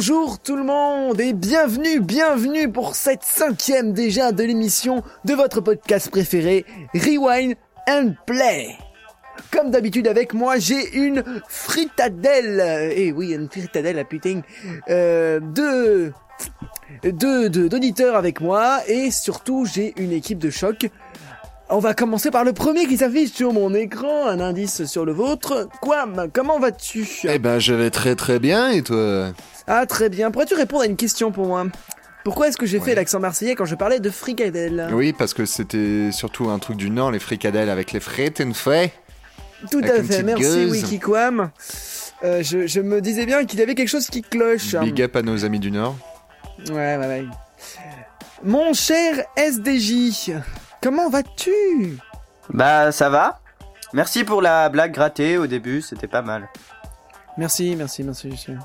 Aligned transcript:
Bonjour 0.00 0.38
tout 0.38 0.56
le 0.56 0.64
monde 0.64 1.20
et 1.20 1.34
bienvenue, 1.34 2.00
bienvenue 2.00 2.72
pour 2.72 2.94
cette 2.94 3.22
cinquième 3.22 3.92
déjà 3.92 4.32
de 4.32 4.42
l'émission 4.42 5.02
de 5.26 5.34
votre 5.34 5.60
podcast 5.60 6.08
préféré, 6.08 6.64
Rewind 6.94 7.54
and 7.86 8.14
Play. 8.24 8.78
Comme 9.52 9.70
d'habitude 9.70 10.08
avec 10.08 10.32
moi, 10.32 10.56
j'ai 10.56 10.96
une 10.96 11.22
fritadelle, 11.46 12.90
et 12.96 13.12
oui, 13.12 13.34
une 13.34 13.50
fritadelle 13.50 13.98
à 13.98 14.04
putain, 14.04 14.40
euh, 14.88 15.38
de, 15.38 16.12
de, 17.02 17.48
de, 17.48 17.68
d'auditeurs 17.68 18.16
avec 18.16 18.40
moi, 18.40 18.80
et 18.88 19.10
surtout 19.10 19.66
j'ai 19.66 19.92
une 20.00 20.12
équipe 20.12 20.38
de 20.38 20.48
choc. 20.48 20.88
On 21.72 21.78
va 21.78 21.94
commencer 21.94 22.32
par 22.32 22.42
le 22.42 22.52
premier 22.52 22.86
qui 22.86 22.96
s'affiche 22.96 23.30
sur 23.32 23.52
mon 23.52 23.72
écran, 23.74 24.26
un 24.26 24.40
indice 24.40 24.86
sur 24.86 25.04
le 25.04 25.12
vôtre. 25.12 25.68
Quam, 25.80 26.28
comment 26.32 26.58
vas-tu? 26.58 27.06
Eh 27.24 27.38
ben, 27.38 27.60
je 27.60 27.74
vais 27.74 27.90
très 27.90 28.16
très 28.16 28.40
bien, 28.40 28.70
et 28.70 28.82
toi? 28.82 29.32
Ah 29.68 29.86
très 29.86 30.08
bien, 30.08 30.32
pourrais-tu 30.32 30.54
répondre 30.54 30.82
à 30.82 30.86
une 30.86 30.96
question 30.96 31.30
pour 31.30 31.46
moi? 31.46 31.66
Pourquoi 32.24 32.48
est-ce 32.48 32.56
que 32.56 32.66
j'ai 32.66 32.80
fait 32.80 32.96
l'accent 32.96 33.20
marseillais 33.20 33.54
quand 33.54 33.66
je 33.66 33.76
parlais 33.76 34.00
de 34.00 34.10
fricadelle? 34.10 34.88
Oui, 34.92 35.12
parce 35.12 35.32
que 35.32 35.46
c'était 35.46 36.10
surtout 36.10 36.50
un 36.50 36.58
truc 36.58 36.76
du 36.76 36.90
Nord, 36.90 37.12
les 37.12 37.20
fricadelles 37.20 37.70
avec 37.70 37.92
les 37.92 38.00
frites 38.00 38.40
and 38.40 38.52
frais. 38.52 38.92
Tout 39.70 39.80
à 39.84 40.02
fait, 40.02 40.24
merci. 40.24 40.66
Wikiquam. 40.66 41.50
Euh, 42.24 42.42
je, 42.42 42.66
je 42.66 42.80
me 42.80 43.00
disais 43.00 43.26
bien 43.26 43.44
qu'il 43.44 43.60
y 43.60 43.62
avait 43.62 43.76
quelque 43.76 43.88
chose 43.88 44.08
qui 44.08 44.22
cloche. 44.22 44.74
Big 44.74 45.00
up 45.02 45.14
à 45.14 45.22
nos 45.22 45.44
amis 45.44 45.60
du 45.60 45.70
Nord. 45.70 45.96
Ouais, 46.68 46.96
ouais, 46.96 47.06
ouais. 47.06 47.24
Mon 48.42 48.72
cher 48.74 49.24
SDJ, 49.36 50.32
comment 50.82 51.08
vas-tu? 51.10 51.98
Bah 52.50 52.92
ça 52.92 53.08
va. 53.10 53.40
Merci 53.92 54.24
pour 54.24 54.40
la 54.42 54.68
blague 54.68 54.92
grattée 54.92 55.36
au 55.38 55.46
début, 55.46 55.82
c'était 55.82 56.06
pas 56.06 56.22
mal. 56.22 56.48
Merci, 57.36 57.74
merci, 57.76 58.02
merci. 58.04 58.28
monsieur. 58.28 58.56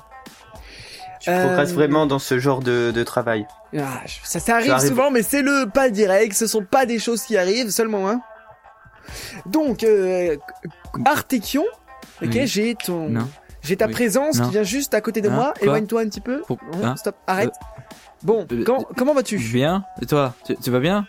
Tu 1.20 1.30
Euh, 1.30 1.44
progresses 1.46 1.72
vraiment 1.72 2.06
dans 2.06 2.18
ce 2.20 2.38
genre 2.38 2.60
de, 2.60 2.92
de 2.94 3.02
travail. 3.02 3.46
Ah, 3.76 4.00
je- 4.06 4.18
ça, 4.22 4.38
ça 4.38 4.54
arrive 4.56 4.68
Ça 4.68 4.76
arrive. 4.76 4.88
souvent, 4.88 5.10
mais 5.10 5.22
c'est 5.22 5.42
le 5.42 5.66
pas 5.68 5.88
direct. 5.90 6.34
Ce 6.34 6.46
sont 6.46 6.62
pas 6.64 6.86
des 6.86 6.98
choses 7.00 7.22
qui 7.22 7.36
arrivent 7.36 7.70
seulement, 7.70 8.08
hein. 8.08 8.20
Donc, 9.46 9.82
euh, 9.82 10.36
Artekion, 11.04 11.64
ok, 12.22 12.28
Oui. 12.32 12.46
j'ai 12.46 12.74
ton, 12.76 13.08
Non. 13.08 13.28
j'ai 13.62 13.76
ta 13.76 13.86
Oui. 13.86 13.92
présence 13.92 14.38
qui 14.40 14.50
vient 14.50 14.62
juste 14.62 14.94
à 14.94 15.00
côté 15.00 15.20
de 15.20 15.28
Hein, 15.28 15.34
moi. 15.34 15.54
Éloigne-toi 15.60 16.02
un 16.02 16.08
petit 16.08 16.20
peu. 16.20 16.42
Pour- 16.42 16.58
Non, 16.80 16.86
hein 16.88 16.96
stop, 16.96 17.16
arrête. 17.26 17.54
bon, 18.22 18.46
euh, 18.52 18.62
quand- 18.64 18.84
comment 18.96 19.14
vas-tu? 19.14 19.38
Bien. 19.38 19.84
Et 20.02 20.06
toi? 20.06 20.34
Tu, 20.44 20.54
tu 20.56 20.70
vas 20.70 20.80
bien? 20.80 21.06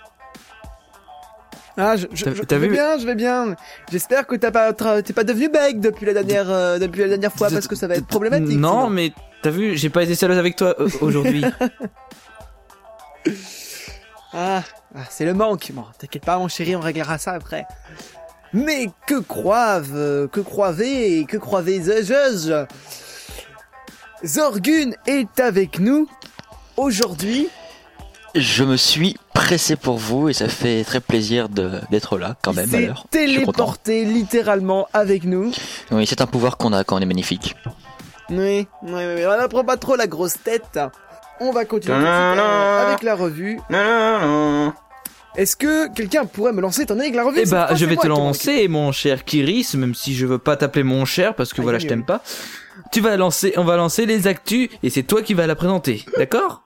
Ah, 1.77 1.95
je, 1.95 2.07
je, 2.11 2.25
T'as- 2.25 2.33
je- 2.33 2.41
t'as 2.41 2.55
je 2.55 2.61
vais 2.61 2.67
vu 2.69 2.73
bien, 2.73 2.97
je 2.97 3.05
vais 3.05 3.15
bien. 3.15 3.55
J'espère 3.91 4.25
que 4.25 4.35
t'as 4.35 4.49
pas, 4.51 4.73
t'es 4.73 5.13
pas 5.13 5.23
devenu 5.23 5.47
beg 5.49 5.79
depuis 5.79 6.05
la 6.07 6.13
dernière, 6.13 6.49
euh, 6.49 6.79
depuis 6.79 7.01
la 7.01 7.07
dernière 7.07 7.31
fois 7.31 7.49
parce 7.51 7.67
que 7.67 7.75
ça 7.75 7.87
va 7.87 7.95
être 7.95 8.07
problématique. 8.07 8.57
Non, 8.57 8.69
sinon. 8.81 8.89
mais 8.89 9.11
t'as 9.43 9.51
vu, 9.51 9.77
j'ai 9.77 9.89
pas 9.89 10.01
été 10.03 10.15
sérieuse 10.15 10.39
avec 10.39 10.55
toi 10.55 10.75
euh, 10.79 10.89
aujourd'hui. 11.01 11.43
Ah, 14.33 14.61
ah, 14.95 14.99
c'est 15.09 15.25
le 15.25 15.33
manque. 15.33 15.71
Bon, 15.73 15.85
t'inquiète 15.97 16.25
pas, 16.25 16.37
mon 16.37 16.47
chéri, 16.47 16.75
on 16.75 16.79
réglera 16.81 17.17
ça 17.17 17.31
après. 17.31 17.65
Mais 18.53 18.87
que 19.07 19.19
croivent, 19.19 19.95
euh, 19.95 20.27
que 20.27 20.41
croivez, 20.41 21.25
que 21.25 21.37
croivez 21.37 21.81
je 21.83 22.65
Zorgun 24.23 24.91
est 25.07 25.39
avec 25.39 25.79
nous 25.79 26.07
aujourd'hui. 26.75 27.47
Je 28.39 28.63
me 28.63 28.77
suis 28.77 29.15
pressé 29.33 29.75
pour 29.75 29.97
vous 29.97 30.29
et 30.29 30.33
ça 30.33 30.47
fait 30.47 30.83
très 30.83 30.99
plaisir 30.99 31.49
d'être 31.49 32.17
là 32.17 32.35
quand 32.43 32.53
Il 32.53 32.67
même 32.67 32.87
content. 32.89 33.03
téléporté 33.09 34.05
littéralement 34.05 34.87
avec 34.93 35.23
nous. 35.23 35.51
Oui, 35.91 36.05
c'est 36.05 36.21
un 36.21 36.27
pouvoir 36.27 36.57
qu'on 36.57 36.73
a 36.73 36.83
quand 36.83 36.97
on 36.97 36.99
est 36.99 37.05
magnifique. 37.05 37.55
Oui, 38.29 38.67
oui, 38.83 38.91
oui, 38.91 39.25
on 39.25 39.37
n'apprend 39.37 39.63
pas 39.63 39.77
trop 39.77 39.95
la 39.95 40.07
grosse 40.07 40.35
tête. 40.43 40.79
On 41.39 41.51
va 41.51 41.65
continuer 41.65 41.95
euh, 41.97 42.87
avec 42.87 43.03
la 43.03 43.15
revue. 43.15 43.59
Est-ce 45.35 45.55
que 45.55 45.87
quelqu'un 45.93 46.25
pourrait 46.25 46.51
me 46.51 46.61
lancer 46.61 46.81
étant 46.81 46.95
donné 46.95 47.11
que 47.11 47.15
la 47.15 47.23
revue 47.25 47.41
Eh 47.43 47.49
bah, 47.49 47.69
je 47.75 47.85
vais 47.85 47.95
te 47.95 48.07
lancer, 48.07 48.67
mon 48.67 48.91
cher 48.91 49.23
Kiris, 49.23 49.75
même 49.75 49.93
si 49.95 50.15
je 50.15 50.25
veux 50.25 50.39
pas 50.39 50.57
t'appeler 50.57 50.83
mon 50.83 51.05
cher 51.05 51.35
parce 51.35 51.53
que 51.53 51.61
voilà, 51.61 51.79
je 51.79 51.87
t'aime 51.87 52.05
pas. 52.05 52.21
Tu 52.91 53.01
vas 53.01 53.17
lancer, 53.17 53.53
on 53.57 53.63
va 53.63 53.77
lancer 53.77 54.05
les 54.05 54.27
actus 54.27 54.69
et 54.83 54.89
c'est 54.89 55.03
toi 55.03 55.21
qui 55.21 55.33
vas 55.33 55.47
la 55.47 55.55
présenter, 55.55 56.05
d'accord? 56.17 56.63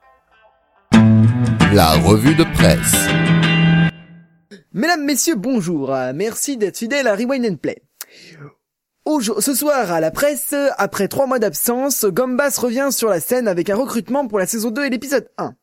La 1.74 1.92
revue 1.92 2.34
de 2.34 2.44
presse. 2.44 3.08
Mesdames, 4.74 5.06
messieurs, 5.06 5.36
bonjour. 5.36 5.88
Merci 6.14 6.58
d'être 6.58 6.76
fidèles 6.76 7.06
à 7.06 7.16
Rewind 7.16 7.46
and 7.46 7.56
Play. 7.56 7.82
Ce 9.06 9.54
soir 9.54 9.90
à 9.90 9.98
la 10.00 10.10
presse, 10.10 10.54
après 10.76 11.08
trois 11.08 11.26
mois 11.26 11.38
d'absence, 11.38 12.04
Gambas 12.04 12.58
revient 12.58 12.90
sur 12.90 13.08
la 13.08 13.20
scène 13.20 13.48
avec 13.48 13.70
un 13.70 13.76
recrutement 13.76 14.28
pour 14.28 14.38
la 14.38 14.46
saison 14.46 14.70
2 14.70 14.84
et 14.84 14.90
l'épisode 14.90 15.30
1. 15.38 15.54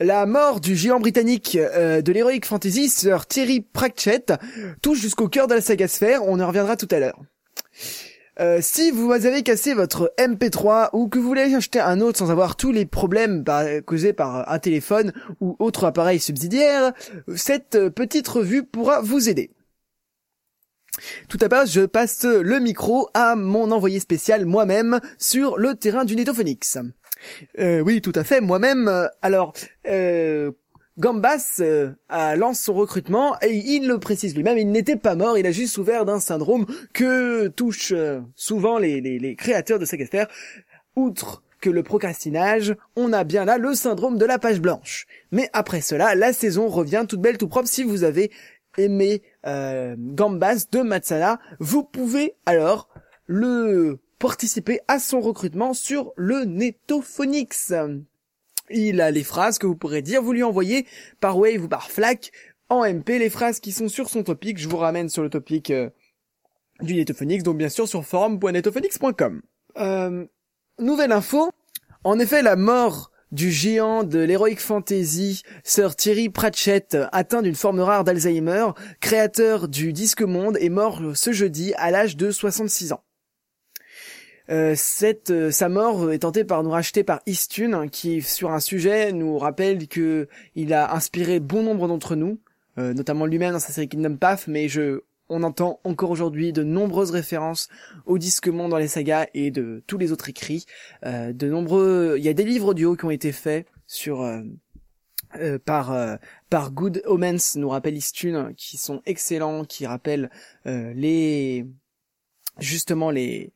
La 0.00 0.24
mort 0.24 0.60
du 0.60 0.74
géant 0.74 1.00
britannique 1.00 1.56
euh, 1.56 2.00
de 2.00 2.12
l'Heroic 2.12 2.46
Fantasy, 2.46 2.88
Sir 2.88 3.26
Thierry 3.26 3.60
Pratchett, 3.60 4.32
touche 4.80 5.00
jusqu'au 5.00 5.28
cœur 5.28 5.48
de 5.48 5.54
la 5.54 5.60
saga 5.60 5.86
Sphère, 5.86 6.22
on 6.24 6.40
en 6.40 6.46
reviendra 6.46 6.76
tout 6.76 6.88
à 6.90 6.98
l'heure. 6.98 7.20
Euh, 8.38 8.58
si 8.60 8.90
vous 8.90 9.10
avez 9.12 9.42
cassé 9.42 9.72
votre 9.72 10.12
MP3 10.18 10.90
ou 10.92 11.08
que 11.08 11.18
vous 11.18 11.26
voulez 11.26 11.54
acheter 11.54 11.80
un 11.80 12.00
autre 12.00 12.18
sans 12.18 12.30
avoir 12.30 12.56
tous 12.56 12.70
les 12.70 12.84
problèmes 12.84 13.44
par- 13.44 13.64
causés 13.86 14.12
par 14.12 14.50
un 14.50 14.58
téléphone 14.58 15.12
ou 15.40 15.56
autre 15.58 15.84
appareil 15.84 16.20
subsidiaire, 16.20 16.92
cette 17.34 17.76
euh, 17.76 17.90
petite 17.90 18.28
revue 18.28 18.62
pourra 18.62 19.00
vous 19.00 19.28
aider. 19.30 19.50
Tout 21.28 21.38
à 21.40 21.48
part, 21.48 21.66
je 21.66 21.82
passe 21.82 22.24
le 22.24 22.58
micro 22.58 23.08
à 23.14 23.36
mon 23.36 23.70
envoyé 23.70 24.00
spécial 24.00 24.46
moi-même 24.46 25.00
sur 25.18 25.58
le 25.58 25.74
terrain 25.74 26.04
du 26.04 26.16
Netophonix. 26.16 26.78
Euh, 27.58 27.80
oui, 27.80 28.00
tout 28.00 28.12
à 28.14 28.24
fait, 28.24 28.40
moi-même. 28.40 29.08
Alors, 29.20 29.52
Gambas 30.98 31.60
euh, 31.60 31.92
lance 32.08 32.60
son 32.60 32.72
recrutement 32.72 33.36
et 33.42 33.54
il 33.54 33.86
le 33.86 33.98
précise 33.98 34.34
lui-même, 34.34 34.56
il 34.56 34.70
n'était 34.70 34.96
pas 34.96 35.14
mort, 35.14 35.36
il 35.36 35.46
a 35.46 35.50
juste 35.50 35.74
souffert 35.74 36.06
d'un 36.06 36.20
syndrome 36.20 36.64
que 36.94 37.48
touchent 37.48 37.92
euh, 37.92 38.20
souvent 38.34 38.78
les, 38.78 39.36
créateurs 39.36 39.78
de 39.78 39.84
Sagasphère. 39.84 40.26
Outre 40.94 41.42
que 41.60 41.68
le 41.68 41.82
procrastinage, 41.82 42.74
on 42.96 43.12
a 43.12 43.24
bien 43.24 43.44
là 43.44 43.58
le 43.58 43.74
syndrome 43.74 44.16
de 44.16 44.24
la 44.24 44.38
page 44.38 44.60
blanche. 44.60 45.06
Mais 45.32 45.50
après 45.52 45.82
cela, 45.82 46.14
la 46.14 46.32
saison 46.32 46.68
revient 46.68 47.04
toute 47.06 47.20
belle, 47.20 47.36
tout 47.36 47.48
propre. 47.48 47.68
Si 47.68 47.82
vous 47.82 48.04
avez 48.04 48.30
aimé 48.78 49.22
euh, 49.46 49.96
Gambas 49.98 50.66
de 50.72 50.80
Matsala, 50.80 51.40
vous 51.60 51.84
pouvez 51.84 52.34
alors 52.46 52.88
le 53.26 53.98
participer 54.18 54.80
à 54.88 54.98
son 54.98 55.20
recrutement 55.20 55.74
sur 55.74 56.12
le 56.16 56.44
Netophonix. 56.44 57.72
Il 58.70 59.00
a 59.00 59.10
les 59.10 59.24
phrases 59.24 59.58
que 59.58 59.66
vous 59.66 59.76
pourrez 59.76 60.02
dire, 60.02 60.22
vous 60.22 60.32
lui 60.32 60.42
envoyez 60.42 60.86
par 61.20 61.38
Wave 61.38 61.64
ou 61.64 61.68
par 61.68 61.90
Flack 61.90 62.32
en 62.68 62.84
MP 62.84 63.18
les 63.18 63.30
phrases 63.30 63.60
qui 63.60 63.72
sont 63.72 63.88
sur 63.88 64.08
son 64.08 64.22
topic. 64.22 64.58
Je 64.58 64.68
vous 64.68 64.76
ramène 64.76 65.08
sur 65.08 65.22
le 65.22 65.30
topic 65.30 65.70
euh, 65.70 65.90
du 66.80 66.94
Netophonix, 66.94 67.42
donc 67.42 67.58
bien 67.58 67.68
sûr 67.68 67.86
sur 67.86 68.04
forum.netophonix.com. 68.04 69.42
Euh, 69.78 70.26
nouvelle 70.78 71.12
info. 71.12 71.50
En 72.04 72.18
effet, 72.18 72.42
la 72.42 72.56
mort 72.56 73.10
du 73.32 73.50
géant 73.50 74.04
de 74.04 74.20
l'Heroic 74.20 74.56
Fantasy, 74.56 75.42
Sir 75.64 75.96
Thierry 75.96 76.28
Pratchett, 76.28 76.96
atteint 77.12 77.42
d'une 77.42 77.56
forme 77.56 77.80
rare 77.80 78.04
d'Alzheimer, 78.04 78.68
créateur 79.00 79.68
du 79.68 79.92
Disque 79.92 80.22
Monde, 80.22 80.56
est 80.60 80.68
mort 80.68 81.02
ce 81.14 81.32
jeudi 81.32 81.74
à 81.74 81.90
l'âge 81.90 82.16
de 82.16 82.30
66 82.30 82.92
ans. 82.92 83.02
Euh, 84.50 84.74
cette, 84.76 85.30
euh, 85.30 85.50
sa 85.50 85.68
mort 85.68 86.12
est 86.12 86.20
tentée 86.20 86.44
par 86.44 86.62
nous 86.62 86.70
racheter 86.70 87.02
par 87.02 87.20
Istune, 87.26 87.74
hein, 87.74 87.88
qui 87.88 88.22
sur 88.22 88.52
un 88.52 88.60
sujet 88.60 89.12
nous 89.12 89.38
rappelle 89.38 89.88
que 89.88 90.28
il 90.54 90.72
a 90.72 90.94
inspiré 90.94 91.40
bon 91.40 91.62
nombre 91.62 91.88
d'entre 91.88 92.14
nous, 92.14 92.38
euh, 92.78 92.94
notamment 92.94 93.26
lui-même 93.26 93.52
dans 93.52 93.58
sa 93.58 93.72
série 93.72 93.88
Kingdom 93.88 94.16
Path, 94.16 94.46
mais 94.46 94.68
je, 94.68 95.00
on 95.28 95.42
entend 95.42 95.80
encore 95.84 96.10
aujourd'hui 96.10 96.52
de 96.52 96.62
nombreuses 96.62 97.10
références 97.10 97.68
au 98.04 98.18
disque 98.18 98.48
monde 98.48 98.70
dans 98.70 98.78
les 98.78 98.88
sagas 98.88 99.26
et 99.34 99.50
de 99.50 99.82
tous 99.86 99.98
les 99.98 100.12
autres 100.12 100.28
écrits. 100.28 100.66
Euh, 101.04 101.32
de 101.32 101.48
nombreux, 101.48 102.14
il 102.18 102.24
y 102.24 102.28
a 102.28 102.34
des 102.34 102.44
livres 102.44 102.68
audio 102.68 102.94
qui 102.94 103.04
ont 103.04 103.10
été 103.10 103.32
faits 103.32 103.66
sur 103.86 104.22
euh, 104.22 104.42
euh, 105.36 105.58
par 105.58 105.92
euh, 105.92 106.16
par 106.50 106.70
Good 106.70 107.02
Omens, 107.04 107.56
nous 107.56 107.68
rappelle 107.68 107.96
Istune, 107.96 108.54
qui 108.56 108.76
sont 108.76 109.02
excellents, 109.06 109.64
qui 109.64 109.86
rappellent 109.86 110.30
euh, 110.66 110.92
les 110.94 111.66
justement 112.58 113.10
les 113.10 113.52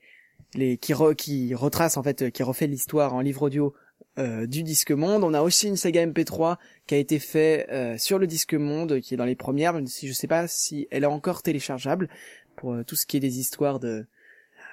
les 0.54 0.76
qui 0.78 0.94
re, 0.94 1.14
retrace 1.54 1.96
en 1.96 2.02
fait, 2.02 2.30
qui 2.30 2.42
refait 2.42 2.66
l'histoire 2.66 3.14
en 3.14 3.20
livre 3.20 3.42
audio 3.42 3.74
euh, 4.18 4.46
du 4.46 4.62
disque 4.62 4.90
monde. 4.90 5.24
On 5.24 5.34
a 5.34 5.42
aussi 5.42 5.68
une 5.68 5.76
saga 5.76 6.06
MP3 6.06 6.56
qui 6.86 6.94
a 6.94 6.98
été 6.98 7.18
fait 7.18 7.66
euh, 7.70 7.96
sur 7.98 8.18
le 8.18 8.26
disque 8.26 8.54
monde, 8.54 9.00
qui 9.00 9.14
est 9.14 9.16
dans 9.16 9.24
les 9.24 9.36
premières, 9.36 9.72
même 9.72 9.86
si 9.86 10.08
je 10.08 10.12
sais 10.12 10.26
pas 10.26 10.48
si 10.48 10.88
elle 10.90 11.04
est 11.04 11.06
encore 11.06 11.42
téléchargeable 11.42 12.08
pour 12.56 12.74
euh, 12.74 12.84
tout 12.84 12.96
ce 12.96 13.06
qui 13.06 13.16
est 13.16 13.20
des 13.20 13.38
histoires 13.38 13.80
de 13.80 14.06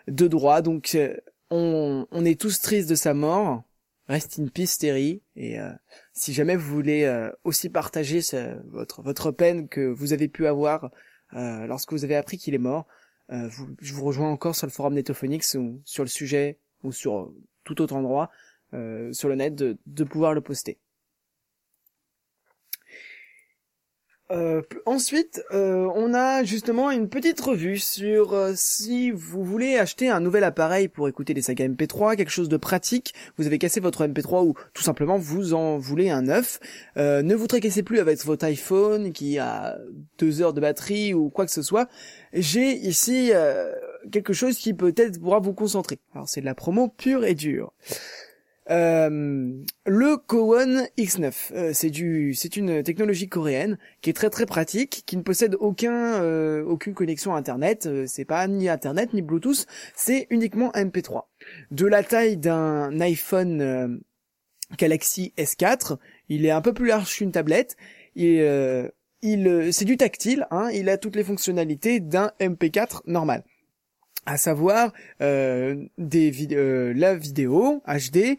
de 0.08 0.28
droit. 0.28 0.62
Donc 0.62 0.92
euh, 0.96 1.16
on, 1.50 2.08
on 2.12 2.26
est 2.26 2.40
tous 2.40 2.62
tristes 2.62 2.90
de 2.90 2.96
sa 2.96 3.14
mort. 3.14 3.64
Rest 4.08 4.40
in 4.40 4.48
peace 4.48 4.78
Terry. 4.80 5.22
Et 5.36 5.60
euh, 5.60 5.72
si 6.14 6.34
jamais 6.34 6.56
vous 6.56 6.74
voulez 6.74 7.04
euh, 7.04 7.30
aussi 7.44 7.70
partager 7.70 8.22
votre 8.66 9.02
votre 9.02 9.32
peine 9.32 9.68
que 9.68 9.82
vous 9.82 10.14
avez 10.14 10.28
pu 10.28 10.48
avoir 10.48 10.92
euh, 11.34 11.68
lorsque 11.68 11.92
vous 11.92 12.06
avez 12.06 12.16
appris 12.16 12.38
qu'il 12.38 12.54
est 12.54 12.60
mort, 12.60 12.88
euh, 13.32 13.48
vous- 13.50 13.76
je 13.82 13.94
vous 13.94 14.04
rejoins 14.06 14.30
encore 14.30 14.56
sur 14.56 14.68
le 14.68 14.72
forum 14.72 14.94
Netophonix 14.94 15.56
ou 15.56 15.82
sur 15.86 16.04
le 16.04 16.10
sujet 16.10 16.60
ou 16.84 16.92
sur 16.92 17.18
euh, 17.20 17.36
tout 17.64 17.82
autre 17.82 17.96
endroit 17.96 18.30
euh, 18.74 19.12
sur 19.14 19.30
le 19.30 19.36
net 19.36 19.56
de, 19.56 19.78
de 19.86 20.04
pouvoir 20.04 20.34
le 20.34 20.42
poster. 20.42 20.78
Euh, 24.30 24.62
ensuite, 24.86 25.42
euh, 25.54 25.90
on 25.96 26.14
a 26.14 26.44
justement 26.44 26.92
une 26.92 27.08
petite 27.08 27.40
revue 27.40 27.80
sur 27.80 28.34
euh, 28.34 28.52
si 28.56 29.10
vous 29.12 29.44
voulez 29.46 29.78
acheter 29.78 30.10
un 30.10 30.20
nouvel 30.20 30.44
appareil 30.44 30.90
pour 30.90 31.08
écouter 31.08 31.34
des 31.34 31.42
sagas 31.42 31.68
MP3, 31.68 32.18
quelque 32.18 32.30
chose 32.30 32.50
de 32.50 32.58
pratique, 32.58 33.14
vous 33.38 33.46
avez 33.46 33.58
cassé 33.58 33.80
votre 33.80 34.06
MP3 34.06 34.46
ou 34.46 34.54
tout 34.74 34.84
simplement 34.84 35.18
vous 35.18 35.54
en 35.54 35.78
voulez 35.78 36.10
un 36.10 36.24
neuf, 36.24 36.60
ne 36.98 37.36
vous 37.36 37.48
tracassez 37.48 37.84
plus 37.84 38.00
avec 38.00 38.24
votre 38.26 38.46
iPhone 38.46 39.14
qui 39.14 39.40
a 39.40 39.78
deux 40.18 40.42
heures 40.42 40.54
de 40.54 40.62
batterie 40.62 41.14
ou 41.14 41.30
quoi 41.30 41.46
que 41.46 41.52
ce 41.52 41.62
soit. 41.62 41.88
J'ai 42.34 42.72
ici 42.72 43.32
quelque 44.12 44.34
chose 44.34 44.58
qui 44.58 44.74
peut-être 44.74 45.20
pourra 45.20 45.40
vous 45.40 45.54
concentrer. 45.54 46.00
Alors 46.14 46.28
c'est 46.28 46.42
de 46.42 46.46
la 46.46 46.56
promo 46.56 46.90
pure 46.90 47.24
et 47.26 47.36
dure. 47.36 47.74
Euh, 48.70 49.64
le 49.86 50.18
Kowon 50.18 50.88
X9, 50.98 51.54
euh, 51.54 51.72
c'est 51.74 52.58
une 52.58 52.84
technologie 52.84 53.30
coréenne 53.30 53.78
qui 54.02 54.10
est 54.10 54.14
très 54.14 54.30
très 54.30 54.46
pratique, 54.46 55.04
qui 55.06 55.16
ne 55.16 55.22
possède 55.22 55.56
aucun, 55.60 56.22
euh, 56.22 56.64
aucune 56.66 56.94
connexion 56.94 57.36
Internet. 57.36 57.88
c'est 58.08 58.26
pas 58.26 58.48
ni 58.48 58.68
Internet 58.68 59.14
ni 59.14 59.22
Bluetooth, 59.22 59.66
c'est 59.96 60.28
uniquement 60.30 60.72
MP3. 60.72 61.24
De 61.72 61.86
la 61.86 62.04
taille 62.04 62.38
d'un 62.38 63.00
iPhone 63.00 64.02
Galaxy 64.78 65.34
S4, 65.38 65.98
il 66.28 66.46
est 66.46 66.52
un 66.52 66.62
peu 66.62 66.74
plus 66.74 66.88
large 66.88 67.16
qu'une 67.16 67.32
tablette. 67.32 67.78
Il, 68.16 69.70
c'est 69.72 69.86
du 69.86 69.98
tactile, 69.98 70.46
hein, 70.52 70.70
il 70.74 70.90
a 70.90 70.98
toutes 70.98 71.16
les 71.16 71.24
fonctionnalités 71.24 72.00
d'un 72.00 72.32
MP4 72.40 73.02
normal 73.08 73.44
à 74.28 74.36
savoir 74.36 74.92
euh, 75.22 75.86
des 75.98 76.30
vid- 76.30 76.54
euh, 76.54 76.94
la 76.94 77.16
vidéo 77.16 77.82
HD 77.88 78.38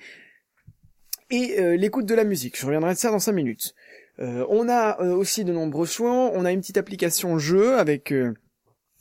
et 1.31 1.59
euh, 1.59 1.77
l'écoute 1.77 2.05
de 2.05 2.15
la 2.15 2.25
musique. 2.25 2.59
Je 2.59 2.67
reviendrai 2.67 2.93
de 2.93 2.99
ça 2.99 3.11
dans 3.11 3.19
5 3.19 3.33
minutes. 3.33 3.75
On 4.21 4.69
a 4.69 4.99
aussi 5.01 5.45
de 5.45 5.53
nombreux 5.53 5.87
choix. 5.87 6.33
On 6.35 6.45
a 6.45 6.51
une 6.51 6.61
petite 6.61 6.77
application 6.77 7.39
jeu 7.39 7.79
avec 7.79 8.13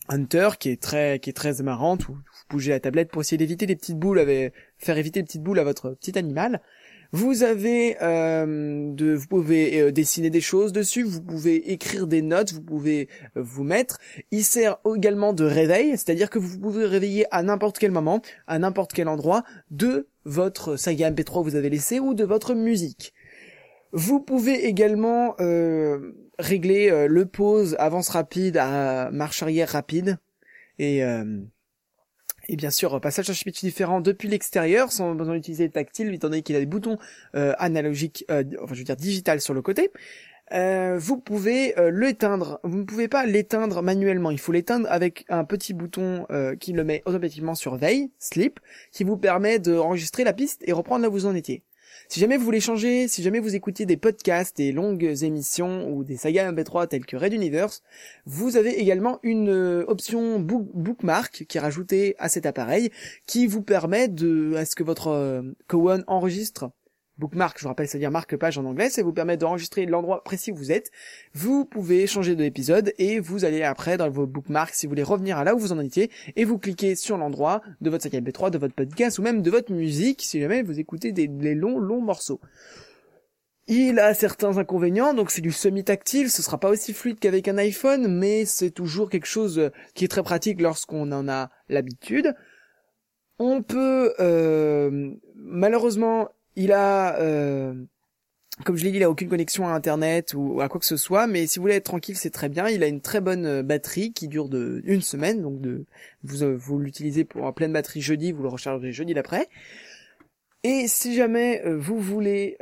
Hunter 0.10 0.50
qui 0.60 0.69
est 0.69 0.80
très 0.80 1.18
qui 1.18 1.31
est 1.31 1.34
très 1.34 1.63
marrante 1.63 2.07
où 2.07 2.13
vous 2.13 2.22
bougez 2.51 2.69
la 2.69 2.80
tablette 2.80 3.10
pour 3.10 3.24
essayer 3.24 3.38
d'éviter 3.39 3.66
les 3.66 3.75
petites 3.75 3.98
boules, 3.98 4.19
avec, 4.19 4.54
faire 4.78 4.95
éviter 4.95 5.22
les 5.22 5.25
petites 5.25 5.42
boules 5.42 5.57
à 5.57 5.63
votre 5.63 5.89
petit 5.89 6.19
animal. 6.19 6.62
Vous 7.12 7.44
avez 7.44 7.98
euh, 8.01 8.92
de, 8.94 9.13
vous 9.13 9.27
pouvez 9.27 9.80
euh, 9.80 9.92
dessiner 9.92 10.30
des 10.30 10.42
choses 10.42 10.74
dessus, 10.74 11.04
vous 11.04 11.21
pouvez 11.21 11.71
écrire 11.71 12.07
des 12.07 12.21
notes, 12.21 12.54
vous 12.54 12.62
pouvez 12.62 13.07
euh, 13.38 13.42
vous 13.42 13.63
mettre. 13.63 13.98
Il 14.31 14.44
sert 14.44 14.77
également 14.95 15.33
de 15.33 15.45
réveil, 15.45 15.92
c'est-à-dire 15.92 16.30
que 16.30 16.39
vous 16.39 16.59
pouvez 16.59 16.86
réveiller 16.86 17.25
à 17.31 17.44
n'importe 17.44 17.77
quel 17.77 17.92
moment, 17.92 18.21
à 18.48 18.59
n'importe 18.59 18.94
quel 18.94 19.07
endroit, 19.07 19.44
de 19.71 20.07
votre 20.25 20.75
saga 20.75 21.12
MP3 21.12 21.44
que 21.44 21.50
vous 21.50 21.56
avez 21.56 21.69
laissé 21.69 22.00
ou 22.00 22.13
de 22.13 22.25
votre 22.25 22.54
musique. 22.54 23.13
Vous 23.94 24.19
pouvez 24.19 24.65
également 24.65 25.36
euh, 25.39 26.12
régler 26.39 27.07
le 27.07 27.25
pause 27.25 27.75
avance 27.80 28.10
rapide 28.10 28.57
à 28.57 29.10
marche 29.12 29.42
arrière 29.42 29.69
rapide 29.69 30.18
et 30.77 31.01
et 32.50 32.56
bien 32.56 32.70
sûr 32.70 33.00
passage 33.02 33.30
à 33.30 33.34
chapitre 33.34 33.60
différent 33.60 34.02
depuis 34.02 34.28
l'extérieur 34.28 34.92
sans 34.92 35.16
besoin 35.16 35.36
d'utiliser 35.36 35.66
le 35.66 35.72
tactile 35.72 36.14
étant 36.14 36.30
donné 36.30 36.42
qu'il 36.42 36.56
a 36.56 36.60
des 36.60 36.66
boutons 36.66 36.98
euh, 37.36 37.54
analogiques 37.60 38.26
euh, 38.32 38.44
enfin 38.62 38.74
je 38.74 38.80
veux 38.80 38.86
dire 38.86 38.96
digital 38.96 39.42
sur 39.42 39.54
le 39.54 39.62
côté 39.62 39.92
euh, 40.54 40.98
vous 40.98 41.18
pouvez 41.18 41.78
euh, 41.78 41.92
l'éteindre. 41.92 42.60
Vous 42.64 42.78
ne 42.78 42.84
pouvez 42.84 43.08
pas 43.08 43.26
l'éteindre 43.26 43.82
manuellement. 43.82 44.32
Il 44.32 44.40
faut 44.40 44.52
l'éteindre 44.52 44.90
avec 44.90 45.26
un 45.30 45.44
petit 45.44 45.74
bouton 45.74 46.26
euh, 46.32 46.56
qui 46.56 46.74
le 46.74 46.84
met 46.84 47.04
automatiquement 47.06 47.56
sur 47.56 47.76
veille, 47.76 48.12
sleep, 48.20 48.60
qui 48.92 49.04
vous 49.04 49.18
permet 49.18 49.60
de 49.60 49.76
enregistrer 49.78 50.24
la 50.24 50.34
piste 50.34 50.64
et 50.66 50.72
reprendre 50.72 51.02
là 51.04 51.10
où 51.10 51.14
vous 51.14 51.26
en 51.26 51.36
étiez. 51.36 51.64
Si 52.09 52.21
jamais 52.21 52.38
vous 52.38 52.45
voulez 52.45 52.62
changer, 52.62 53.09
si 53.09 53.21
jamais 53.21 53.39
vous 53.39 53.56
écoutez 53.56 53.86
des 53.86 53.98
podcasts, 53.98 54.56
des 54.56 54.71
longues 54.71 55.04
émissions 55.24 55.89
ou 55.92 56.06
des 56.06 56.15
sagas 56.15 56.50
MP3 56.51 56.88
telles 56.88 57.06
que 57.06 57.18
Red 57.18 57.33
Universe, 57.33 57.83
vous 58.25 58.56
avez 58.56 58.80
également 58.80 59.19
une 59.24 59.50
euh, 59.50 59.83
option 59.88 60.39
book- 60.39 60.69
bookmark 60.74 61.45
qui 61.50 61.57
est 61.57 61.62
rajoutée 61.62 62.15
à 62.18 62.30
cet 62.30 62.45
appareil 62.45 62.92
qui 63.25 63.45
vous 63.45 63.62
permet 63.62 64.07
de, 64.07 64.54
à 64.56 64.63
ce 64.65 64.75
que 64.75 64.83
votre 64.83 65.07
euh, 65.09 65.42
Cowan 65.68 66.06
enregistre 66.07 66.69
bookmark, 67.18 67.58
je 67.58 67.64
vous 67.64 67.69
rappelle, 67.69 67.88
c'est-à-dire 67.88 68.12
marque-page 68.12 68.58
en 68.58 68.66
anglais, 68.66 68.90
ça 68.90 69.04
vous 69.04 69.14
permet 69.14 69.38
d'enregistrer 69.38 69.86
l'endroit 69.86 70.24
précis 70.24 70.52
où 70.52 70.56
vous 70.56 70.72
êtes. 70.72 70.92
Vous 71.34 71.66
pouvez 71.66 72.08
changer 72.08 72.36
de 72.36 72.44
l'épisode 72.44 72.94
et 72.98 73.19
vous 73.19 73.46
allez 73.46 73.64
après 73.64 73.98
dans 73.98 74.10
vos 74.10 74.28
bookmarks 74.28 74.74
si 74.74 74.86
vous 74.86 74.92
voulez 74.92 75.04
revenir 75.04 75.38
à 75.38 75.44
là 75.44 75.56
où 75.56 75.60
vous 75.60 75.72
en 75.72 75.80
étiez 75.80 76.12
et 76.36 76.46
vous 76.46 76.58
cliquez 76.58 76.96
sur 76.96 77.18
l'endroit 77.18 77.62
de 77.81 77.90
votre 77.90 78.04
sac 78.04 78.14
MP3, 78.14 78.52
de 78.52 78.58
votre 78.58 78.75
podcast 78.75 79.19
ou 79.19 79.22
même 79.22 79.42
de 79.42 79.52
votre 79.52 79.72
musique 79.72 80.22
si 80.22 80.40
jamais 80.40 80.62
vous 80.62 80.80
écoutez 80.80 81.12
des, 81.12 81.28
des 81.28 81.56
longs 81.56 81.80
longs 81.80 82.02
morceaux. 82.02 82.40
Il 83.70 84.00
a 84.00 84.13
certains 84.13 84.58
inconvénients, 84.58 85.13
donc 85.13 85.30
c'est 85.30 85.42
du 85.42 85.52
semi-tactile, 85.52 86.30
ce 86.30 86.42
sera 86.42 86.58
pas 86.58 86.70
aussi 86.70 86.94
fluide 86.94 87.20
qu'avec 87.20 87.50
un 87.50 87.58
iPhone, 87.58 88.08
mais 88.08 88.46
c'est 88.46 88.72
toujours 88.72 89.10
quelque 89.10 89.25
chose 89.25 89.72
qui 89.94 90.06
est 90.06 90.08
très 90.08 90.24
pratique 90.24 90.62
lorsqu'on 90.62 91.12
en 91.12 91.28
a 91.28 91.50
l'habitude. 91.68 92.34
On 93.40 93.62
peut, 93.62 94.13
euh, 94.22 95.12
malheureusement, 95.36 96.30
il 96.57 96.71
a, 96.74 97.18
euh, 97.19 97.74
comme 98.65 98.75
je 98.75 98.83
l'ai 98.83 98.92
dit, 98.92 98.98
il 98.98 99.04
a 99.04 99.09
aucune 99.09 99.30
connexion 99.30 99.68
à 99.68 99.71
Internet 99.71 100.33
ou 100.33 100.59
à 100.59 100.68
quoi 100.68 100.80
que 100.80 100.88
ce 100.88 100.98
soit, 100.98 101.27
mais 101.27 101.45
si 101.45 101.59
vous 101.59 101.63
voulez 101.63 101.75
être 101.75 101.86
tranquille, 101.86 102.18
c'est 102.18 102.31
très 102.31 102.50
bien. 102.50 102.68
Il 102.68 102.83
a 102.83 102.88
une 102.88 103.00
très 103.00 103.21
bonne 103.21 103.45
euh, 103.45 103.63
batterie 103.63 104.12
qui 104.12 104.27
dure 104.27 104.50
de 104.50 104.81
une 104.83 105.01
semaine, 105.01 105.42
donc 105.44 105.62
de 105.62 105.86
vous 106.24 106.44
euh, 106.44 106.57
vous 106.57 106.80
l'utilisez 106.80 107.25
pour 107.25 107.44
en 107.44 107.54
pleine 107.54 107.71
batterie 107.71 108.01
jeudi, 108.01 108.31
vous 108.31 108.42
le 108.42 108.50
rechargez 108.50 108.92
jeudi 108.92 109.13
d'après. 109.13 109.48
Et 110.63 110.88
si 110.88 111.15
jamais 111.15 111.62
vous 111.77 112.00
voulez 112.00 112.57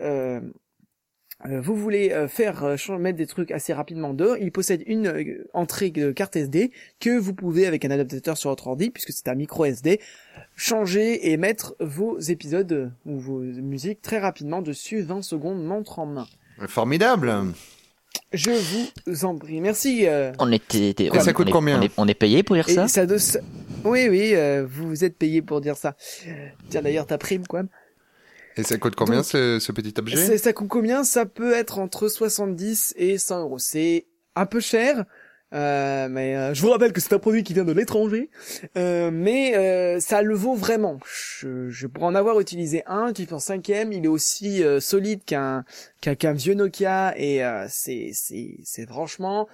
vous 1.44 1.76
voulez 1.76 2.12
euh, 2.12 2.28
faire 2.28 2.64
euh, 2.64 2.98
mettre 2.98 3.18
des 3.18 3.28
trucs 3.28 3.52
assez 3.52 3.74
rapidement 3.74 4.14
dehors, 4.14 4.38
il 4.38 4.52
possède 4.52 4.82
une 4.88 5.08
euh, 5.08 5.48
entrée 5.54 5.90
de 5.92 6.12
carte 6.12 6.36
SD 6.36 6.72
que 7.00 7.18
vous 7.18 7.34
pouvez 7.34 7.68
avec 7.68 7.84
un 7.86 7.92
adaptateur 7.92 8.38
sur 8.38 8.50
votre 8.50 8.68
ordi, 8.68 8.90
puisque 8.90 9.12
c'est 9.12 9.28
un 9.28 9.36
micro 9.36 9.66
SD, 9.66 10.00
changer 10.56 11.32
et 11.32 11.38
mettre 11.38 11.76
vos 11.80 12.18
épisodes 12.20 12.72
euh, 12.72 12.88
ou 13.06 13.20
vos 13.20 13.40
musiques 13.40 14.02
très 14.02 14.20
rapidement 14.20 14.62
dessus, 14.62 15.02
20 15.02 15.22
secondes 15.22 15.64
montre 15.64 16.00
en 16.00 16.06
main. 16.06 16.28
Formidable. 16.68 17.34
Je 18.32 18.52
vous 19.06 19.26
en 19.26 19.38
prie. 19.38 19.60
Merci. 19.62 20.08
euh, 20.08 20.32
On 20.40 20.52
était. 20.52 20.90
était- 20.90 21.06
Et 21.14 21.20
ça 21.20 21.32
on- 21.32 21.34
coûte 21.34 21.48
on 21.48 21.50
est- 21.50 21.52
combien 21.52 21.80
on 21.80 21.82
est, 21.84 21.92
on 21.98 22.08
est 22.08 22.14
payé 22.14 22.44
pour 22.44 22.56
dire 22.56 22.68
et 22.70 22.74
ça? 22.74 22.88
ça, 22.88 23.06
doit- 23.06 23.20
ça- 23.20 23.40
Oui, 23.84 24.08
oui, 24.10 24.32
euh, 24.34 24.66
vous 24.68 24.88
vous 24.88 25.04
êtes 25.04 25.18
payé 25.18 25.42
pour 25.42 25.62
dire 25.62 25.76
ça. 25.78 25.96
Tiens, 26.70 26.82
d'ailleurs, 26.82 27.06
ta 27.06 27.18
prime, 27.18 27.46
quoi. 27.46 27.64
Et 28.58 28.64
ça 28.64 28.78
coûte 28.78 28.96
combien 28.96 29.18
Donc, 29.18 29.26
ce, 29.26 29.60
ce 29.60 29.72
petit 29.72 29.94
objet 29.98 30.38
Ça 30.38 30.54
coûte 30.54 30.68
combien? 30.70 31.04
Ça 31.04 31.26
peut 31.26 31.54
être 31.54 31.80
entre 31.80 32.08
70 32.08 32.94
et 32.98 33.18
100 33.18 33.42
euros. 33.42 33.60
C'est 33.60 34.06
un 34.36 34.46
peu 34.46 34.60
cher, 34.60 35.06
euh, 35.54 36.08
mais 36.10 36.36
euh, 36.36 36.54
je 36.54 36.62
vous 36.62 36.70
rappelle 36.70 36.92
que 36.94 37.00
c'est 37.02 37.14
un 37.14 37.20
produit 37.20 37.44
qui 37.44 37.54
vient 37.54 37.64
de 37.66 37.72
l'étranger. 37.72 38.30
Euh, 38.78 39.12
mais 39.12 39.56
euh, 39.56 40.00
ça 40.00 40.22
le 40.22 40.36
vaut 40.36 40.56
vraiment. 40.56 41.00
Je, 41.06 41.70
je 41.70 41.88
pourrais 41.88 42.08
en 42.08 42.16
avoir 42.16 42.40
utilisé 42.40 42.84
un 42.88 43.14
qui 43.14 43.24
est 43.24 43.34
en 43.34 43.40
cinquième. 43.40 43.92
Il 43.94 44.06
est 44.06 44.10
aussi 44.10 44.64
euh, 44.64 44.80
solide 44.80 45.24
qu'un 45.26 45.64
qu'un 46.02 46.16
qu'un 46.16 46.34
vieux 46.34 46.54
Nokia 46.54 47.14
et 47.18 47.44
euh, 47.44 47.66
c'est 47.70 48.12
c'est 48.14 48.58
c'est 48.64 48.88
franchement 48.88 49.48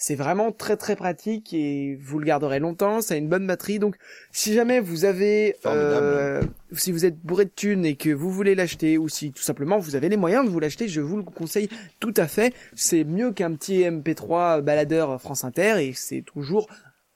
c'est 0.00 0.14
vraiment 0.14 0.52
très 0.52 0.76
très 0.76 0.94
pratique 0.94 1.52
et 1.52 1.98
vous 2.00 2.20
le 2.20 2.24
garderez 2.26 2.60
longtemps. 2.60 3.00
Ça 3.00 3.14
a 3.14 3.16
une 3.16 3.28
bonne 3.28 3.46
batterie. 3.48 3.78
Donc 3.80 3.96
si 4.30 4.54
jamais 4.54 4.78
vous 4.78 5.04
avez 5.04 5.56
euh, 5.66 6.40
si 6.72 6.92
vous 6.92 7.04
êtes 7.04 7.18
bourré 7.18 7.46
de 7.46 7.50
thunes 7.50 7.84
et 7.84 7.96
que 7.96 8.10
vous 8.10 8.30
voulez 8.30 8.54
l'acheter 8.54 8.96
ou 8.96 9.08
si 9.08 9.32
tout 9.32 9.42
simplement 9.42 9.78
vous 9.78 9.96
avez 9.96 10.08
les 10.08 10.16
moyens 10.16 10.44
de 10.44 10.50
vous 10.50 10.60
l'acheter, 10.60 10.86
je 10.88 11.00
vous 11.00 11.16
le 11.16 11.24
conseille 11.24 11.68
tout 11.98 12.14
à 12.16 12.28
fait. 12.28 12.54
C'est 12.76 13.02
mieux 13.02 13.32
qu'un 13.32 13.52
petit 13.54 13.80
MP3 13.80 14.60
baladeur 14.62 15.20
France 15.20 15.42
Inter 15.42 15.84
et 15.84 15.92
c'est 15.94 16.22
toujours 16.22 16.68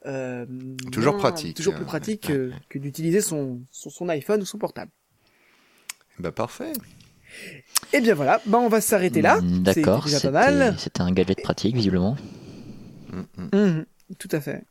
euh, 0.06 0.44
Toujours 0.90 1.12
moins- 1.12 1.20
pratique. 1.22 1.56
toujours 1.56 1.74
plus 1.74 1.84
pratique 1.84 2.26
que, 2.26 2.50
que 2.68 2.80
d'utiliser 2.80 3.20
son, 3.20 3.60
son 3.70 3.90
son 3.90 4.08
iPhone 4.08 4.42
ou 4.42 4.44
son 4.44 4.58
portable. 4.58 4.90
Bah 6.18 6.32
parfait. 6.32 6.72
Et 7.92 8.00
bien 8.00 8.14
voilà, 8.14 8.40
bah 8.46 8.58
on 8.58 8.68
va 8.68 8.80
s'arrêter 8.80 9.22
là. 9.22 9.40
Mm, 9.40 9.62
C'est 9.66 9.80
D'accord, 9.82 10.04
déjà 10.04 10.16
c'était 10.18 10.32
pas 10.32 10.50
mal. 10.50 10.74
c'était 10.78 11.00
un 11.00 11.12
gadget 11.12 11.40
pratique 11.42 11.76
visiblement. 11.76 12.16
Mm, 13.12 13.20
mm. 13.36 13.48
Mhm, 13.52 13.84
tout 14.18 14.28
à 14.32 14.40
fait. 14.40 14.64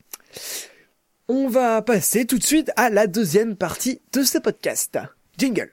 On 1.28 1.48
va 1.48 1.82
passer 1.82 2.26
tout 2.26 2.38
de 2.38 2.44
suite 2.44 2.72
à 2.76 2.90
la 2.90 3.08
deuxième 3.08 3.56
partie 3.56 4.02
de 4.12 4.24
ce 4.24 4.38
podcast. 4.38 4.98
Jingle. 5.38 5.72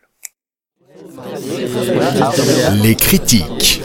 Les 2.83 2.95
critiques. 2.95 3.83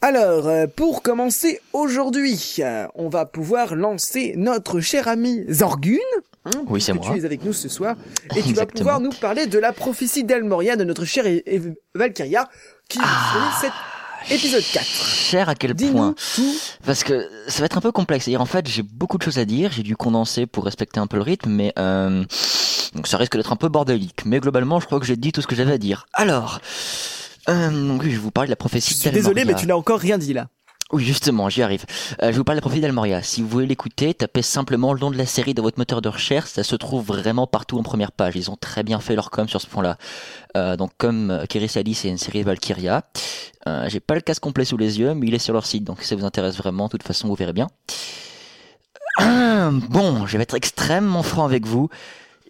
Alors, 0.00 0.48
euh, 0.48 0.66
pour 0.66 1.02
commencer 1.02 1.60
aujourd'hui, 1.72 2.56
euh, 2.58 2.86
on 2.96 3.08
va 3.08 3.24
pouvoir 3.24 3.76
lancer 3.76 4.34
notre 4.36 4.80
cher 4.80 5.06
ami 5.06 5.44
Zorgun. 5.48 5.96
hein, 6.44 6.50
Oui, 6.66 6.80
c'est 6.80 6.92
moi. 6.92 7.06
Tu 7.14 7.20
es 7.20 7.24
avec 7.24 7.44
nous 7.44 7.52
ce 7.52 7.68
soir. 7.68 7.94
Et 8.36 8.42
tu 8.42 8.52
vas 8.52 8.66
pouvoir 8.66 8.98
nous 9.00 9.10
parler 9.12 9.46
de 9.46 9.58
la 9.60 9.72
prophétie 9.72 10.24
d'Elmoria 10.24 10.74
de 10.74 10.82
notre 10.84 11.04
chère 11.04 11.24
Valkyria, 11.94 12.48
qui 12.88 12.98
est 12.98 13.02
disponible 13.02 13.52
cet 13.60 13.72
épisode 14.30 14.64
4. 14.72 14.86
Cher 14.86 15.48
à 15.48 15.54
quel 15.54 15.74
point. 15.74 16.14
Parce 16.84 17.04
que 17.04 17.28
ça 17.48 17.60
va 17.60 17.66
être 17.66 17.78
un 17.78 17.80
peu 17.80 17.92
complexe. 17.92 18.24
C'est-à-dire, 18.24 18.40
en 18.40 18.46
fait, 18.46 18.66
j'ai 18.68 18.82
beaucoup 18.82 19.18
de 19.18 19.22
choses 19.22 19.38
à 19.38 19.44
dire. 19.44 19.72
J'ai 19.72 19.82
dû 19.82 19.96
condenser 19.96 20.46
pour 20.46 20.64
respecter 20.64 21.00
un 21.00 21.06
peu 21.06 21.16
le 21.16 21.22
rythme, 21.22 21.50
mais 21.50 21.72
euh, 21.78 22.24
donc 22.94 23.06
ça 23.06 23.16
risque 23.16 23.36
d'être 23.36 23.52
un 23.52 23.56
peu 23.56 23.68
bordélique. 23.68 24.24
Mais 24.24 24.40
globalement, 24.40 24.80
je 24.80 24.86
crois 24.86 25.00
que 25.00 25.06
j'ai 25.06 25.16
dit 25.16 25.32
tout 25.32 25.42
ce 25.42 25.46
que 25.46 25.54
j'avais 25.54 25.72
à 25.72 25.78
dire. 25.78 26.06
Alors, 26.12 26.60
euh, 27.48 27.70
donc 27.70 28.02
oui, 28.02 28.10
je 28.10 28.16
vais 28.16 28.22
vous 28.22 28.30
parler 28.30 28.48
de 28.48 28.52
la 28.52 28.56
prophétie 28.56 28.94
Je 28.94 29.00
suis 29.00 29.10
désolé, 29.10 29.44
mais 29.44 29.54
tu 29.54 29.66
n'as 29.66 29.74
encore 29.74 29.98
rien 29.98 30.18
dit 30.18 30.32
là. 30.32 30.48
Oui, 30.92 31.04
justement, 31.04 31.48
j'y 31.48 31.62
arrive. 31.62 31.86
Euh, 32.22 32.32
je 32.32 32.36
vous 32.36 32.44
parler 32.44 32.58
de 32.58 32.60
prophétie 32.60 32.82
d'Almoria. 32.82 33.22
Si 33.22 33.40
vous 33.40 33.48
voulez 33.48 33.66
l'écouter, 33.66 34.12
tapez 34.12 34.42
simplement 34.42 34.92
le 34.92 35.00
nom 35.00 35.10
de 35.10 35.16
la 35.16 35.24
série 35.24 35.54
dans 35.54 35.62
votre 35.62 35.78
moteur 35.78 36.02
de 36.02 36.10
recherche. 36.10 36.50
Ça 36.50 36.62
se 36.62 36.76
trouve 36.76 37.02
vraiment 37.06 37.46
partout 37.46 37.78
en 37.78 37.82
première 37.82 38.12
page. 38.12 38.36
Ils 38.36 38.50
ont 38.50 38.56
très 38.56 38.82
bien 38.82 39.00
fait 39.00 39.14
leur 39.14 39.30
com 39.30 39.48
sur 39.48 39.58
ce 39.62 39.66
point-là. 39.68 39.96
Euh, 40.54 40.76
donc, 40.76 40.90
comme 40.98 41.30
euh, 41.30 41.46
Keris 41.46 41.72
Ali, 41.76 41.94
c'est 41.94 42.08
une 42.08 42.18
série 42.18 42.42
Valkyria. 42.42 43.04
Euh, 43.66 43.88
J'ai 43.88 44.00
pas 44.00 44.14
le 44.14 44.20
casque 44.20 44.42
complet 44.42 44.66
sous 44.66 44.76
les 44.76 45.00
yeux, 45.00 45.14
mais 45.14 45.28
il 45.28 45.34
est 45.34 45.38
sur 45.38 45.54
leur 45.54 45.64
site. 45.64 45.84
Donc, 45.84 46.02
si 46.02 46.08
ça 46.08 46.14
vous 46.14 46.26
intéresse 46.26 46.58
vraiment, 46.58 46.86
de 46.86 46.90
toute 46.90 47.04
façon, 47.04 47.26
vous 47.26 47.36
verrez 47.36 47.54
bien. 47.54 47.68
Hum, 49.18 49.80
Bon, 49.88 50.26
je 50.26 50.36
vais 50.36 50.42
être 50.42 50.54
extrêmement 50.54 51.22
franc 51.22 51.46
avec 51.46 51.64
vous. 51.66 51.88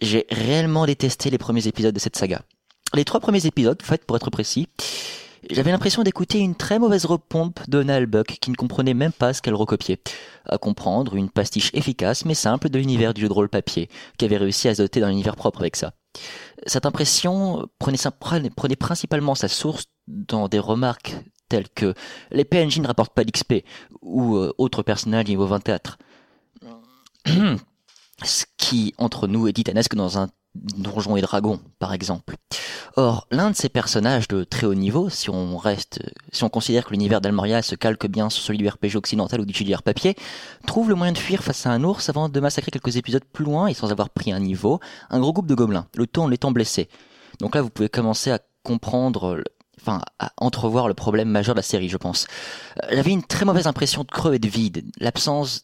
J'ai 0.01 0.25
réellement 0.29 0.85
détesté 0.85 1.29
les 1.29 1.37
premiers 1.37 1.67
épisodes 1.67 1.95
de 1.95 1.99
cette 1.99 2.17
saga. 2.17 2.41
Les 2.93 3.05
trois 3.05 3.21
premiers 3.21 3.45
épisodes, 3.45 3.77
en 3.81 3.85
fait, 3.85 4.05
pour 4.05 4.17
être 4.17 4.29
précis, 4.29 4.67
j'avais 5.49 5.71
l'impression 5.71 6.03
d'écouter 6.03 6.39
une 6.39 6.55
très 6.55 6.79
mauvaise 6.79 7.05
repompe 7.05 7.59
de 7.67 8.05
Buck 8.05 8.37
qui 8.39 8.51
ne 8.51 8.55
comprenait 8.55 8.93
même 8.93 9.11
pas 9.11 9.33
ce 9.33 9.41
qu'elle 9.41 9.55
recopiait. 9.55 9.99
À 10.45 10.57
comprendre, 10.57 11.15
une 11.15 11.29
pastiche 11.29 11.69
efficace 11.73 12.25
mais 12.25 12.33
simple 12.33 12.69
de 12.69 12.79
l'univers 12.79 13.13
du 13.13 13.21
jeu 13.21 13.27
de 13.27 13.33
rôle 13.33 13.49
papier, 13.49 13.89
qui 14.17 14.25
avait 14.25 14.37
réussi 14.37 14.67
à 14.67 14.75
se 14.75 14.81
doter 14.81 14.99
d'un 14.99 15.09
univers 15.09 15.35
propre 15.35 15.61
avec 15.61 15.75
ça. 15.75 15.93
Cette 16.65 16.85
impression 16.85 17.67
prenait 17.79 18.75
principalement 18.75 19.35
sa 19.35 19.47
source 19.47 19.85
dans 20.07 20.47
des 20.47 20.59
remarques 20.59 21.15
telles 21.49 21.69
que 21.69 21.93
les 22.31 22.45
PNJ 22.45 22.79
ne 22.79 22.87
rapportent 22.87 23.13
pas 23.13 23.23
d'XP 23.23 23.65
ou 24.01 24.37
euh, 24.37 24.53
autres 24.57 24.83
personnages 24.83 25.27
niveau 25.27 25.45
24. 25.45 25.97
Ce 28.23 28.45
qui, 28.57 28.93
entre 28.97 29.27
nous, 29.27 29.47
est 29.47 29.53
titanesque 29.53 29.95
dans 29.95 30.17
un 30.17 30.29
donjon 30.55 31.17
et 31.17 31.21
dragon, 31.21 31.59
par 31.79 31.93
exemple. 31.93 32.35
Or, 32.95 33.25
l'un 33.31 33.49
de 33.49 33.55
ces 33.55 33.69
personnages 33.69 34.27
de 34.27 34.43
très 34.43 34.67
haut 34.67 34.75
niveau, 34.75 35.09
si 35.09 35.31
on 35.31 35.57
reste, 35.57 35.99
si 36.31 36.43
on 36.43 36.49
considère 36.49 36.85
que 36.85 36.91
l'univers 36.91 37.21
d'Almoria 37.21 37.63
se 37.63 37.73
calque 37.73 38.05
bien 38.05 38.29
sur 38.29 38.43
celui 38.43 38.59
du 38.59 38.67
RPG 38.67 38.95
occidental 38.95 39.41
ou 39.41 39.45
du 39.45 39.53
JDR 39.53 39.81
papier, 39.81 40.15
trouve 40.67 40.89
le 40.89 40.95
moyen 40.95 41.11
de 41.11 41.17
fuir 41.17 41.43
face 41.43 41.65
à 41.65 41.71
un 41.71 41.83
ours 41.83 42.07
avant 42.09 42.29
de 42.29 42.39
massacrer 42.39 42.69
quelques 42.69 42.95
épisodes 42.95 43.23
plus 43.25 43.45
loin 43.45 43.65
et 43.65 43.73
sans 43.73 43.91
avoir 43.91 44.11
pris 44.11 44.31
un 44.31 44.39
niveau, 44.39 44.79
un 45.09 45.19
gros 45.19 45.33
groupe 45.33 45.47
de 45.47 45.55
gobelins, 45.55 45.87
le 45.95 46.05
tout 46.05 46.21
en 46.21 46.29
étant 46.29 46.51
blessé. 46.51 46.87
Donc 47.39 47.55
là, 47.55 47.63
vous 47.63 47.71
pouvez 47.71 47.89
commencer 47.89 48.29
à 48.29 48.39
comprendre, 48.61 49.43
enfin, 49.81 50.01
à 50.19 50.31
entrevoir 50.37 50.87
le 50.87 50.93
problème 50.93 51.29
majeur 51.29 51.55
de 51.55 51.59
la 51.59 51.63
série, 51.63 51.89
je 51.89 51.97
pense. 51.97 52.27
Euh, 52.83 52.87
J'avais 52.91 53.11
une 53.11 53.23
très 53.23 53.45
mauvaise 53.45 53.65
impression 53.65 54.03
de 54.03 54.11
creux 54.11 54.35
et 54.35 54.39
de 54.39 54.47
vide, 54.47 54.85
l'absence 54.99 55.63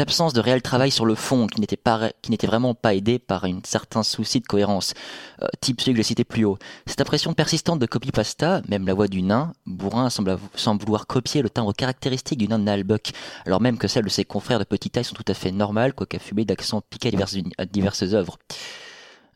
d'absence 0.00 0.32
de 0.32 0.40
réel 0.40 0.62
travail 0.62 0.90
sur 0.90 1.04
le 1.04 1.14
fond 1.14 1.46
qui 1.46 1.60
n'était 1.60 1.76
pas 1.76 2.10
vraiment 2.44 2.74
pas 2.74 2.94
aidé 2.94 3.18
par 3.18 3.44
un 3.44 3.60
certain 3.64 4.02
souci 4.02 4.40
de 4.40 4.46
cohérence. 4.46 4.94
Euh, 5.42 5.46
type 5.60 5.82
celui 5.82 5.92
que 5.92 5.98
j'ai 5.98 6.04
cité 6.04 6.24
plus 6.24 6.46
haut. 6.46 6.56
Cette 6.86 7.02
impression 7.02 7.34
persistante 7.34 7.78
de 7.78 7.84
copie 7.84 8.10
pasta 8.10 8.62
même 8.66 8.86
la 8.86 8.94
voix 8.94 9.08
du 9.08 9.20
nain 9.20 9.52
bourrin 9.66 10.08
semble, 10.08 10.38
vouloir 10.80 11.06
copier 11.06 11.42
le 11.42 11.50
timbre 11.50 11.74
caractéristique 11.74 12.38
du 12.38 12.48
nain 12.48 12.58
de 12.58 12.64
Nalbuck 12.64 13.10
alors 13.44 13.60
même 13.60 13.76
que 13.76 13.88
celles 13.88 14.04
de 14.04 14.08
ses 14.08 14.24
confrères 14.24 14.58
de 14.58 14.64
petite 14.64 14.94
taille 14.94 15.04
sont 15.04 15.14
tout 15.14 15.24
à 15.28 15.34
fait 15.34 15.52
normales 15.52 15.92
quoique 15.92 16.16
affumées 16.16 16.46
d'accents 16.46 16.80
piqués 16.80 17.12
à 17.58 17.66
diverses, 17.66 18.02
œuvres. 18.14 18.38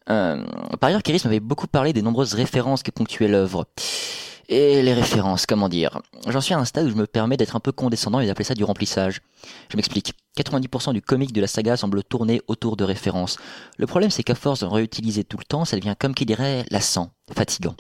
Euh, 0.09 0.43
par 0.81 0.89
ailleurs, 0.89 1.03
Kéris 1.03 1.21
m'avait 1.25 1.41
beaucoup 1.41 1.67
parlé 1.67 1.93
des 1.93 2.01
nombreuses 2.01 2.33
références 2.33 2.83
qui 2.83 2.91
ponctuaient 2.91 3.29
l'œuvre. 3.29 3.67
Et 4.49 4.83
les 4.83 4.95
références, 4.95 5.47
comment 5.47 5.69
dire 5.69 6.01
J'en 6.27 6.41
suis 6.41 6.55
à 6.55 6.59
un 6.59 6.65
stade 6.65 6.87
où 6.87 6.91
je 6.91 6.95
me 6.95 7.07
permets 7.07 7.37
d'être 7.37 7.57
un 7.57 7.61
peu 7.61 7.73
condescendant 7.73 8.21
et 8.21 8.27
d'appeler 8.27 8.45
ça 8.45 8.55
du 8.55 8.65
remplissage. 8.65 9.21
Je 9.71 9.77
m'explique. 9.77 10.13
90% 10.37 10.93
du 10.93 11.01
comique 11.01 11.33
de 11.33 11.41
la 11.41 11.47
saga 11.47 11.77
semble 11.77 12.03
tourner 12.03 12.43
autour 12.49 12.77
de 12.77 12.85
références. 12.85 13.39
Le 13.79 13.87
problème, 13.87 14.11
c'est 14.11 14.25
qu'à 14.25 14.35
force 14.35 14.61
de 14.61 14.67
réutiliser 14.67 15.25
tout 15.25 15.39
le 15.39 15.45
temps, 15.45 15.65
ça 15.65 15.77
devient 15.77 15.95
comme 15.99 16.15
qui 16.15 16.27
dirait 16.27 16.65
lassant, 16.71 17.11
fatigant. 17.35 17.77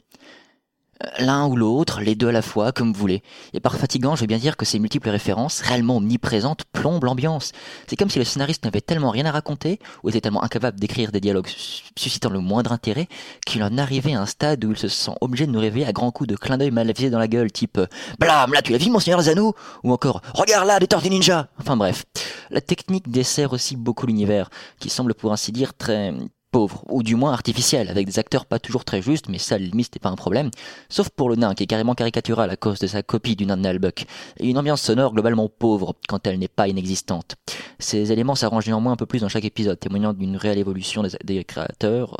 L'un 1.18 1.46
ou 1.46 1.56
l'autre, 1.56 2.00
les 2.00 2.14
deux 2.14 2.28
à 2.28 2.32
la 2.32 2.40
fois, 2.42 2.72
comme 2.72 2.92
vous 2.92 2.98
voulez. 2.98 3.22
Et 3.52 3.60
par 3.60 3.76
fatigant, 3.76 4.14
je 4.14 4.20
veux 4.20 4.26
bien 4.26 4.38
dire 4.38 4.56
que 4.56 4.64
ces 4.64 4.78
multiples 4.78 5.08
références, 5.10 5.60
réellement 5.60 5.96
omniprésentes, 5.96 6.64
plombent 6.72 7.04
l'ambiance. 7.04 7.52
C'est 7.88 7.96
comme 7.96 8.10
si 8.10 8.18
le 8.18 8.24
scénariste 8.24 8.64
n'avait 8.64 8.80
tellement 8.80 9.10
rien 9.10 9.26
à 9.26 9.32
raconter, 9.32 9.80
ou 10.02 10.08
était 10.08 10.20
tellement 10.20 10.42
incapable 10.44 10.78
d'écrire 10.78 11.10
des 11.10 11.20
dialogues 11.20 11.48
sus- 11.48 11.82
suscitant 11.98 12.30
le 12.30 12.38
moindre 12.38 12.72
intérêt, 12.72 13.08
qu'il 13.44 13.62
en 13.64 13.76
arrivait 13.76 14.14
à 14.14 14.20
un 14.20 14.26
stade 14.26 14.64
où 14.64 14.70
il 14.70 14.78
se 14.78 14.88
sent 14.88 15.12
obligé 15.20 15.46
de 15.46 15.50
nous 15.52 15.60
réveiller 15.60 15.86
à 15.86 15.92
grands 15.92 16.10
coups 16.12 16.28
de 16.28 16.36
clin 16.36 16.58
d'œil 16.58 16.70
mal 16.70 16.88
avisé 16.88 17.10
dans 17.10 17.18
la 17.18 17.28
gueule, 17.28 17.50
type 17.50 17.80
Blam, 18.20 18.52
là 18.52 18.62
tu 18.62 18.72
l'as 18.72 18.78
vu 18.78 18.90
mon 18.90 19.00
seigneur 19.00 19.20
Zanou? 19.22 19.52
Ou 19.82 19.92
encore 19.92 20.22
Regarde 20.34 20.66
là, 20.66 20.78
des 20.78 20.86
tortues 20.86 21.10
ninja 21.10 21.48
Enfin 21.58 21.76
bref. 21.76 22.04
La 22.50 22.60
technique 22.60 23.10
dessert 23.10 23.52
aussi 23.52 23.74
beaucoup 23.76 24.06
l'univers, 24.06 24.48
qui 24.78 24.90
semble 24.90 25.14
pour 25.14 25.32
ainsi 25.32 25.50
dire 25.50 25.74
très 25.74 26.14
pauvre, 26.54 26.84
ou 26.88 27.02
du 27.02 27.16
moins 27.16 27.32
artificiel, 27.32 27.88
avec 27.88 28.06
des 28.06 28.20
acteurs 28.20 28.46
pas 28.46 28.60
toujours 28.60 28.84
très 28.84 29.02
justes, 29.02 29.28
mais 29.28 29.38
ça, 29.38 29.58
limite, 29.58 29.86
c'était 29.86 29.98
pas 29.98 30.08
un 30.08 30.14
problème. 30.14 30.52
Sauf 30.88 31.08
pour 31.08 31.28
le 31.28 31.34
nain, 31.34 31.52
qui 31.52 31.64
est 31.64 31.66
carrément 31.66 31.96
caricatural 31.96 32.48
à 32.48 32.54
cause 32.54 32.78
de 32.78 32.86
sa 32.86 33.02
copie 33.02 33.34
du 33.34 33.44
nain 33.44 33.56
de 33.56 33.62
Nalbuck. 33.62 34.06
Et 34.38 34.48
une 34.48 34.56
ambiance 34.56 34.80
sonore 34.80 35.12
globalement 35.12 35.48
pauvre, 35.48 35.96
quand 36.06 36.24
elle 36.28 36.38
n'est 36.38 36.46
pas 36.46 36.68
inexistante. 36.68 37.34
Ces 37.80 38.12
éléments 38.12 38.36
s'arrangent 38.36 38.68
néanmoins 38.68 38.92
un 38.92 38.96
peu 38.96 39.04
plus 39.04 39.22
dans 39.22 39.28
chaque 39.28 39.44
épisode, 39.44 39.80
témoignant 39.80 40.12
d'une 40.12 40.36
réelle 40.36 40.58
évolution 40.58 41.02
des, 41.24 41.42
créateurs, 41.42 42.18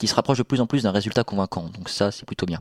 qui 0.00 0.08
se 0.08 0.14
rapproche 0.16 0.38
de 0.38 0.42
plus 0.42 0.60
en 0.60 0.66
plus 0.66 0.82
d'un 0.82 0.90
résultat 0.90 1.22
convaincant. 1.22 1.68
Donc 1.68 1.88
ça, 1.88 2.10
c'est 2.10 2.26
plutôt 2.26 2.46
bien. 2.46 2.58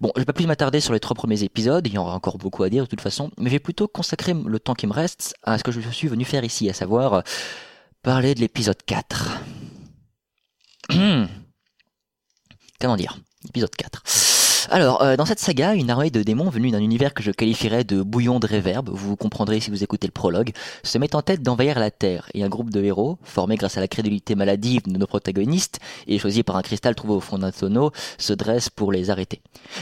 Bon, 0.00 0.12
je 0.16 0.22
vais 0.22 0.24
pas 0.24 0.32
plus 0.32 0.46
m'attarder 0.46 0.80
sur 0.80 0.94
les 0.94 1.00
trois 1.00 1.14
premiers 1.14 1.42
épisodes, 1.42 1.86
il 1.86 1.92
y 1.92 1.98
aura 1.98 2.14
encore 2.14 2.38
beaucoup 2.38 2.62
à 2.62 2.70
dire 2.70 2.84
de 2.84 2.88
toute 2.88 3.02
façon, 3.02 3.30
mais 3.36 3.50
je 3.50 3.56
vais 3.56 3.58
plutôt 3.58 3.86
consacrer 3.86 4.32
le 4.32 4.58
temps 4.58 4.74
qui 4.74 4.86
me 4.86 4.94
reste 4.94 5.34
à 5.42 5.58
ce 5.58 5.62
que 5.62 5.72
je 5.72 5.80
suis 5.90 6.08
venu 6.08 6.24
faire 6.24 6.42
ici, 6.42 6.70
à 6.70 6.72
savoir 6.72 7.12
euh, 7.12 7.20
parler 8.02 8.34
de 8.34 8.40
l'épisode 8.40 8.82
4. 8.86 9.42
Comment 12.80 12.96
dire? 12.96 13.18
Épisode 13.48 13.74
4. 13.76 14.02
Alors, 14.70 15.02
euh, 15.02 15.16
dans 15.16 15.24
cette 15.24 15.38
saga, 15.38 15.72
une 15.74 15.88
armée 15.88 16.10
de 16.10 16.22
démons 16.22 16.50
venus 16.50 16.72
d'un 16.72 16.80
univers 16.80 17.14
que 17.14 17.22
je 17.22 17.30
qualifierais 17.30 17.84
de 17.84 18.02
bouillon 18.02 18.38
de 18.38 18.46
réverb, 18.46 18.90
vous 18.92 19.16
comprendrez 19.16 19.60
si 19.60 19.70
vous 19.70 19.82
écoutez 19.82 20.06
le 20.06 20.12
prologue, 20.12 20.52
se 20.82 20.98
met 20.98 21.14
en 21.16 21.22
tête 21.22 21.42
d'envahir 21.42 21.78
la 21.78 21.90
Terre, 21.90 22.28
et 22.34 22.44
un 22.44 22.50
groupe 22.50 22.68
de 22.68 22.82
héros, 22.82 23.18
formé 23.22 23.56
grâce 23.56 23.78
à 23.78 23.80
la 23.80 23.88
crédulité 23.88 24.34
maladive 24.34 24.82
de 24.86 24.98
nos 24.98 25.06
protagonistes, 25.06 25.78
et 26.06 26.18
choisi 26.18 26.42
par 26.42 26.56
un 26.56 26.62
cristal 26.62 26.94
trouvé 26.94 27.14
au 27.14 27.20
fond 27.20 27.38
d'un 27.38 27.50
tonneau, 27.50 27.92
se 28.18 28.34
dresse 28.34 28.68
pour 28.68 28.92
les 28.92 29.08
arrêter. 29.08 29.40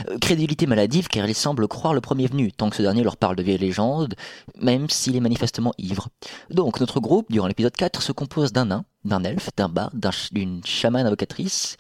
Euh, 0.09 0.19
crédulité 0.19 0.67
maladive 0.67 1.09
car 1.09 1.29
ils 1.29 1.35
semblent 1.35 1.67
croire 1.67 1.93
le 1.93 2.01
premier 2.01 2.29
venu, 2.29 2.53
tant 2.53 2.71
que 2.71 2.77
ce 2.77 2.83
dernier 2.83 3.03
leur 3.03 3.17
parle 3.17 3.35
de 3.35 3.43
vieilles 3.43 3.59
légendes, 3.59 4.15
même 4.61 4.89
s'il 4.89 5.17
est 5.17 5.21
manifestement 5.21 5.73
ivre. 5.79 6.09
Donc, 6.51 6.79
notre 6.79 7.01
groupe, 7.01 7.27
durant 7.33 7.49
l'épisode 7.49 7.75
4, 7.75 8.03
se 8.03 8.13
compose 8.13 8.53
d'un 8.53 8.67
nain, 8.67 8.85
d'un 9.05 9.25
elfe, 9.25 9.51
d'un 9.57 10.13
ch- 10.13 10.33
d'une 10.33 10.61
chamane 10.65 11.07
invocatrice, 11.07 11.77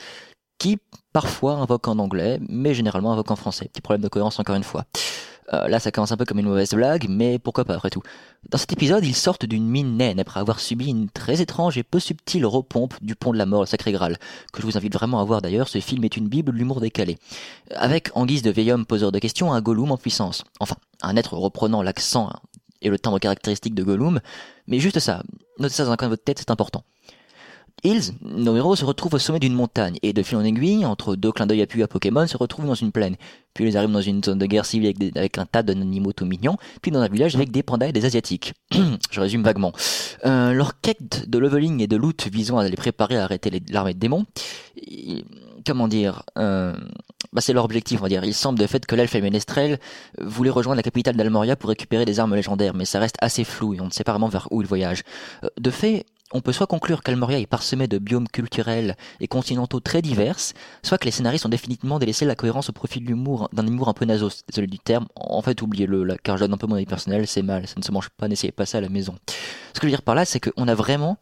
qui 0.58 0.78
parfois 1.12 1.54
invoque 1.54 1.88
en 1.88 1.98
anglais, 1.98 2.38
mais 2.48 2.75
généralement 2.75 3.12
invoque 3.12 3.30
en 3.30 3.36
français. 3.36 3.68
Petit 3.72 3.80
problème 3.80 4.02
de 4.02 4.08
cohérence 4.08 4.38
encore 4.38 4.56
une 4.56 4.64
fois. 4.64 4.84
Euh, 5.52 5.68
là, 5.68 5.78
ça 5.78 5.92
commence 5.92 6.12
un 6.12 6.16
peu 6.16 6.25
comme 6.25 6.38
une 6.38 6.48
mauvaise 6.48 6.75
blague, 6.75 7.06
mais 7.08 7.38
pourquoi 7.38 7.64
pas 7.64 7.75
après 7.75 7.90
tout. 7.90 8.02
Dans 8.48 8.58
cet 8.58 8.72
épisode, 8.72 9.04
ils 9.04 9.14
sortent 9.14 9.46
d'une 9.46 9.66
mine 9.66 9.96
naine 9.96 10.18
après 10.18 10.40
avoir 10.40 10.60
subi 10.60 10.88
une 10.88 11.08
très 11.08 11.40
étrange 11.40 11.78
et 11.78 11.82
peu 11.82 12.00
subtile 12.00 12.44
repompe 12.46 12.94
du 13.02 13.14
pont 13.14 13.32
de 13.32 13.38
la 13.38 13.46
mort, 13.46 13.60
le 13.60 13.66
sacré 13.66 13.92
Graal, 13.92 14.18
que 14.52 14.60
je 14.60 14.66
vous 14.66 14.76
invite 14.76 14.92
vraiment 14.92 15.20
à 15.20 15.25
voir 15.25 15.42
d'ailleurs, 15.42 15.68
ce 15.68 15.78
film 15.78 16.04
est 16.04 16.16
une 16.16 16.28
bible 16.28 16.52
de 16.52 16.58
l'humour 16.58 16.80
décalé. 16.80 17.18
Avec, 17.75 18.10
en 18.14 18.26
guise 18.26 18.42
de 18.42 18.50
vieil 18.50 18.72
homme 18.72 18.86
poseur 18.86 19.12
de 19.12 19.18
questions, 19.18 19.52
un 19.52 19.60
Gollum 19.60 19.92
en 19.92 19.96
puissance. 19.96 20.44
Enfin, 20.58 20.76
un 21.02 21.16
être 21.16 21.34
reprenant 21.34 21.82
l'accent 21.82 22.30
et 22.82 22.88
le 22.88 22.98
timbre 22.98 23.18
caractéristique 23.18 23.75
de 23.75 23.82
Gollum, 23.82 24.20
mais 24.66 24.80
juste 24.80 24.98
ça, 24.98 25.22
notez 25.58 25.75
ça 25.75 25.84
dans 25.84 25.92
un 25.92 25.96
coin 25.96 26.08
de 26.08 26.12
votre 26.12 26.25
tête, 26.25 26.38
c'est 26.38 26.50
important. 26.50 26.84
Hills, 27.87 28.14
nos 28.21 28.57
héros 28.57 28.75
se 28.75 28.85
retrouvent 28.85 29.14
au 29.14 29.19
sommet 29.19 29.38
d'une 29.38 29.55
montagne 29.55 29.97
et 30.02 30.12
de 30.12 30.21
fil 30.25 30.37
en 30.37 30.43
aiguille, 30.43 30.85
entre 30.85 31.14
deux 31.14 31.31
clins 31.31 31.47
d'œil 31.47 31.62
appuyés 31.62 31.85
à 31.85 31.87
Pokémon, 31.87 32.26
se 32.26 32.37
retrouvent 32.37 32.66
dans 32.66 32.75
une 32.75 32.90
plaine. 32.90 33.14
Puis 33.55 33.64
ils 33.64 33.76
arrivent 33.76 33.93
dans 33.93 34.00
une 34.00 34.25
zone 34.25 34.38
de 34.38 34.47
guerre 34.47 34.66
civile 34.66 34.93
avec, 35.14 35.38
un 35.38 35.47
tas 35.47 35.62
d'animaux 35.62 36.12
tout 36.12 36.26
mignons, 36.26 36.57
puis 36.83 36.90
dans 36.90 36.99
un 36.99 37.09
village 37.09 37.37
avec 37.37 37.52
des 37.52 37.62
pandas 37.62 37.87
et 37.87 37.93
des 37.93 38.05
asiatiques. 38.05 38.55
Je 39.11 39.21
résume 39.21 39.45
vaguement. 39.45 39.73
Euh, 40.25 40.52
leur 40.52 40.81
quête 40.81 41.31
de 41.31 41.38
leveling 41.38 41.81
et 41.81 41.87
de 41.87 41.97
loot 41.97 42.26
visant 42.26 42.59
à 42.59 42.69
les 42.69 42.75
préparer 42.75 43.16
à 43.19 43.23
arrêter 43.23 43.62
l'armée 43.71 43.95
de 43.95 44.00
démons, 44.00 44.26
comment 45.64 45.87
dire, 45.87 46.25
euh, 46.38 46.75
bah 47.33 47.40
c'est 47.40 47.52
leur 47.52 47.64
objectif, 47.64 48.00
on 48.00 48.02
va 48.02 48.09
dire. 48.09 48.25
Il 48.25 48.35
semble 48.35 48.59
de 48.59 48.66
fait 48.66 48.85
que 48.85 48.97
l'elfe 48.97 49.14
et 49.14 49.21
Ménestrel 49.21 49.78
voulaient 50.21 50.50
rejoindre 50.50 50.76
la 50.76 50.83
capitale 50.83 51.16
d'Almoria 51.16 51.55
pour 51.55 51.69
récupérer 51.69 52.05
des 52.05 52.19
armes 52.19 52.35
légendaires, 52.35 52.75
mais 52.75 52.85
ça 52.85 52.99
reste 52.99 53.16
assez 53.21 53.45
flou 53.45 53.75
et 53.75 53.81
on 53.81 53.87
ne 53.87 53.90
sait 53.90 54.05
pas 54.05 54.12
vraiment 54.12 54.28
vers 54.28 54.49
où 54.50 54.61
ils 54.61 54.66
voyagent. 54.66 55.05
Euh, 55.45 55.49
De 55.59 55.71
fait, 55.71 56.05
on 56.33 56.40
peut 56.40 56.52
soit 56.52 56.66
conclure 56.66 57.02
qu'Almoria 57.02 57.38
est 57.38 57.47
parsemé 57.47 57.87
de 57.87 57.99
biomes 57.99 58.28
culturels 58.28 58.97
et 59.21 59.28
continentaux 59.28 59.80
très 59.80 60.02
divers, 60.02 60.37
soit 60.83 60.99
que 60.99 61.04
les 61.04 61.11
scénaristes 61.11 61.47
ont 61.47 61.50
définitivement 61.50 61.99
délaissé 61.99 62.25
la 62.25 62.35
cohérence 62.35 62.68
au 62.68 62.73
profit 62.73 63.00
de 63.00 63.06
l'humour, 63.06 63.49
d'un 63.52 63.66
humour 63.66 63.88
un 63.88 63.92
peu 63.92 64.04
naso. 64.04 64.28
Désolé 64.49 64.66
du 64.66 64.78
terme. 64.78 65.06
En 65.14 65.42
fait, 65.42 65.62
oubliez-le, 65.62 66.16
car 66.23 66.37
je 66.37 66.45
donne 66.45 66.54
un 66.54 66.59
peu 66.59 66.66
mon 66.66 66.75
avis 66.75 66.87
personnel, 66.87 67.26
c'est 67.26 67.42
mal, 67.42 67.66
ça 67.66 67.75
ne 67.76 67.83
se 67.83 67.92
mange 67.92 68.09
pas, 68.11 68.28
n'essayez 68.28 68.52
pas 68.52 68.66
ça 68.66 68.78
à 68.78 68.80
la 68.80 68.88
maison. 68.88 69.14
Ce 69.73 69.80
que 69.80 69.87
je 69.87 69.87
veux 69.87 69.97
dire 69.97 70.02
par 70.02 70.14
là, 70.14 70.25
c'est 70.25 70.40
qu'on 70.40 70.68
a 70.68 70.75
vraiment 70.75 71.18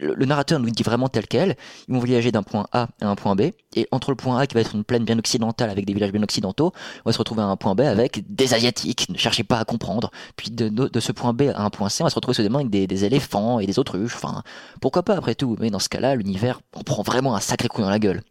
le, 0.00 0.24
narrateur 0.24 0.58
nous 0.60 0.70
dit 0.70 0.82
vraiment 0.82 1.08
tel 1.08 1.26
quel. 1.26 1.56
Ils 1.88 1.94
vont 1.94 2.00
voyager 2.00 2.32
d'un 2.32 2.42
point 2.42 2.66
A 2.72 2.88
à 3.00 3.08
un 3.08 3.14
point 3.14 3.34
B. 3.34 3.50
Et 3.74 3.86
entre 3.90 4.10
le 4.10 4.16
point 4.16 4.38
A 4.38 4.46
qui 4.46 4.54
va 4.54 4.60
être 4.60 4.74
une 4.74 4.84
plaine 4.84 5.04
bien 5.04 5.18
occidentale 5.18 5.70
avec 5.70 5.84
des 5.84 5.94
villages 5.94 6.12
bien 6.12 6.22
occidentaux, 6.22 6.72
on 7.04 7.10
va 7.10 7.12
se 7.12 7.18
retrouver 7.18 7.42
à 7.42 7.46
un 7.46 7.56
point 7.56 7.74
B 7.74 7.80
avec 7.80 8.24
des 8.28 8.54
asiatiques. 8.54 9.08
Ne 9.08 9.18
cherchez 9.18 9.44
pas 9.44 9.58
à 9.58 9.64
comprendre. 9.64 10.10
Puis 10.36 10.50
de, 10.50 11.00
ce 11.00 11.12
point 11.12 11.32
B 11.32 11.50
à 11.54 11.62
un 11.62 11.70
point 11.70 11.88
C, 11.88 12.02
on 12.02 12.06
va 12.06 12.10
se 12.10 12.14
retrouver 12.14 12.34
soudainement 12.34 12.58
avec 12.58 12.70
des, 12.70 12.86
des 12.86 13.04
éléphants 13.04 13.60
et 13.60 13.66
des 13.66 13.78
autruches. 13.78 14.14
Enfin, 14.14 14.42
pourquoi 14.80 15.02
pas 15.02 15.16
après 15.16 15.34
tout. 15.34 15.56
Mais 15.60 15.70
dans 15.70 15.78
ce 15.78 15.88
cas-là, 15.88 16.14
l'univers, 16.14 16.60
on 16.74 16.82
prend 16.82 17.02
vraiment 17.02 17.34
un 17.34 17.40
sacré 17.40 17.68
coup 17.68 17.82
dans 17.82 17.90
la 17.90 17.98
gueule. 17.98 18.22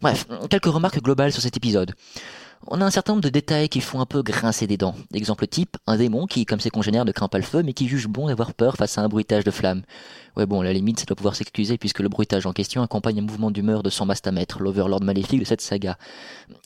Bref, 0.00 0.26
quelques 0.48 0.66
remarques 0.66 1.02
globales 1.02 1.32
sur 1.32 1.42
cet 1.42 1.56
épisode. 1.56 1.94
On 2.66 2.80
a 2.82 2.84
un 2.84 2.90
certain 2.90 3.12
nombre 3.12 3.22
de 3.22 3.30
détails 3.30 3.70
qui 3.70 3.80
font 3.80 4.00
un 4.00 4.06
peu 4.06 4.22
grincer 4.22 4.66
des 4.66 4.76
dents. 4.76 4.94
Exemple 5.14 5.46
type, 5.46 5.78
un 5.86 5.96
démon 5.96 6.26
qui, 6.26 6.44
comme 6.44 6.60
ses 6.60 6.68
congénères, 6.68 7.06
ne 7.06 7.12
craint 7.12 7.28
pas 7.28 7.38
le 7.38 7.44
feu, 7.44 7.62
mais 7.62 7.72
qui 7.72 7.88
juge 7.88 8.06
bon 8.06 8.26
d'avoir 8.26 8.52
peur 8.52 8.76
face 8.76 8.98
à 8.98 9.00
un 9.00 9.08
bruitage 9.08 9.44
de 9.44 9.50
flammes. 9.50 9.82
Ouais 10.36 10.44
bon, 10.44 10.60
la 10.60 10.72
limite, 10.72 11.00
ça 11.00 11.06
doit 11.06 11.16
pouvoir 11.16 11.34
s'excuser 11.34 11.78
puisque 11.78 12.00
le 12.00 12.10
bruitage 12.10 12.44
en 12.44 12.52
question 12.52 12.82
accompagne 12.82 13.18
un 13.18 13.22
mouvement 13.22 13.50
d'humeur 13.50 13.82
de 13.82 13.88
son 13.88 14.04
mastamètre, 14.04 14.60
l'overlord 14.60 15.02
maléfique 15.02 15.40
de 15.40 15.46
cette 15.46 15.62
saga. 15.62 15.96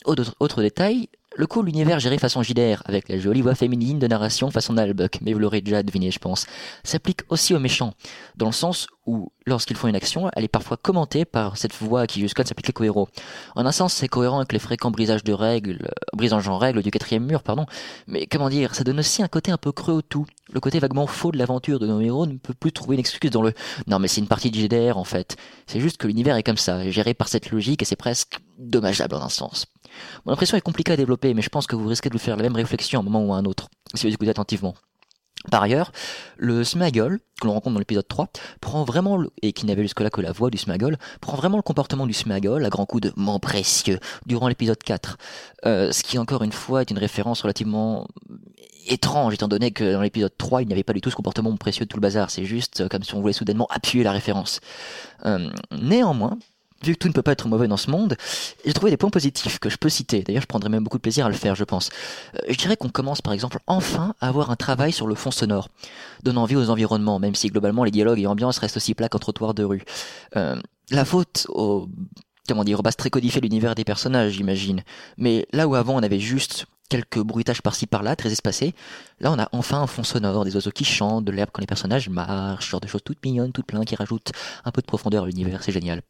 Autre 0.05 0.63
détail, 0.63 1.09
le 1.37 1.47
coup, 1.47 1.63
l'univers 1.63 1.99
géré 1.99 2.19
façon 2.19 2.43
JDR, 2.43 2.83
avec 2.85 3.09
la 3.09 3.19
jolie 3.19 3.43
voix 3.43 3.55
féminine 3.55 3.99
de 3.99 4.07
narration 4.07 4.51
façon 4.51 4.75
Nalbuck, 4.75 5.19
mais 5.21 5.33
vous 5.33 5.39
l'aurez 5.39 5.61
déjà 5.61 5.83
deviné, 5.83 6.11
je 6.11 6.19
pense, 6.19 6.47
s'applique 6.85 7.21
aussi 7.29 7.55
aux 7.55 7.59
méchants, 7.59 7.95
dans 8.37 8.47
le 8.47 8.53
sens 8.53 8.87
où, 9.07 9.33
lorsqu'ils 9.47 9.77
font 9.77 9.89
une 9.89 9.97
action, 9.97 10.31
elle 10.35 10.45
est 10.45 10.49
parfois 10.49 10.77
commentée 10.77 11.25
par 11.25 11.57
cette 11.57 11.75
voix 11.75 12.07
qui 12.07 12.21
jusqu'à 12.21 12.45
s'applique 12.45 12.73
qu'aux 12.73 12.85
héros. 12.85 13.09
En 13.57 13.67
un 13.67 13.73
sens, 13.73 13.93
c'est 13.93 14.09
cohérent 14.09 14.39
avec 14.39 14.53
les 14.53 14.59
fréquents 14.59 14.91
brisages 14.91 15.25
de 15.25 15.33
règles, 15.33 15.79
euh, 15.85 16.17
brisages 16.17 16.49
en 16.49 16.59
règles 16.59 16.83
du 16.83 16.91
quatrième 16.91 17.27
mur, 17.27 17.43
pardon, 17.43 17.67
mais 18.07 18.27
comment 18.27 18.49
dire, 18.49 18.75
ça 18.75 18.85
donne 18.85 19.01
aussi 19.01 19.23
un 19.23 19.29
côté 19.29 19.51
un 19.51 19.59
peu 19.59 19.73
creux 19.73 19.95
au 19.95 20.03
tout. 20.03 20.27
Le 20.53 20.61
côté 20.61 20.79
vaguement 20.79 21.07
faux 21.07 21.33
de 21.33 21.39
l'aventure 21.39 21.79
de 21.79 21.87
nos 21.87 22.01
héros 22.01 22.27
ne 22.27 22.37
peut 22.37 22.53
plus 22.53 22.71
trouver 22.71 22.97
une 22.97 23.01
excuse 23.01 23.31
dans 23.31 23.43
le 23.43 23.55
non 23.87 23.99
mais 23.99 24.09
c'est 24.09 24.21
une 24.21 24.29
partie 24.29 24.51
de 24.51 24.57
JDR 24.57 24.99
en 24.99 25.05
fait. 25.05 25.37
C'est 25.67 25.81
juste 25.81 25.97
que 25.97 26.07
l'univers 26.07 26.37
est 26.37 26.43
comme 26.43 26.59
ça, 26.59 26.91
géré 26.91 27.15
par 27.15 27.29
cette 27.29 27.51
logique 27.51 27.83
et 27.83 27.85
c'est 27.85 27.97
presque 27.97 28.41
dommageable 28.59 29.15
en 29.15 29.23
un 29.23 29.31
sens. 29.31 29.67
Mon 30.27 30.33
impression 30.33 30.57
est 30.57 30.61
compliquée 30.61 30.93
à 30.93 30.97
développer, 30.97 31.33
mais 31.35 31.43
je 31.43 31.49
pense 31.49 31.67
que 31.67 31.77
vous 31.77 31.89
risquez 31.89 32.11
de 32.11 32.15
vous 32.15 32.21
faire 32.23 32.37
la 32.37 32.43
même 32.43 32.57
réflexion 32.57 33.01
à 33.01 33.03
un 33.03 33.05
moment 33.05 33.25
ou 33.25 33.33
à 33.33 33.39
un 33.39 33.45
autre, 33.45 33.69
si 33.95 34.07
vous 34.07 34.13
écoutez 34.13 34.31
attentivement. 34.31 34.75
Par 35.51 35.63
ailleurs, 35.63 35.93
le 36.39 36.65
Smaggle, 36.65 37.21
que 37.41 37.47
l'on 37.47 37.53
rencontre 37.53 37.75
dans 37.75 37.79
l'épisode 37.79 38.09
3, 38.09 38.29
prend 38.63 38.85
vraiment, 38.85 39.19
le, 39.19 39.31
et 39.43 39.53
qui 39.53 39.67
n'avait 39.67 39.83
jusque-là 39.83 40.09
que 40.09 40.23
la 40.23 40.33
voix 40.33 40.49
du 40.49 40.57
Smaggle, 40.57 40.97
prend 41.21 41.37
vraiment 41.37 41.59
le 41.59 41.63
comportement 41.63 42.07
du 42.07 42.15
Smaggle 42.15 42.65
à 42.65 42.71
grand 42.71 42.87
coup 42.87 42.99
de 42.99 43.13
«mon 43.17 43.39
précieux» 43.39 43.99
durant 44.27 44.49
l'épisode 44.49 44.83
4. 44.83 45.19
Euh, 45.67 45.93
ce 45.93 46.03
qui, 46.03 46.17
encore 46.17 46.45
une 46.45 46.53
fois, 46.53 46.81
est 46.81 46.91
une 46.91 46.99
référence 46.99 47.43
relativement 47.43 48.09
étrange, 48.87 49.35
étant 49.35 49.49
donné 49.49 49.71
que 49.71 49.93
dans 49.93 50.03
l'épisode 50.03 50.37
3, 50.37 50.63
il 50.63 50.69
n'y 50.69 50.73
avait 50.73 50.83
pas 50.83 50.93
du 50.93 51.01
tout 51.01 51.11
ce 51.11 51.17
comportement 51.17 51.55
précieux 51.57 51.85
de 51.85 51.89
tout 51.89 51.97
le 51.97 52.03
bazar. 52.03 52.31
C'est 52.31 52.45
juste 52.45 52.89
comme 52.89 53.03
si 53.03 53.15
on 53.15 53.21
voulait 53.21 53.33
soudainement 53.33 53.67
appuyer 53.71 54.05
la 54.05 54.13
référence. 54.13 54.61
Euh, 55.27 55.51
néanmoins, 55.73 56.39
vu 56.83 56.95
que 56.95 56.99
tout 56.99 57.09
ne 57.09 57.13
peut 57.13 57.23
pas 57.23 57.33
être 57.33 57.49
mauvais 57.49 57.69
dans 57.69 57.77
ce 57.77 57.91
monde, 57.91 58.17
j'ai 58.65 58.73
trouvé 58.73 58.91
des 58.91 58.97
points 58.97 59.11
positifs 59.11 59.59
que 59.59 59.71
je 59.71 59.77
peux 59.77 59.89
citer. 59.89 60.23
D'ailleurs, 60.23 60.43
je 60.43 60.47
prendrais 60.47 60.69
même 60.69 60.85
beaucoup 60.85 60.99
de 60.99 61.03
plaisir 61.03 61.27
à 61.27 61.29
le 61.29 61.35
faire, 61.35 61.55
je 61.55 61.65
pense. 61.65 61.91
Euh, 62.37 62.39
je 62.49 62.57
dirais 62.57 62.77
qu'on 62.77 62.89
commence, 62.89 63.23
par 63.23 63.33
exemple, 63.33 63.59
enfin 63.67 64.15
à 64.21 64.29
avoir 64.29 64.51
un 64.51 64.57
travail 64.57 64.93
sur 64.93 65.07
le 65.07 65.15
fond 65.15 65.31
sonore, 65.31 65.69
donnant 66.23 66.43
envie 66.43 66.57
aux 66.57 66.71
environnements, 66.71 67.19
même 67.19 67.35
si 67.35 67.49
globalement 67.49 67.85
les 67.85 67.91
dialogues 67.91 68.21
et 68.21 68.27
ambiances 68.27 68.59
restent 68.59 68.77
aussi 68.77 68.95
plats 68.95 69.09
qu'un 69.09 69.19
trottoir 69.19 69.55
de 69.55 69.65
rue. 69.65 69.85
Euh, 70.37 70.57
la 70.91 71.05
faute 71.05 71.47
au 71.49 71.89
comment 72.47 72.65
dire, 72.65 72.79
au 72.79 72.83
base 72.83 72.97
très 72.97 73.11
codifié 73.11 73.41
l'univers 73.41 73.75
des 73.75 73.85
personnages, 73.85 74.33
j'imagine. 74.33 74.83
Mais 75.17 75.47
là 75.53 75.67
où 75.67 75.75
avant 75.75 75.95
on 75.95 76.03
avait 76.03 76.21
juste 76.21 76.67
quelques 76.89 77.19
bruitages 77.21 77.63
par-ci 77.63 77.87
par-là, 77.87 78.17
très 78.17 78.31
espacés. 78.33 78.75
Là, 79.21 79.33
on 79.33 79.39
a 79.39 79.49
enfin 79.53 79.81
un 79.81 79.87
fond 79.87 80.05
sonore, 80.05 80.45
des 80.45 80.55
oiseaux 80.55 80.71
qui 80.71 80.85
chantent, 80.85 81.25
de 81.25 81.33
l'herbe 81.33 81.51
quand 81.53 81.61
les 81.61 81.67
personnages 81.67 82.09
marchent, 82.09 82.71
genre 82.71 82.81
de 82.81 82.87
choses 82.87 83.03
toutes 83.05 83.25
mignonnes, 83.25 83.53
toutes 83.53 83.67
pleines, 83.67 83.85
qui 83.85 83.97
rajoutent 83.97 84.33
un 84.65 84.71
peu 84.71 84.81
de 84.81 84.87
profondeur 84.87 85.25
à 85.25 85.27
l'univers, 85.27 85.63
c'est 85.63 85.73
génial. 85.73 86.03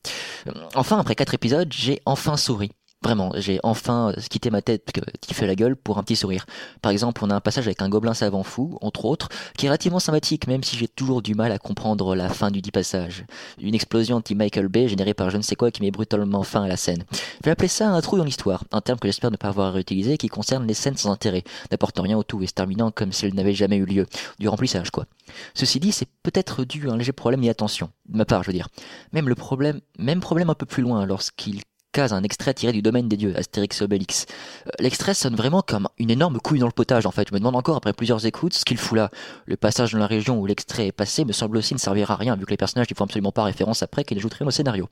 Euh, 0.48 0.52
Enfin, 0.74 0.98
après 0.98 1.14
quatre 1.14 1.34
épisodes, 1.34 1.72
j'ai 1.72 2.00
enfin 2.06 2.36
souri. 2.36 2.72
Vraiment, 3.04 3.32
j'ai 3.36 3.60
enfin 3.62 4.14
quitté 4.30 4.48
ma 4.48 4.62
tête 4.62 4.90
qui 5.20 5.34
fait 5.34 5.46
la 5.46 5.54
gueule 5.54 5.76
pour 5.76 5.98
un 5.98 6.02
petit 6.02 6.16
sourire. 6.16 6.46
Par 6.80 6.90
exemple, 6.90 7.22
on 7.22 7.28
a 7.28 7.34
un 7.34 7.40
passage 7.40 7.66
avec 7.66 7.82
un 7.82 7.90
gobelin 7.90 8.14
savant 8.14 8.42
fou, 8.42 8.78
entre 8.80 9.04
autres, 9.04 9.28
qui 9.58 9.66
est 9.66 9.68
relativement 9.68 9.98
sympathique, 9.98 10.46
même 10.46 10.64
si 10.64 10.78
j'ai 10.78 10.88
toujours 10.88 11.20
du 11.20 11.34
mal 11.34 11.52
à 11.52 11.58
comprendre 11.58 12.16
la 12.16 12.30
fin 12.30 12.50
du 12.50 12.62
dit 12.62 12.70
passage. 12.70 13.26
Une 13.60 13.74
explosion 13.74 14.16
anti-Michael 14.16 14.68
Bay 14.68 14.88
générée 14.88 15.12
par 15.12 15.28
je 15.28 15.36
ne 15.36 15.42
sais 15.42 15.54
quoi 15.54 15.70
qui 15.70 15.82
met 15.82 15.90
brutalement 15.90 16.44
fin 16.44 16.62
à 16.62 16.68
la 16.68 16.78
scène. 16.78 17.04
Je 17.12 17.44
vais 17.44 17.50
appeler 17.50 17.68
ça 17.68 17.90
un 17.90 18.00
trou 18.00 18.16
dans 18.16 18.24
l'histoire, 18.24 18.64
un 18.72 18.80
terme 18.80 18.98
que 18.98 19.06
j'espère 19.06 19.30
ne 19.30 19.36
pas 19.36 19.48
avoir 19.48 19.74
réutilisé 19.74 20.16
qui 20.16 20.28
concerne 20.28 20.66
les 20.66 20.72
scènes 20.72 20.96
sans 20.96 21.12
intérêt, 21.12 21.44
n'apportant 21.70 22.04
rien 22.04 22.16
au 22.16 22.22
tout 22.22 22.42
et 22.42 22.46
se 22.46 22.54
terminant 22.54 22.90
comme 22.90 23.12
si 23.12 23.26
elles 23.26 23.34
n'avaient 23.34 23.52
jamais 23.52 23.76
eu 23.76 23.84
lieu. 23.84 24.06
Du 24.38 24.48
remplissage, 24.48 24.90
quoi. 24.90 25.04
Ceci 25.52 25.78
dit, 25.78 25.92
c'est 25.92 26.08
peut-être 26.22 26.64
dû 26.64 26.88
à 26.88 26.92
un 26.94 26.96
léger 26.96 27.12
problème 27.12 27.42
d'inattention, 27.42 27.90
de 28.08 28.16
ma 28.16 28.24
part, 28.24 28.44
je 28.44 28.46
veux 28.48 28.54
dire. 28.54 28.68
Même 29.12 29.28
le 29.28 29.34
problème, 29.34 29.82
même 29.98 30.20
problème 30.20 30.48
un 30.48 30.54
peu 30.54 30.64
plus 30.64 30.82
loin 30.82 31.04
lorsqu'il 31.04 31.60
un 32.00 32.22
extrait 32.22 32.54
tiré 32.54 32.72
du 32.72 32.82
domaine 32.82 33.08
des 33.08 33.16
dieux, 33.16 33.36
Astérix 33.36 33.80
et 33.80 33.84
Obélix. 33.84 34.26
Euh, 34.66 34.70
L'extrait 34.78 35.14
sonne 35.14 35.34
vraiment 35.34 35.62
comme 35.62 35.88
une 35.98 36.10
énorme 36.10 36.38
couille 36.40 36.58
dans 36.58 36.66
le 36.66 36.72
potage 36.72 37.06
en 37.06 37.10
fait. 37.10 37.28
Je 37.28 37.34
me 37.34 37.38
demande 37.38 37.56
encore 37.56 37.76
après 37.76 37.92
plusieurs 37.92 38.26
écoutes 38.26 38.54
ce 38.54 38.64
qu'il 38.64 38.78
fout 38.78 38.96
là. 38.96 39.10
Le 39.46 39.56
passage 39.56 39.92
dans 39.92 39.98
la 39.98 40.06
région 40.06 40.38
où 40.38 40.46
l'extrait 40.46 40.88
est 40.88 40.92
passé 40.92 41.24
me 41.24 41.32
semble 41.32 41.56
aussi 41.56 41.74
ne 41.74 41.78
servir 41.78 42.10
à 42.10 42.16
rien 42.16 42.36
vu 42.36 42.44
que 42.44 42.50
les 42.50 42.56
personnages 42.56 42.88
n'y 42.90 42.96
font 42.96 43.04
absolument 43.04 43.32
pas 43.32 43.44
référence 43.44 43.82
après 43.82 44.04
qu'ils 44.04 44.18
ajouteraient 44.18 44.44
au 44.44 44.50
scénario. 44.50 44.88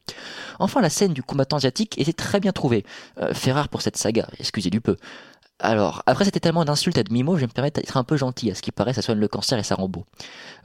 Enfin, 0.58 0.80
la 0.80 0.90
scène 0.90 1.12
du 1.12 1.22
combattant 1.22 1.56
asiatique 1.56 1.98
était 1.98 2.12
très 2.12 2.40
bien 2.40 2.52
trouvée. 2.52 2.84
Euh, 3.20 3.34
fait 3.34 3.52
rare 3.52 3.68
pour 3.68 3.82
cette 3.82 3.96
saga, 3.96 4.28
excusez 4.38 4.70
du 4.70 4.80
peu. 4.80 4.96
Alors, 5.58 6.02
après 6.06 6.24
cet 6.24 6.36
étalement 6.36 6.64
d'insultes 6.64 6.98
à 6.98 7.04
demi-mot, 7.04 7.36
je 7.36 7.42
vais 7.42 7.46
me 7.46 7.52
permettre 7.52 7.80
d'être 7.80 7.96
un 7.96 8.02
peu 8.02 8.16
gentil. 8.16 8.50
À 8.50 8.54
ce 8.56 8.62
qui 8.62 8.72
paraît, 8.72 8.94
ça 8.94 9.02
soigne 9.02 9.18
le 9.18 9.28
cancer 9.28 9.58
et 9.58 9.62
ça 9.62 9.76
rend 9.76 9.88
beau. 9.88 10.04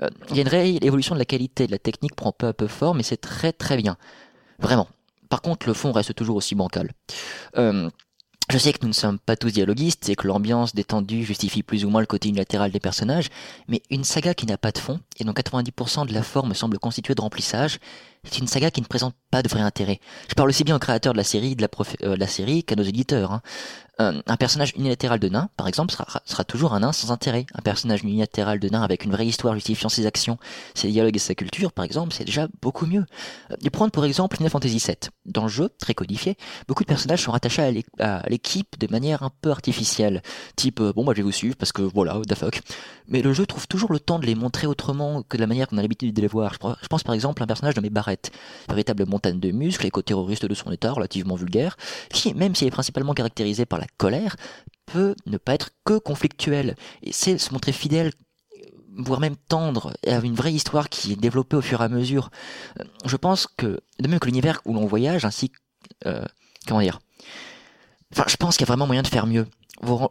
Euh, 0.01 0.09
Il 0.31 0.37
y 0.37 0.39
a 0.39 0.41
une 0.41 0.47
réelle 0.47 0.83
évolution 0.83 1.13
de 1.13 1.19
la 1.19 1.25
qualité, 1.25 1.67
de 1.67 1.71
la 1.71 1.77
technique 1.77 2.15
prend 2.15 2.31
peu 2.31 2.47
à 2.47 2.53
peu 2.53 2.65
forme, 2.67 2.97
mais 2.97 3.03
c'est 3.03 3.17
très 3.17 3.53
très 3.53 3.77
bien. 3.77 3.97
Vraiment. 4.59 4.87
Par 5.29 5.41
contre, 5.41 5.67
le 5.67 5.73
fond 5.73 5.91
reste 5.91 6.13
toujours 6.15 6.35
aussi 6.35 6.55
bancal. 6.55 6.91
Euh, 7.57 7.89
je 8.49 8.57
sais 8.57 8.71
que 8.71 8.79
nous 8.81 8.87
ne 8.87 8.93
sommes 8.93 9.19
pas 9.19 9.35
tous 9.35 9.51
dialoguistes 9.51 10.07
et 10.07 10.15
que 10.15 10.25
l'ambiance 10.25 10.73
détendue 10.73 11.25
justifie 11.25 11.63
plus 11.63 11.83
ou 11.83 11.89
moins 11.89 11.99
le 11.99 12.07
côté 12.07 12.29
unilatéral 12.29 12.71
des 12.71 12.79
personnages, 12.79 13.27
mais 13.67 13.81
une 13.89 14.05
saga 14.05 14.33
qui 14.33 14.45
n'a 14.45 14.57
pas 14.57 14.71
de 14.71 14.77
fond, 14.77 15.01
et 15.19 15.25
dont 15.25 15.33
90% 15.33 16.07
de 16.07 16.13
la 16.13 16.23
forme 16.23 16.53
semble 16.53 16.79
constituée 16.79 17.13
de 17.13 17.19
remplissage, 17.19 17.79
c'est 18.31 18.39
une 18.39 18.47
saga 18.47 18.71
qui 18.71 18.81
ne 18.81 18.85
présente 18.85 19.15
pas 19.31 19.41
de 19.41 19.49
vrai 19.49 19.61
intérêt. 19.61 19.99
Je 20.29 20.35
parle 20.35 20.49
aussi 20.49 20.63
bien 20.63 20.75
au 20.75 20.79
créateur 20.79 21.13
de 21.13 21.17
la 21.17 21.23
série, 21.23 21.55
euh, 22.03 22.15
de 22.15 22.19
la 22.19 22.27
série 22.27 22.63
qu'à 22.63 22.75
nos 22.75 22.83
éditeurs. 22.83 23.31
Hein. 23.31 23.41
Euh, 23.99 24.21
un 24.27 24.37
personnage 24.37 24.73
unilatéral 24.75 25.19
de 25.19 25.27
nain, 25.27 25.49
par 25.57 25.67
exemple, 25.67 25.91
sera, 25.91 26.05
sera 26.23 26.43
toujours 26.43 26.73
un 26.75 26.81
nain 26.81 26.91
sans 26.91 27.11
intérêt. 27.11 27.47
Un 27.55 27.61
personnage 27.61 28.03
unilatéral 28.03 28.59
de 28.59 28.69
nain 28.69 28.83
avec 28.83 29.05
une 29.05 29.11
vraie 29.11 29.25
histoire 29.25 29.55
justifiant 29.55 29.89
ses 29.89 30.05
actions, 30.05 30.37
ses 30.75 30.89
dialogues 30.89 31.15
et 31.15 31.19
sa 31.19 31.33
culture, 31.33 31.71
par 31.71 31.83
exemple, 31.83 32.13
c'est 32.13 32.23
déjà 32.25 32.47
beaucoup 32.61 32.85
mieux. 32.85 33.05
Euh, 33.51 33.55
et 33.63 33.69
prendre 33.71 33.91
pour 33.91 34.05
exemple 34.05 34.37
Final 34.37 34.51
Fantasy 34.51 34.77
VII. 34.77 34.95
Dans 35.25 35.43
le 35.43 35.49
jeu, 35.49 35.69
très 35.79 35.95
codifié, 35.95 36.37
beaucoup 36.67 36.83
de 36.83 36.87
personnages 36.87 37.23
sont 37.23 37.31
rattachés 37.31 37.63
à 37.63 37.71
l'é- 37.71 37.85
à 37.99 38.21
l'équipe 38.29 38.77
de 38.79 38.87
manière 38.91 39.23
un 39.23 39.31
peu 39.41 39.49
artificielle. 39.49 40.21
Type, 40.55 40.79
euh, 40.79 40.93
bon 40.93 41.03
bah 41.03 41.13
je 41.13 41.17
vais 41.17 41.23
vous 41.23 41.31
suivre 41.31 41.55
parce 41.55 41.71
que 41.71 41.81
voilà, 41.81 42.21
the 42.27 42.35
fuck. 42.35 42.61
Mais 43.07 43.21
le 43.23 43.33
jeu 43.33 43.47
trouve 43.47 43.67
toujours 43.67 43.91
le 43.91 43.99
temps 43.99 44.19
de 44.19 44.25
les 44.27 44.35
montrer 44.35 44.67
autrement 44.67 45.23
que 45.23 45.37
de 45.37 45.41
la 45.41 45.47
manière 45.47 45.67
qu'on 45.67 45.77
a 45.77 45.81
l'habitude 45.81 46.13
de 46.13 46.21
les 46.21 46.27
voir. 46.27 46.53
Je, 46.53 46.87
pense 46.87 47.03
par 47.03 47.15
exemple 47.15 47.41
à 47.41 47.45
un 47.45 47.47
personnage 47.47 47.75
nommé 47.75 47.89
Véritable 48.69 49.05
montagne 49.05 49.39
de 49.39 49.51
muscles, 49.51 49.85
éco-terroriste 49.85 50.45
de 50.45 50.53
son 50.53 50.71
état, 50.71 50.91
relativement 50.91 51.35
vulgaire, 51.35 51.77
qui, 52.09 52.33
même 52.33 52.55
s'il 52.55 52.67
est 52.67 52.71
principalement 52.71 53.13
caractérisé 53.13 53.65
par 53.65 53.79
la 53.79 53.87
colère, 53.97 54.35
peut 54.85 55.15
ne 55.25 55.37
pas 55.37 55.53
être 55.53 55.69
que 55.85 55.97
conflictuel. 55.97 56.75
Et 57.03 57.11
c'est 57.11 57.37
se 57.37 57.53
montrer 57.53 57.71
fidèle 57.71 58.11
voire 58.97 59.19
même 59.19 59.35
tendre, 59.35 59.93
avoir 60.05 60.23
une 60.23 60.35
vraie 60.35 60.53
histoire 60.53 60.89
qui 60.89 61.11
est 61.11 61.15
développée 61.15 61.55
au 61.55 61.61
fur 61.61 61.81
et 61.81 61.83
à 61.83 61.89
mesure. 61.89 62.29
Euh, 62.79 62.83
Je 63.05 63.15
pense 63.15 63.47
que, 63.47 63.79
de 63.99 64.07
même 64.07 64.19
que 64.19 64.25
l'univers 64.25 64.61
où 64.65 64.73
l'on 64.73 64.85
voyage, 64.85 65.25
ainsi 65.25 65.51
euh, 66.05 66.25
comment 66.67 66.81
dire, 66.81 66.99
enfin, 68.13 68.25
je 68.27 68.35
pense 68.37 68.57
qu'il 68.57 68.65
y 68.65 68.67
a 68.67 68.73
vraiment 68.73 68.87
moyen 68.87 69.03
de 69.03 69.07
faire 69.07 69.27
mieux. 69.27 69.47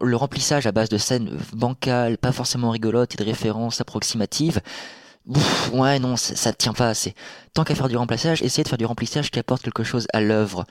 Le 0.01 0.17
remplissage 0.17 0.67
à 0.67 0.73
base 0.73 0.89
de 0.89 0.99
scènes 0.99 1.37
bancales, 1.53 2.19
pas 2.19 2.31
forcément 2.31 2.71
rigolotes 2.71 3.15
et 3.15 3.19
de 3.19 3.25
références 3.25 3.81
approximatives, 3.81 4.61
Ouf, 5.27 5.73
ouais, 5.73 5.99
non, 5.99 6.17
ça, 6.17 6.53
tient 6.53 6.73
pas 6.73 6.89
assez. 6.89 7.15
Tant 7.53 7.65
qu'à 7.65 7.75
faire 7.75 7.89
du 7.89 7.97
remplissage, 7.97 8.43
essayez 8.43 8.63
de 8.63 8.69
faire 8.69 8.79
du 8.79 8.87
remplissage 8.87 9.33
qui 9.33 9.41
apporte 9.41 9.63
quelque 9.63 9.83
chose 9.83 10.07
à 10.13 10.21
l'œuvre, 10.21 10.65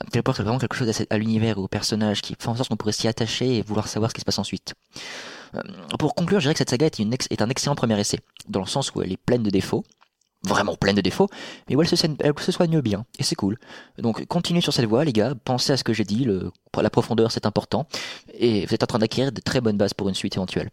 euh, 0.00 0.04
qui 0.12 0.18
apporte 0.18 0.38
vraiment 0.40 0.58
quelque 0.58 0.76
chose 0.76 0.92
à, 1.08 1.18
l'univers 1.18 1.56
ou 1.58 1.62
au 1.62 1.68
personnage, 1.68 2.20
qui 2.20 2.36
fait 2.38 2.48
en 2.48 2.54
sorte 2.54 2.68
qu'on 2.68 2.76
pourrait 2.76 2.92
s'y 2.92 3.08
attacher 3.08 3.56
et 3.56 3.62
vouloir 3.62 3.88
savoir 3.88 4.10
ce 4.10 4.14
qui 4.14 4.20
se 4.20 4.26
passe 4.26 4.38
ensuite. 4.38 4.74
Euh, 5.54 5.60
Pour 5.98 6.14
conclure, 6.14 6.40
je 6.40 6.44
dirais 6.44 6.54
que 6.54 6.58
cette 6.58 6.70
saga 6.70 6.86
est, 6.86 7.42
un 7.42 7.48
excellent 7.48 7.74
premier 7.74 7.98
essai, 7.98 8.18
dans 8.48 8.60
le 8.60 8.66
sens 8.66 8.94
où 8.94 9.00
elle 9.00 9.12
est 9.12 9.16
pleine 9.16 9.42
de 9.42 9.50
défauts, 9.50 9.82
vraiment 10.44 10.76
pleine 10.76 10.96
de 10.96 11.00
défauts, 11.00 11.28
mais 11.68 11.76
où 11.76 11.80
elle 11.80 11.88
se, 11.88 11.96
soigne- 11.96 12.80
bien, 12.82 13.06
et 13.18 13.22
c'est 13.22 13.34
cool. 13.36 13.58
Donc 13.96 14.26
continuez 14.26 14.60
sur 14.60 14.74
cette 14.74 14.86
voie, 14.86 15.04
les 15.04 15.12
gars, 15.14 15.32
pensez 15.44 15.72
à 15.72 15.78
ce 15.78 15.84
que 15.84 15.94
j'ai 15.94 16.04
dit, 16.04 16.26
la 16.78 16.90
profondeur 16.90 17.30
c'est 17.32 17.46
important, 17.46 17.86
et 18.34 18.66
vous 18.66 18.74
êtes 18.74 18.82
en 18.82 18.86
train 18.86 18.98
d'acquérir 18.98 19.32
de 19.32 19.40
très 19.40 19.62
bonnes 19.62 19.78
bases 19.78 19.94
pour 19.94 20.08
une 20.10 20.14
suite 20.14 20.36
éventuelle. 20.36 20.68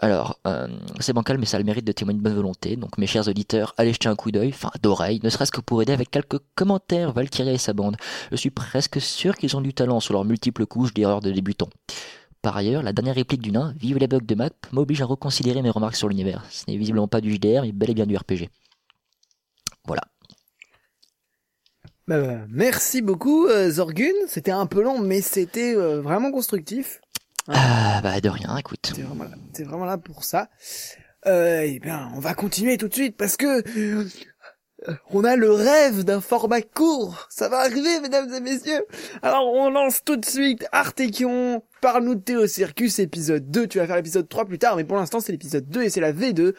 Alors, 0.00 0.38
euh, 0.46 0.68
c'est 1.00 1.12
bancal, 1.12 1.38
mais 1.38 1.46
ça 1.46 1.56
a 1.56 1.60
le 1.60 1.66
mérite 1.66 1.84
de 1.84 1.90
témoigner 1.90 2.18
de 2.18 2.22
bonne 2.22 2.36
volonté. 2.36 2.76
Donc, 2.76 2.98
mes 2.98 3.08
chers 3.08 3.26
auditeurs, 3.26 3.74
allez 3.78 3.92
jeter 3.92 4.08
un 4.08 4.14
coup 4.14 4.30
d'œil, 4.30 4.50
enfin 4.50 4.70
d'oreille, 4.80 5.18
ne 5.24 5.28
serait-ce 5.28 5.50
que 5.50 5.60
pour 5.60 5.82
aider 5.82 5.92
avec 5.92 6.10
quelques 6.10 6.38
commentaires 6.54 7.12
Valkyria 7.12 7.52
et 7.52 7.58
sa 7.58 7.72
bande. 7.72 7.96
Je 8.30 8.36
suis 8.36 8.50
presque 8.50 9.00
sûr 9.00 9.36
qu'ils 9.36 9.56
ont 9.56 9.60
du 9.60 9.74
talent 9.74 9.98
sur 9.98 10.14
leurs 10.14 10.24
multiples 10.24 10.66
couches 10.66 10.94
d'erreurs 10.94 11.20
de 11.20 11.32
débutants. 11.32 11.70
Par 12.42 12.56
ailleurs, 12.56 12.84
la 12.84 12.92
dernière 12.92 13.16
réplique 13.16 13.42
du 13.42 13.50
nain, 13.50 13.74
Vive 13.76 13.98
les 13.98 14.06
bugs 14.06 14.20
de 14.20 14.34
map, 14.36 14.50
m'oblige 14.70 15.02
à 15.02 15.04
reconsidérer 15.04 15.62
mes 15.62 15.70
remarques 15.70 15.96
sur 15.96 16.08
l'univers. 16.08 16.44
Ce 16.48 16.64
n'est 16.68 16.76
visiblement 16.76 17.08
pas 17.08 17.20
du 17.20 17.34
JDR, 17.34 17.62
mais 17.62 17.72
bel 17.72 17.90
et 17.90 17.94
bien 17.94 18.06
du 18.06 18.16
RPG. 18.16 18.48
Voilà. 19.84 20.02
Bah, 22.06 22.46
merci 22.48 23.02
beaucoup, 23.02 23.48
euh, 23.48 23.70
Zorgun. 23.70 24.14
C'était 24.28 24.52
un 24.52 24.66
peu 24.66 24.82
long, 24.82 25.00
mais 25.00 25.20
c'était 25.20 25.74
euh, 25.74 26.00
vraiment 26.00 26.30
constructif. 26.30 27.00
Ah, 27.48 28.00
bah 28.02 28.20
de 28.20 28.28
rien, 28.28 28.56
écoute. 28.56 28.92
T'es 28.94 29.02
vraiment 29.02 29.24
là, 29.24 29.30
t'es 29.52 29.64
vraiment 29.64 29.84
là 29.84 29.98
pour 29.98 30.24
ça. 30.24 30.48
Euh, 31.26 31.62
eh 31.66 31.78
bien, 31.78 32.10
on 32.14 32.20
va 32.20 32.34
continuer 32.34 32.76
tout 32.76 32.88
de 32.88 32.94
suite 32.94 33.16
parce 33.16 33.36
que 33.36 33.62
euh, 33.76 34.04
on 35.10 35.24
a 35.24 35.34
le 35.34 35.50
rêve 35.50 36.04
d'un 36.04 36.20
format 36.20 36.62
court. 36.62 37.26
Ça 37.30 37.48
va 37.48 37.58
arriver, 37.60 38.00
mesdames 38.00 38.32
et 38.32 38.40
messieurs. 38.40 38.84
Alors, 39.22 39.52
on 39.52 39.70
lance 39.70 40.04
tout 40.04 40.16
de 40.16 40.24
suite 40.24 40.66
Artekion. 40.72 41.62
Parle-nous 41.80 42.14
de 42.16 42.20
Théo 42.20 42.46
Circus, 42.46 42.98
épisode 42.98 43.50
2. 43.50 43.66
Tu 43.66 43.78
vas 43.78 43.86
faire 43.86 43.96
l'épisode 43.96 44.28
3 44.28 44.44
plus 44.44 44.58
tard, 44.58 44.76
mais 44.76 44.84
pour 44.84 44.96
l'instant, 44.96 45.20
c'est 45.20 45.32
l'épisode 45.32 45.68
2 45.68 45.82
et 45.82 45.90
c'est 45.90 46.00
la 46.00 46.12
V2 46.12 46.54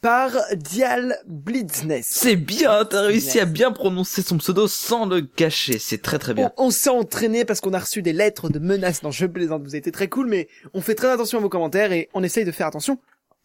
par 0.00 0.30
Dial 0.54 1.18
Blitzness. 1.26 2.06
C'est 2.08 2.36
bien, 2.36 2.84
t'as 2.84 3.02
réussi 3.02 3.40
à 3.40 3.44
bien 3.44 3.72
prononcer 3.72 4.22
son 4.22 4.38
pseudo 4.38 4.68
sans 4.68 5.06
le 5.06 5.22
cacher. 5.22 5.78
C'est 5.78 6.02
très 6.02 6.18
très 6.18 6.34
bien. 6.34 6.52
On, 6.56 6.66
on 6.66 6.70
s'est 6.70 6.90
entraîné 6.90 7.44
parce 7.44 7.60
qu'on 7.60 7.72
a 7.72 7.78
reçu 7.78 8.02
des 8.02 8.12
lettres 8.12 8.48
de 8.48 8.58
menaces. 8.58 9.02
Non, 9.02 9.10
je 9.10 9.26
plaisante, 9.26 9.62
vous 9.62 9.70
avez 9.70 9.78
été 9.78 9.92
très 9.92 10.08
cool, 10.08 10.28
mais 10.28 10.48
on 10.74 10.80
fait 10.80 10.94
très 10.94 11.10
attention 11.10 11.38
à 11.38 11.40
vos 11.40 11.48
commentaires 11.48 11.92
et 11.92 12.08
on 12.14 12.22
essaye 12.22 12.44
de 12.44 12.52
faire 12.52 12.66
attention 12.66 12.98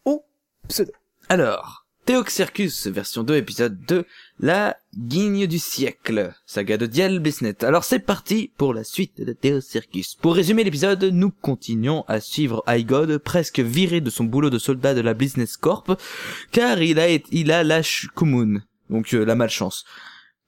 au 0.04 0.24
pseudo. 0.68 0.92
Alors, 1.28 1.83
Théox 2.04 2.34
Circus, 2.34 2.86
version 2.88 3.22
2, 3.22 3.36
épisode 3.36 3.78
2, 3.88 4.04
la 4.38 4.76
guigne 4.94 5.46
du 5.46 5.58
siècle, 5.58 6.34
saga 6.44 6.76
de 6.76 6.84
Dial 6.84 7.18
Bisnet. 7.18 7.64
Alors 7.64 7.82
c'est 7.82 7.98
parti 7.98 8.52
pour 8.58 8.74
la 8.74 8.84
suite 8.84 9.22
de 9.22 9.32
Théox 9.32 9.66
Circus. 9.66 10.14
Pour 10.14 10.34
résumer 10.34 10.64
l'épisode, 10.64 11.02
nous 11.04 11.30
continuons 11.30 12.04
à 12.06 12.20
suivre 12.20 12.62
Igod, 12.68 13.16
presque 13.16 13.60
viré 13.60 14.02
de 14.02 14.10
son 14.10 14.24
boulot 14.24 14.50
de 14.50 14.58
soldat 14.58 14.92
de 14.92 15.00
la 15.00 15.14
Business 15.14 15.56
Corp, 15.56 15.98
car 16.52 16.82
il 16.82 17.00
a, 17.00 17.08
il 17.08 17.50
a 17.50 17.64
la 17.64 17.80
Shkumun, 17.80 18.60
donc 18.90 19.14
euh, 19.14 19.24
la 19.24 19.34
malchance. 19.34 19.86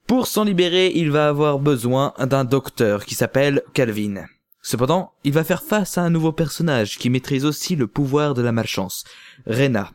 Pour 0.05 0.27
s'en 0.27 0.43
libérer, 0.43 0.91
il 0.93 1.09
va 1.09 1.27
avoir 1.27 1.57
besoin 1.57 2.13
d'un 2.19 2.45
docteur 2.45 3.03
qui 3.03 3.15
s'appelle 3.15 3.63
Calvin. 3.73 4.25
Cependant, 4.61 5.13
il 5.23 5.33
va 5.33 5.43
faire 5.43 5.63
face 5.63 5.97
à 5.97 6.03
un 6.03 6.11
nouveau 6.11 6.33
personnage 6.33 6.99
qui 6.99 7.09
maîtrise 7.09 7.45
aussi 7.45 7.75
le 7.75 7.87
pouvoir 7.87 8.35
de 8.35 8.43
la 8.43 8.51
malchance, 8.51 9.05
Rena. 9.47 9.91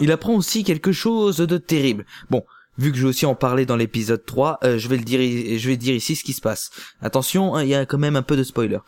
Il 0.00 0.12
apprend 0.12 0.34
aussi 0.34 0.64
quelque 0.64 0.92
chose 0.92 1.38
de 1.38 1.58
terrible. 1.58 2.04
Bon, 2.30 2.44
vu 2.78 2.92
que 2.92 2.98
je 2.98 3.02
vais 3.02 3.08
aussi 3.08 3.26
en 3.26 3.34
parler 3.34 3.66
dans 3.66 3.76
l'épisode 3.76 4.24
3, 4.24 4.60
euh, 4.62 4.78
je 4.78 4.88
vais 4.88 4.96
le 4.96 5.04
dire, 5.04 5.20
je 5.58 5.68
vais 5.68 5.76
dire 5.76 5.94
ici 5.94 6.14
ce 6.16 6.24
qui 6.24 6.32
se 6.32 6.40
passe. 6.40 6.70
Attention, 7.00 7.54
hein, 7.54 7.64
il 7.64 7.68
y 7.68 7.74
a 7.74 7.86
quand 7.86 7.98
même 7.98 8.16
un 8.16 8.22
peu 8.22 8.36
de 8.36 8.44
spoiler. 8.44 8.78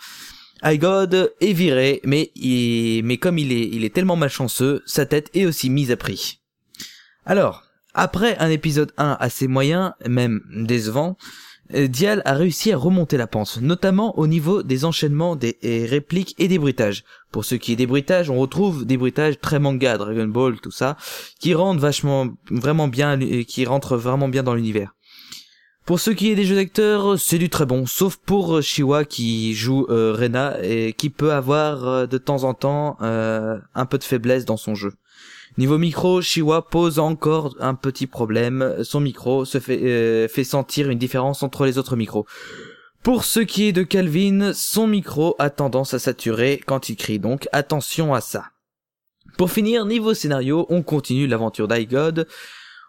God 0.64 1.32
est 1.40 1.52
viré, 1.52 2.00
mais 2.04 2.30
mais 3.02 3.16
comme 3.16 3.38
il 3.38 3.52
est, 3.52 3.68
il 3.68 3.84
est 3.84 3.94
tellement 3.94 4.16
malchanceux, 4.16 4.82
sa 4.86 5.06
tête 5.06 5.30
est 5.34 5.46
aussi 5.46 5.70
mise 5.70 5.90
à 5.90 5.96
prix. 5.96 6.40
Alors, 7.24 7.64
après 7.94 8.36
un 8.38 8.50
épisode 8.50 8.92
1 8.98 9.16
assez 9.20 9.48
moyen, 9.48 9.94
même 10.06 10.42
décevant, 10.50 11.16
Dial 11.72 12.22
a 12.24 12.34
réussi 12.34 12.72
à 12.72 12.76
remonter 12.76 13.16
la 13.16 13.26
pente, 13.26 13.58
notamment 13.60 14.18
au 14.18 14.26
niveau 14.26 14.62
des 14.62 14.84
enchaînements 14.84 15.36
des 15.36 15.56
répliques 15.88 16.34
et 16.38 16.48
des 16.48 16.58
bruitages. 16.58 17.04
Pour 17.30 17.44
ce 17.44 17.54
qui 17.54 17.72
est 17.72 17.76
des 17.76 17.86
bruitages, 17.86 18.30
on 18.30 18.38
retrouve 18.38 18.84
des 18.84 18.96
bruitages 18.96 19.38
très 19.40 19.58
manga, 19.58 19.96
Dragon 19.98 20.26
Ball, 20.26 20.60
tout 20.60 20.70
ça, 20.70 20.96
qui 21.38 21.54
rendent 21.54 21.78
vachement, 21.78 22.28
vraiment 22.50 22.88
bien, 22.88 23.18
qui 23.44 23.64
rentrent 23.64 23.96
vraiment 23.96 24.28
bien 24.28 24.42
dans 24.42 24.54
l'univers. 24.54 24.94
Pour 25.86 25.98
ce 25.98 26.10
qui 26.10 26.30
est 26.30 26.36
des 26.36 26.44
jeux 26.44 26.54
d'acteurs, 26.54 27.18
c'est 27.18 27.38
du 27.38 27.48
très 27.48 27.66
bon, 27.66 27.84
sauf 27.86 28.16
pour 28.16 28.58
euh, 28.58 28.60
Shiwa 28.60 29.04
qui 29.04 29.54
joue 29.54 29.86
euh, 29.88 30.14
Rena 30.16 30.56
et 30.62 30.92
qui 30.92 31.10
peut 31.10 31.32
avoir 31.32 31.84
euh, 31.84 32.06
de 32.06 32.16
temps 32.16 32.44
en 32.44 32.54
temps 32.54 32.96
euh, 33.00 33.58
un 33.74 33.86
peu 33.86 33.98
de 33.98 34.04
faiblesse 34.04 34.44
dans 34.44 34.56
son 34.56 34.74
jeu. 34.76 34.92
Niveau 35.60 35.76
micro, 35.76 36.22
Shiwa 36.22 36.62
pose 36.62 36.98
encore 36.98 37.54
un 37.60 37.74
petit 37.74 38.06
problème. 38.06 38.82
Son 38.82 38.98
micro 38.98 39.44
se 39.44 39.60
fait, 39.60 39.78
euh, 39.82 40.26
fait 40.26 40.42
sentir 40.42 40.88
une 40.88 40.96
différence 40.96 41.42
entre 41.42 41.66
les 41.66 41.76
autres 41.76 41.96
micros. 41.96 42.24
Pour 43.02 43.24
ce 43.24 43.40
qui 43.40 43.64
est 43.64 43.72
de 43.72 43.82
Calvin, 43.82 44.54
son 44.54 44.86
micro 44.86 45.36
a 45.38 45.50
tendance 45.50 45.92
à 45.92 45.98
saturer 45.98 46.62
quand 46.64 46.88
il 46.88 46.96
crie, 46.96 47.18
donc 47.18 47.46
attention 47.52 48.14
à 48.14 48.22
ça. 48.22 48.46
Pour 49.36 49.50
finir, 49.50 49.84
niveau 49.84 50.14
scénario, 50.14 50.64
on 50.70 50.82
continue 50.82 51.26
l'aventure 51.26 51.68
d'Igod, 51.68 52.26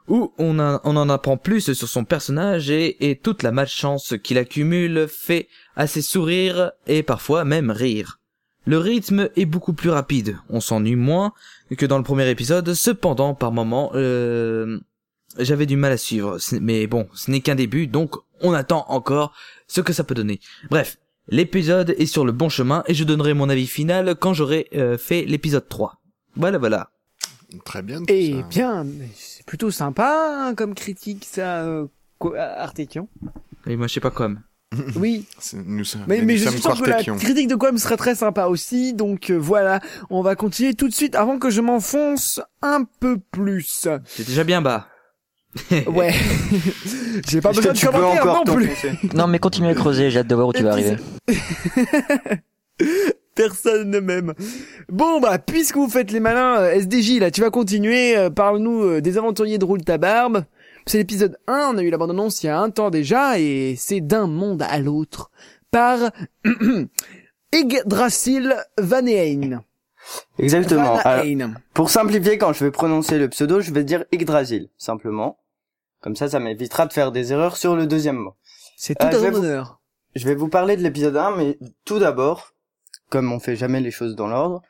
où 0.08 0.34
on 0.38 0.58
en 0.58 1.10
apprend 1.10 1.36
plus 1.36 1.74
sur 1.74 1.90
son 1.90 2.06
personnage 2.06 2.70
et, 2.70 3.10
et 3.10 3.18
toute 3.18 3.44
la 3.44 3.52
malchance 3.52 4.14
qu'il 4.24 4.38
accumule 4.38 5.10
fait 5.10 5.50
assez 5.76 6.02
sourire 6.02 6.72
et 6.88 7.04
parfois 7.04 7.44
même 7.44 7.70
rire. 7.70 8.21
Le 8.66 8.78
rythme 8.78 9.30
est 9.36 9.46
beaucoup 9.46 9.74
plus 9.74 9.90
rapide, 9.90 10.38
on 10.50 10.60
s'ennuie 10.60 10.96
moins 10.96 11.34
que 11.78 11.86
dans 11.86 11.98
le 11.98 12.04
premier 12.04 12.30
épisode, 12.30 12.74
cependant 12.74 13.34
par 13.34 13.52
moments 13.52 13.92
euh, 13.96 14.80
j'avais 15.40 15.66
du 15.66 15.78
mal 15.78 15.92
à 15.94 15.98
suivre, 15.98 16.38
mais 16.60 16.86
bon, 16.88 17.08
ce 17.14 17.32
n'est 17.32 17.42
qu'un 17.42 17.56
début, 17.56 17.88
donc 17.88 18.16
on 18.42 18.54
attend 18.54 18.86
encore 18.90 19.34
ce 19.68 19.82
que 19.82 19.94
ça 19.94 20.04
peut 20.04 20.14
donner. 20.14 20.40
Bref, 20.70 20.98
l'épisode 21.28 21.96
est 21.98 22.06
sur 22.06 22.26
le 22.26 22.32
bon 22.32 22.50
chemin 22.50 22.84
et 22.88 22.94
je 22.94 23.04
donnerai 23.04 23.34
mon 23.34 23.50
avis 23.50 23.68
final 23.68 24.16
quand 24.16 24.34
j'aurai 24.34 24.68
euh, 24.76 24.98
fait 24.98 25.24
l'épisode 25.26 25.68
3. 25.68 26.00
Voilà 26.36 26.58
voilà. 26.58 26.92
Très 27.66 27.82
bien. 27.82 28.00
tout 28.00 28.06
Eh 28.10 28.34
ça. 28.34 28.42
bien, 28.44 28.86
c'est 29.16 29.46
plutôt 29.46 29.72
sympa 29.72 30.48
hein, 30.50 30.56
comme 30.56 30.76
critique 30.76 31.26
ça, 31.26 31.64
euh, 31.66 31.88
Artekion. 32.38 33.08
Et 33.66 33.76
moi 33.76 33.88
je 33.88 33.94
sais 33.94 34.00
pas 34.00 34.12
comme. 34.12 34.42
Oui, 34.96 35.26
Nous, 35.66 35.84
sommes- 35.84 36.06
mais, 36.08 36.20
nous 36.20 36.26
mais 36.26 36.38
je 36.38 36.50
suis 36.50 36.62
sûr 36.62 36.82
que 36.82 36.90
la 36.90 37.04
critique 37.04 37.48
de 37.48 37.56
Quam 37.56 37.78
serait 37.78 37.98
très 37.98 38.16
sympa 38.16 38.46
aussi, 38.46 38.94
donc 38.94 39.30
euh, 39.30 39.36
voilà, 39.38 39.80
on 40.10 40.22
va 40.22 40.36
continuer 40.36 40.74
tout 40.74 40.88
de 40.88 40.94
suite 40.94 41.16
avant 41.16 41.40
que 41.40 41.50
je 41.50 41.60
m'enfonce 41.62 42.40
un 42.62 42.86
peu 43.00 43.18
plus. 43.32 43.88
C'est 44.06 44.26
déjà 44.26 44.44
bien 44.44 44.62
bas. 44.62 44.88
Ouais, 45.88 46.14
j'ai 47.28 47.42
pas 47.42 47.50
besoin 47.52 47.74
que 47.74 47.78
de 47.78 47.86
commentaire 47.86 48.22
encore 48.24 48.46
non 48.48 48.56
plus. 48.56 48.70
Non, 49.14 49.28
mais 49.28 49.38
continue 49.40 49.68
à 49.68 49.74
creuser, 49.74 50.10
j'ai 50.10 50.20
hâte 50.20 50.28
de 50.28 50.36
voir 50.36 50.48
où 50.48 50.54
tu 50.54 50.64
vas 50.64 50.72
arriver. 50.72 50.96
Personne 53.36 53.90
ne 53.90 54.00
m'aime. 54.00 54.34
Bon 54.90 55.20
bah, 55.22 55.40
puisque 55.40 55.76
vous 55.78 55.90
faites 55.90 56.12
les 56.12 56.20
malins, 56.20 56.58
euh, 56.60 56.72
SDJ 56.74 57.20
là, 57.20 57.32
tu 57.32 57.42
vas 57.42 57.50
continuer, 57.50 58.18
euh, 58.18 58.30
parle-nous 58.30 58.84
euh, 58.84 59.02
des 59.02 59.18
aventuriers 59.18 59.58
de 59.58 59.66
Roule 59.66 59.84
ta 59.84 59.98
barbe. 59.98 60.44
C'est 60.86 60.98
l'épisode 60.98 61.38
1, 61.48 61.72
on 61.74 61.78
a 61.78 61.84
eu 61.84 61.90
la 61.90 61.98
bande-annonce 61.98 62.44
il 62.44 62.48
y 62.48 62.50
a 62.50 62.60
un 62.60 62.70
temps 62.70 62.90
déjà, 62.90 63.40
et 63.40 63.76
c'est 63.78 64.02
d'un 64.02 64.28
monde 64.28 64.62
à 64.64 64.80
l'autre, 64.80 65.30
par 65.70 66.00
Yggdrasil 67.54 68.56
Van 68.78 69.06
Eyne. 69.06 69.62
Exactement. 70.40 70.96
Van 70.96 71.00
Alors, 71.04 71.50
pour 71.74 71.90
simplifier, 71.90 72.38
quand 72.38 72.54
je 72.54 72.64
vais 72.64 72.72
prononcer 72.72 73.18
le 73.20 73.30
pseudo, 73.30 73.62
je 73.62 73.72
vais 73.72 73.84
dire 73.84 74.06
Yggdrasil, 74.12 74.70
simplement. 74.78 75.38
Comme 76.02 76.16
ça, 76.16 76.28
ça 76.30 76.40
m'évitera 76.40 76.88
de 76.88 76.94
faire 76.94 77.12
des 77.12 77.32
erreurs 77.32 77.58
sur 77.58 77.76
le 77.76 77.86
deuxième 77.86 78.16
mot. 78.18 78.34
C'est 78.78 78.96
tout 78.96 79.06
Euh, 79.06 79.10
à 79.10 79.12
ton 79.12 79.30
vous- 79.32 79.38
honneur. 79.38 79.80
Je 80.16 80.26
vais 80.28 80.36
vous 80.36 80.50
parler 80.50 80.76
de 80.76 80.82
l'épisode 80.82 81.16
1, 81.16 81.36
mais 81.38 81.58
tout 81.86 82.00
d'abord, 82.00 82.54
comme 83.10 83.32
on 83.32 83.40
fait 83.40 83.56
jamais 83.56 83.80
les 83.80 83.92
choses 83.92 84.16
dans 84.16 84.28
l'ordre, 84.28 84.62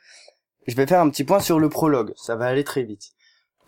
je 0.67 0.75
vais 0.75 0.85
faire 0.85 0.99
un 1.01 1.09
petit 1.09 1.23
point 1.23 1.39
sur 1.39 1.59
le 1.59 1.69
prologue. 1.69 2.13
Ça 2.17 2.35
va 2.35 2.45
aller 2.47 2.63
très 2.63 2.83
vite. 2.83 3.11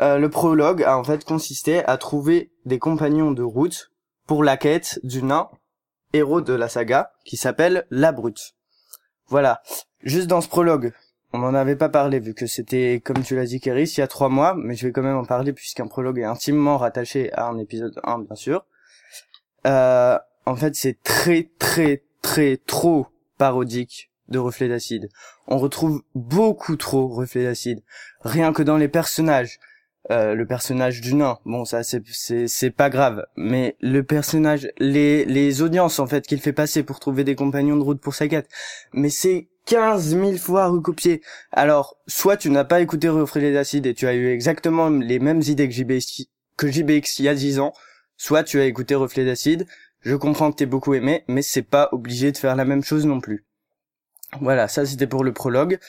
Euh, 0.03 0.17
le 0.17 0.29
prologue 0.29 0.83
a 0.83 0.97
en 0.97 1.03
fait 1.05 1.23
consisté 1.23 1.83
à 1.85 1.97
trouver 1.97 2.51
des 2.65 2.77
compagnons 2.77 3.31
de 3.31 3.41
route 3.41 3.89
pour 4.27 4.43
la 4.43 4.57
quête 4.57 4.99
du 5.03 5.23
nain, 5.23 5.49
héros 6.11 6.41
de 6.41 6.51
la 6.51 6.67
saga, 6.67 7.13
qui 7.23 7.37
s'appelle 7.37 7.85
La 7.89 8.11
Brute. 8.11 8.55
Voilà. 9.27 9.61
Juste 10.01 10.27
dans 10.27 10.41
ce 10.41 10.49
prologue, 10.49 10.91
on 11.31 11.37
n'en 11.37 11.53
avait 11.53 11.77
pas 11.77 11.87
parlé 11.87 12.19
vu 12.19 12.33
que 12.33 12.47
c'était, 12.47 13.01
comme 13.01 13.23
tu 13.23 13.37
l'as 13.37 13.45
dit 13.45 13.61
Kéris, 13.61 13.93
il 13.95 14.01
y 14.01 14.03
a 14.03 14.07
trois 14.07 14.27
mois, 14.27 14.55
mais 14.57 14.75
je 14.75 14.85
vais 14.85 14.91
quand 14.91 15.03
même 15.03 15.15
en 15.15 15.23
parler 15.23 15.53
puisqu'un 15.53 15.87
prologue 15.87 16.19
est 16.19 16.25
intimement 16.25 16.77
rattaché 16.77 17.31
à 17.31 17.47
un 17.47 17.57
épisode 17.57 17.97
1, 18.03 18.19
bien 18.19 18.35
sûr. 18.35 18.65
Euh, 19.65 20.19
en 20.45 20.55
fait, 20.57 20.75
c'est 20.75 21.01
très, 21.01 21.49
très, 21.59 22.03
très, 22.21 22.57
trop 22.57 23.07
parodique 23.37 24.11
de 24.27 24.37
Reflet 24.37 24.67
d'acide. 24.67 25.09
On 25.47 25.57
retrouve 25.57 26.03
beaucoup 26.13 26.75
trop 26.75 27.07
Reflet 27.07 27.45
d'acide. 27.45 27.81
Rien 28.21 28.51
que 28.51 28.63
dans 28.63 28.77
les 28.77 28.89
personnages. 28.89 29.59
Euh, 30.11 30.35
le 30.35 30.45
personnage 30.45 30.99
du 30.99 31.13
nain, 31.15 31.39
bon 31.45 31.63
ça 31.63 31.81
c'est 31.81 32.03
c'est 32.47 32.71
pas 32.71 32.89
grave, 32.89 33.25
mais 33.37 33.77
le 33.79 34.03
personnage, 34.03 34.69
les 34.77 35.23
les 35.23 35.61
audiences 35.61 35.97
en 35.99 36.07
fait 36.07 36.27
qu'il 36.27 36.41
fait 36.41 36.51
passer 36.51 36.83
pour 36.83 36.99
trouver 36.99 37.23
des 37.23 37.35
compagnons 37.35 37.77
de 37.77 37.83
route 37.83 38.01
pour 38.01 38.13
sa 38.13 38.27
quête, 38.27 38.49
mais 38.91 39.09
c'est 39.09 39.47
15 39.65 40.09
000 40.09 40.33
fois 40.33 40.67
recopié. 40.67 41.21
Alors, 41.53 41.97
soit 42.07 42.35
tu 42.35 42.49
n'as 42.49 42.65
pas 42.65 42.81
écouté 42.81 43.07
Reflet 43.07 43.53
d'acide 43.53 43.85
et 43.85 43.93
tu 43.93 44.05
as 44.07 44.13
eu 44.13 44.29
exactement 44.29 44.89
les 44.89 45.19
mêmes 45.19 45.41
idées 45.41 45.69
que 45.69 45.73
JBX, 45.73 46.25
que 46.57 46.69
JBX 46.69 47.19
il 47.19 47.25
y 47.25 47.29
a 47.29 47.35
10 47.35 47.59
ans, 47.59 47.73
soit 48.17 48.43
tu 48.43 48.59
as 48.59 48.65
écouté 48.65 48.95
Reflet 48.95 49.23
d'acide, 49.23 49.65
je 50.01 50.15
comprends 50.15 50.51
que 50.51 50.57
t'aies 50.57 50.65
beaucoup 50.65 50.93
aimé, 50.95 51.23
mais 51.29 51.41
c'est 51.41 51.61
pas 51.61 51.87
obligé 51.93 52.33
de 52.33 52.37
faire 52.37 52.57
la 52.57 52.65
même 52.65 52.83
chose 52.83 53.05
non 53.05 53.21
plus. 53.21 53.45
Voilà, 54.41 54.67
ça 54.67 54.85
c'était 54.85 55.07
pour 55.07 55.23
le 55.23 55.31
prologue. 55.31 55.79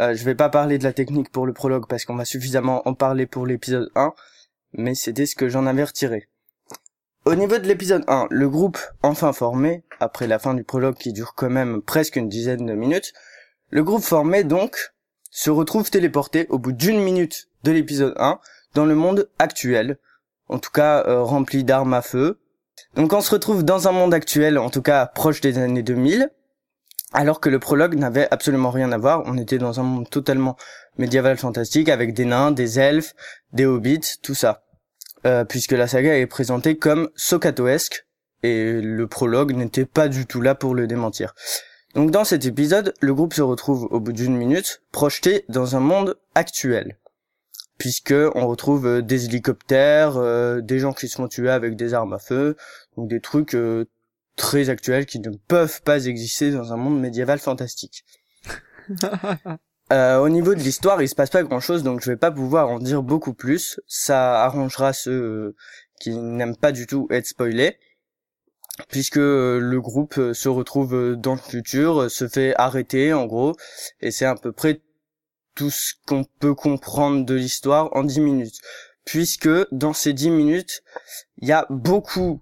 Euh, 0.00 0.14
je 0.14 0.24
vais 0.24 0.34
pas 0.34 0.48
parler 0.48 0.78
de 0.78 0.84
la 0.84 0.92
technique 0.92 1.30
pour 1.30 1.46
le 1.46 1.52
prologue 1.52 1.86
parce 1.88 2.04
qu'on 2.04 2.16
va 2.16 2.24
suffisamment 2.24 2.86
en 2.88 2.94
parler 2.94 3.26
pour 3.26 3.46
l'épisode 3.46 3.90
1, 3.94 4.12
mais 4.72 4.94
c'était 4.94 5.26
ce 5.26 5.36
que 5.36 5.48
j'en 5.48 5.66
avais 5.66 5.84
retiré. 5.84 6.28
Au 7.24 7.34
niveau 7.36 7.58
de 7.58 7.66
l'épisode 7.66 8.04
1, 8.06 8.26
le 8.30 8.48
groupe 8.50 8.78
enfin 9.02 9.32
formé, 9.32 9.84
après 10.00 10.26
la 10.26 10.38
fin 10.38 10.52
du 10.52 10.64
prologue 10.64 10.96
qui 10.96 11.12
dure 11.12 11.34
quand 11.34 11.48
même 11.48 11.80
presque 11.80 12.16
une 12.16 12.28
dizaine 12.28 12.66
de 12.66 12.74
minutes, 12.74 13.12
le 13.70 13.82
groupe 13.82 14.02
formé 14.02 14.44
donc 14.44 14.92
se 15.30 15.50
retrouve 15.50 15.90
téléporté 15.90 16.46
au 16.50 16.58
bout 16.58 16.72
d'une 16.72 17.00
minute 17.00 17.48
de 17.62 17.72
l'épisode 17.72 18.14
1 18.18 18.40
dans 18.74 18.84
le 18.84 18.94
monde 18.94 19.30
actuel, 19.38 19.98
en 20.48 20.58
tout 20.58 20.70
cas 20.70 21.04
euh, 21.06 21.22
rempli 21.22 21.64
d'armes 21.64 21.94
à 21.94 22.02
feu. 22.02 22.40
Donc 22.94 23.12
on 23.12 23.20
se 23.20 23.30
retrouve 23.30 23.64
dans 23.64 23.88
un 23.88 23.92
monde 23.92 24.12
actuel, 24.12 24.58
en 24.58 24.68
tout 24.68 24.82
cas 24.82 25.06
proche 25.06 25.40
des 25.40 25.58
années 25.58 25.82
2000, 25.82 26.30
alors 27.14 27.40
que 27.40 27.48
le 27.48 27.58
prologue 27.58 27.94
n'avait 27.94 28.28
absolument 28.30 28.70
rien 28.70 28.92
à 28.92 28.98
voir. 28.98 29.22
On 29.26 29.38
était 29.38 29.58
dans 29.58 29.80
un 29.80 29.84
monde 29.84 30.10
totalement 30.10 30.56
médiéval 30.98 31.38
fantastique 31.38 31.88
avec 31.88 32.12
des 32.12 32.24
nains, 32.24 32.50
des 32.50 32.78
elfes, 32.78 33.14
des 33.52 33.64
hobbits, 33.64 34.18
tout 34.22 34.34
ça. 34.34 34.64
Euh, 35.24 35.44
puisque 35.44 35.72
la 35.72 35.86
saga 35.86 36.18
est 36.18 36.26
présentée 36.26 36.76
comme 36.76 37.08
socatoesque 37.14 38.06
et 38.42 38.80
le 38.82 39.06
prologue 39.06 39.54
n'était 39.54 39.86
pas 39.86 40.08
du 40.08 40.26
tout 40.26 40.42
là 40.42 40.54
pour 40.54 40.74
le 40.74 40.86
démentir. 40.86 41.34
Donc 41.94 42.10
dans 42.10 42.24
cet 42.24 42.44
épisode, 42.44 42.92
le 43.00 43.14
groupe 43.14 43.32
se 43.32 43.40
retrouve 43.40 43.88
au 43.90 44.00
bout 44.00 44.12
d'une 44.12 44.36
minute 44.36 44.82
projeté 44.92 45.44
dans 45.48 45.76
un 45.76 45.80
monde 45.80 46.18
actuel 46.34 46.98
puisque 47.78 48.14
on 48.34 48.46
retrouve 48.46 48.86
euh, 48.86 49.02
des 49.02 49.26
hélicoptères, 49.26 50.16
euh, 50.16 50.60
des 50.60 50.78
gens 50.78 50.92
qui 50.92 51.08
se 51.08 51.16
font 51.16 51.28
tuer 51.28 51.50
avec 51.50 51.76
des 51.76 51.94
armes 51.94 52.12
à 52.12 52.18
feu, 52.18 52.56
donc 52.96 53.08
des 53.08 53.20
trucs 53.20 53.56
très 54.36 54.68
actuels 54.68 55.06
qui 55.06 55.20
ne 55.20 55.30
peuvent 55.30 55.82
pas 55.82 56.06
exister 56.06 56.50
dans 56.50 56.72
un 56.72 56.76
monde 56.76 57.00
médiéval 57.00 57.38
fantastique. 57.38 58.04
Euh, 59.92 60.18
au 60.18 60.30
niveau 60.30 60.54
de 60.54 60.60
l'histoire, 60.60 61.02
il 61.02 61.08
se 61.10 61.14
passe 61.14 61.28
pas 61.28 61.42
grand 61.42 61.60
chose, 61.60 61.82
donc 61.82 62.00
je 62.00 62.10
vais 62.10 62.16
pas 62.16 62.30
pouvoir 62.30 62.70
en 62.70 62.78
dire 62.78 63.02
beaucoup 63.02 63.34
plus. 63.34 63.78
Ça 63.86 64.42
arrangera 64.42 64.94
ceux 64.94 65.12
euh, 65.12 65.56
qui 66.00 66.16
n'aiment 66.16 66.56
pas 66.56 66.72
du 66.72 66.86
tout 66.86 67.06
être 67.10 67.26
spoilés, 67.26 67.76
puisque 68.88 69.18
euh, 69.18 69.58
le 69.60 69.80
groupe 69.82 70.14
se 70.32 70.48
retrouve 70.48 71.16
dans 71.16 71.34
le 71.34 71.40
futur, 71.40 72.10
se 72.10 72.26
fait 72.26 72.54
arrêter 72.56 73.12
en 73.12 73.26
gros, 73.26 73.56
et 74.00 74.10
c'est 74.10 74.24
à 74.24 74.34
peu 74.34 74.52
près 74.52 74.80
tout 75.54 75.70
ce 75.70 75.92
qu'on 76.06 76.24
peut 76.24 76.54
comprendre 76.54 77.26
de 77.26 77.34
l'histoire 77.34 77.94
en 77.94 78.04
10 78.04 78.20
minutes. 78.20 78.60
Puisque 79.04 79.50
dans 79.70 79.92
ces 79.92 80.14
10 80.14 80.30
minutes, 80.30 80.82
il 81.38 81.48
y 81.48 81.52
a 81.52 81.66
beaucoup 81.68 82.40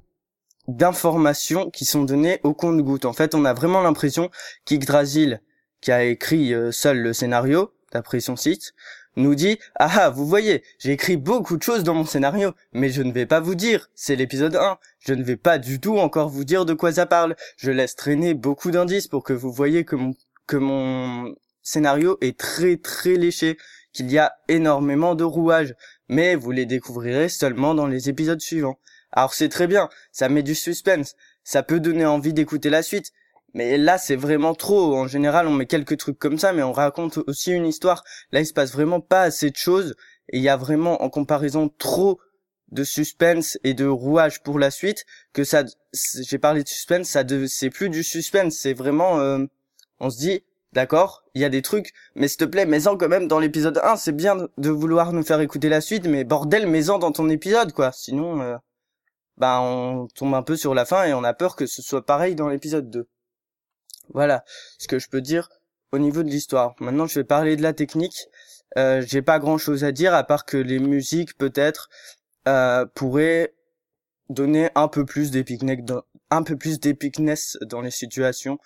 d'informations 0.69 1.71
qui 1.71 1.85
sont 1.85 2.05
données 2.05 2.41
au 2.43 2.55
compte-goutte. 2.55 3.05
En 3.05 3.13
fait, 3.13 3.35
on 3.35 3.45
a 3.45 3.53
vraiment 3.53 3.83
l'impression 3.83 4.31
qu'Yggdrasil, 4.65 5.41
qui 5.81 5.93
a 5.93 6.05
écrit 6.05 6.55
euh, 6.55 6.71
seul 6.71 6.99
le 6.99 7.13
scénario, 7.13 7.73
d'après 7.93 8.21
son 8.21 8.37
site, 8.37 8.75
nous 9.17 9.35
dit 9.35 9.59
ah, 9.77 10.11
vous 10.11 10.27
voyez 10.27 10.63
j'ai 10.79 10.93
écrit 10.93 11.17
beaucoup 11.17 11.57
de 11.57 11.63
choses 11.63 11.83
dans 11.83 11.95
mon 11.95 12.07
scénario 12.07 12.53
mais 12.73 12.89
je 12.89 13.03
ne 13.03 13.13
vais 13.13 13.27
pas 13.27 13.41
vous 13.41 13.55
dire 13.55 13.91
c'est 13.95 14.17
l'épisode 14.17 14.57
1 14.57 14.79
je 15.01 15.15
ne 15.15 15.23
vais 15.23 15.37
pas 15.37 15.59
du 15.59 15.81
tout 15.81 15.99
encore 15.99 16.29
vous 16.29 16.45
dire 16.45 16.65
de 16.65 16.75
quoi 16.75 16.93
ça 16.93 17.07
parle 17.07 17.37
je 17.57 17.71
laisse 17.71 17.95
traîner 17.95 18.35
beaucoup 18.35 18.71
d'indices 18.71 19.09
pour 19.09 19.23
que 19.23 19.33
vous 19.33 19.53
voyez 19.53 19.85
que 19.85 19.97
mon 19.97 20.15
que 20.47 20.57
mon 20.57 21.35
scénario 21.63 22.17
est 22.21 22.39
très 22.39 22.77
très 22.77 23.17
léché 23.17 23.59
qu'il 23.93 24.11
y 24.11 24.19
a 24.19 24.33
énormément 24.49 25.15
de 25.15 25.25
rouages 25.25 25.75
mais 26.09 26.35
vous 26.35 26.51
les 26.51 26.67
découvrirez 26.67 27.29
seulement 27.29 27.75
dans 27.75 27.87
les 27.87 28.09
épisodes 28.09 28.41
suivants 28.41 28.79
alors 29.13 29.35
c'est 29.35 29.49
très 29.49 29.67
bien, 29.67 29.89
ça 30.11 30.29
met 30.29 30.43
du 30.43 30.55
suspense, 30.55 31.15
ça 31.45 31.63
peut 31.63 31.81
donner 31.81 32.07
envie 32.07 32.33
d'écouter 32.33 32.71
la 32.71 32.83
suite. 32.83 33.13
Mais 33.55 33.77
là, 33.77 33.99
c'est 33.99 34.17
vraiment 34.17 34.55
trop. 34.55 34.97
En 34.97 35.07
général, 35.07 35.47
on 35.47 35.53
met 35.53 35.67
quelques 35.67 35.99
trucs 35.99 36.19
comme 36.19 36.39
ça, 36.39 36.55
mais 36.55 36.63
on 36.63 36.73
raconte 36.73 37.19
aussi 37.27 37.53
une 37.53 37.67
histoire. 37.67 38.03
Là, 38.31 38.41
il 38.41 38.47
se 38.47 38.55
passe 38.55 38.73
vraiment 38.73 39.01
pas 39.01 39.23
assez 39.23 39.51
de 39.51 39.57
choses. 39.57 39.95
Et 40.31 40.39
il 40.39 40.43
y 40.43 40.49
a 40.49 40.57
vraiment, 40.57 41.03
en 41.03 41.11
comparaison, 41.11 41.69
trop 41.69 42.19
de 42.71 42.85
suspense 42.85 43.59
et 43.65 43.75
de 43.75 43.85
rouage 43.85 44.43
pour 44.43 44.59
la 44.59 44.71
suite 44.71 45.05
que 45.33 45.45
ça 45.45 45.63
j'ai 45.93 46.39
parlé 46.39 46.63
de 46.63 46.69
suspense 46.69 47.07
ça 47.09 47.23
c'est 47.47 47.69
plus 47.69 47.91
du 47.91 48.03
suspense 48.03 48.55
c'est 48.55 48.73
vraiment 48.73 49.21
euh, 49.21 49.45
on 50.01 50.09
se 50.09 50.19
dit 50.19 50.43
d'accord 50.73 51.23
il 51.35 51.43
y 51.43 51.45
a 51.45 51.51
des 51.51 51.61
trucs 51.61 51.93
mais 52.15 52.29
s'il 52.29 52.39
te 52.39 52.45
plaît 52.45 52.65
mets-en 52.65 52.97
quand 52.97 53.09
même 53.09 53.29
dans 53.29 53.39
l'épisode 53.39 53.79
1 53.83 53.97
c'est 53.97 54.17
bien 54.17 54.49
de 54.57 54.71
vouloir 54.71 55.13
nous 55.13 55.23
faire 55.23 55.41
écouter 55.41 55.69
la 55.69 55.83
suite 55.83 56.07
mais 56.07 56.25
bordel 56.25 56.67
mets-en 56.67 56.99
dans 56.99 57.13
ton 57.13 57.29
épisode 57.29 57.73
quoi 57.73 57.93
sinon 57.93 58.41
euh, 58.41 58.57
bah 59.43 59.61
on 59.61 60.07
tombe 60.15 60.37
un 60.37 60.45
peu 60.45 60.55
sur 60.55 60.73
la 60.73 60.85
fin 60.85 61.03
et 61.03 61.13
on 61.15 61.25
a 61.25 61.35
peur 61.35 61.57
que 61.57 61.67
ce 61.67 61.83
soit 61.83 62.07
pareil 62.07 62.37
dans 62.37 62.49
l'épisode 62.49 62.89
2. 62.91 63.09
Voilà 64.15 64.45
ce 64.79 64.87
que 64.87 65.01
je 65.01 65.09
peux 65.09 65.21
dire 65.21 65.49
au 65.91 65.99
niveau 65.99 66.23
de 66.23 66.29
l'histoire. 66.29 66.77
Maintenant, 66.79 67.09
je 67.09 67.19
vais 67.19 67.25
parler 67.25 67.57
de 67.57 67.63
la 67.63 67.73
technique. 67.73 68.29
Euh, 68.79 69.03
J'ai 69.05 69.21
pas 69.21 69.41
grand 69.41 69.59
chose 69.59 69.83
à 69.83 69.91
dire 69.91 70.15
à 70.15 70.23
part 70.23 70.45
que 70.45 70.57
les 70.57 70.79
musiques 70.79 71.37
peut-être 71.37 71.91
euh, 72.47 72.87
pourraient 72.95 73.53
donner 74.29 74.71
un 74.77 74.87
peu 74.87 75.05
plus 75.05 75.33
d'épicness 75.33 75.81
dans, 75.83 76.05
un 76.31 76.45
peu 76.45 76.57
plus 76.57 76.79
dans 77.63 77.81
les 77.81 77.91
situations 77.91 78.61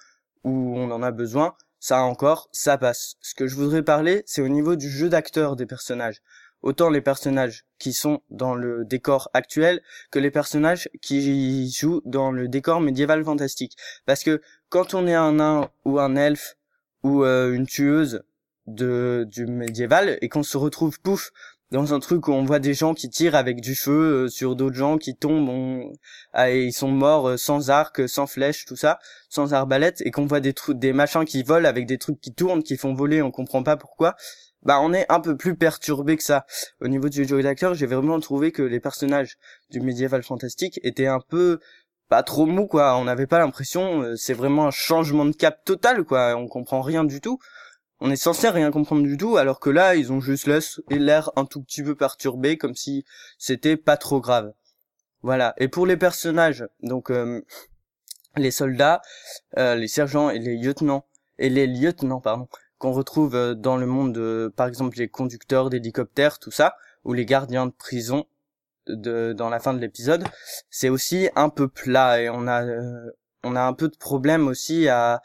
où 0.45 0.77
on 0.77 0.91
en 0.91 1.03
a 1.03 1.11
besoin. 1.11 1.57
Ça 1.81 2.03
encore, 2.03 2.51
ça 2.53 2.77
passe. 2.77 3.15
Ce 3.23 3.35
que 3.35 3.47
je 3.47 3.57
voudrais 3.57 3.83
parler, 3.83 4.25
c'est 4.27 4.43
au 4.43 4.49
niveau 4.49 4.77
du 4.77 4.91
jeu 4.91 5.09
d'acteur 5.09 5.57
des 5.57 5.65
personnages 5.65 6.21
autant 6.63 6.91
les 6.91 7.01
personnages 7.01 7.65
qui 7.79 7.93
sont 7.93 8.23
dans 8.31 8.55
le 8.55 8.85
décor 8.85 9.31
actuel 9.35 9.83
que 10.11 10.19
les 10.19 10.31
personnages 10.31 10.89
qui 11.01 11.71
jouent 11.71 12.03
dans 12.05 12.31
le 12.33 12.49
décor 12.49 12.81
médiéval 12.81 13.25
fantastique. 13.25 13.77
Parce 14.05 14.23
que 14.23 14.41
quand 14.69 14.95
on 14.95 15.07
est 15.07 15.15
un 15.15 15.33
nain 15.33 15.71
ou 15.85 15.99
un 15.99 16.17
elfe 16.17 16.57
ou 17.03 17.25
euh, 17.25 17.53
une 17.53 17.67
tueuse 17.67 18.23
de 18.67 19.27
du 19.31 19.47
médiéval 19.47 20.19
et 20.21 20.29
qu'on 20.29 20.43
se 20.43 20.57
retrouve 20.57 21.01
pouf 21.01 21.31
dans 21.73 21.95
un 21.95 22.01
truc 22.01 22.29
où 22.29 22.33
on 22.33 22.45
voit 22.45 22.61
des 22.61 22.75
gens 22.75 22.95
qui 22.95 23.11
tirent 23.11 23.35
avec 23.35 23.61
du 23.61 23.75
feu 23.75 24.25
euh, 24.25 24.29
sur 24.29 24.55
d'autres 24.55 24.77
gens 24.77 24.99
qui 24.99 25.17
tombent 25.17 25.93
ah, 26.33 26.51
et 26.51 26.65
ils 26.65 26.73
sont 26.73 26.91
morts 26.91 27.29
euh, 27.29 27.37
sans 27.37 27.71
arc, 27.71 28.09
sans 28.09 28.27
flèche, 28.27 28.65
tout 28.65 28.77
ça, 28.77 28.99
sans 29.29 29.53
arbalète 29.53 30.01
et 30.03 30.11
qu'on 30.11 30.27
voit 30.27 30.41
des 30.41 30.53
trucs 30.53 30.79
des 30.79 30.93
machins 30.93 31.25
qui 31.25 31.43
volent 31.43 31.69
avec 31.69 31.87
des 31.87 31.99
trucs 31.99 32.21
qui 32.21 32.33
tournent, 32.33 32.63
qui 32.63 32.77
font 32.77 32.95
voler, 32.95 33.21
on 33.23 33.31
comprend 33.31 33.63
pas 33.63 33.77
pourquoi 33.77 34.17
bah 34.63 34.81
on 34.81 34.93
est 34.93 35.07
un 35.11 35.21
peu 35.21 35.37
plus 35.37 35.57
perturbé 35.57 36.17
que 36.17 36.23
ça. 36.23 36.47
Au 36.81 36.89
niveau 36.89 37.09
du 37.09 37.25
jeu 37.25 37.41
j'ai 37.75 37.87
vraiment 37.87 38.21
trouvé 38.21 38.53
que 38.53 38.63
les 38.63 38.81
personnages 38.81 39.37
du 39.71 39.81
médiéval 39.81 40.23
fantastique 40.23 40.81
étaient 40.83 41.07
un 41.07 41.21
peu 41.21 41.61
pas 42.09 42.23
trop 42.23 42.47
mou 42.47 42.67
quoi, 42.67 42.97
on 42.97 43.05
n'avait 43.05 43.27
pas 43.27 43.39
l'impression 43.39 44.03
euh, 44.03 44.17
c'est 44.17 44.35
vraiment 44.35 44.67
un 44.67 44.71
changement 44.71 45.25
de 45.25 45.35
cap 45.35 45.65
total 45.65 46.05
quoi, 46.05 46.37
on 46.37 46.49
comprend 46.49 46.81
rien 46.81 47.05
du 47.05 47.21
tout. 47.21 47.39
On 48.01 48.11
est 48.11 48.17
censé 48.17 48.49
rien 48.51 48.71
comprendre 48.71 49.03
du 49.03 49.17
tout 49.17 49.37
alors 49.39 49.59
que 49.59 49.71
là 49.71 49.97
ils 49.97 50.13
ont 50.13 50.21
juste 50.21 50.49
l'air 50.91 51.31
un 51.37 51.47
tout 51.47 51.63
petit 51.63 51.83
peu 51.83 51.95
perturbé 51.95 52.59
comme 52.59 52.75
si 52.75 53.05
c'était 53.39 53.77
pas 53.77 53.97
trop 53.97 54.21
grave. 54.21 54.53
Voilà. 55.23 55.55
Et 55.59 55.69
pour 55.69 55.87
les 55.87 55.97
personnages, 55.97 56.65
donc 56.83 57.11
euh, 57.11 57.41
les 58.37 58.51
soldats, 58.51 59.01
euh, 59.59 59.75
les 59.75 59.89
sergents 59.89 60.31
et 60.31 60.39
les 60.39 60.57
lieutenants 60.57 61.07
et 61.39 61.49
les 61.49 61.67
lieutenants 61.67 62.21
pardon, 62.21 62.49
qu'on 62.79 62.93
retrouve 62.93 63.35
euh, 63.35 63.55
dans 63.55 63.77
le 63.77 63.87
monde 63.87 64.13
de, 64.13 64.53
par 64.55 64.67
exemple, 64.67 64.99
les 64.99 65.09
conducteurs 65.09 65.71
d'hélicoptères, 65.71 66.39
tout 66.39 66.51
ça, 66.51 66.77
ou 67.05 67.13
les 67.13 67.25
gardiens 67.25 67.67
de 67.67 67.73
prison 67.73 68.27
de, 68.87 69.33
dans 69.33 69.49
la 69.49 69.59
fin 69.59 69.75
de 69.75 69.79
l'épisode, 69.79 70.25
c'est 70.71 70.89
aussi 70.89 71.29
un 71.35 71.49
peu 71.49 71.69
plat 71.69 72.21
et 72.21 72.29
on 72.29 72.47
a, 72.47 72.65
euh, 72.65 73.11
on 73.43 73.57
a 73.57 73.63
un 73.63 73.73
peu 73.73 73.89
de 73.89 73.97
problème 73.97 74.49
aussi 74.49 74.89
à, 74.89 75.23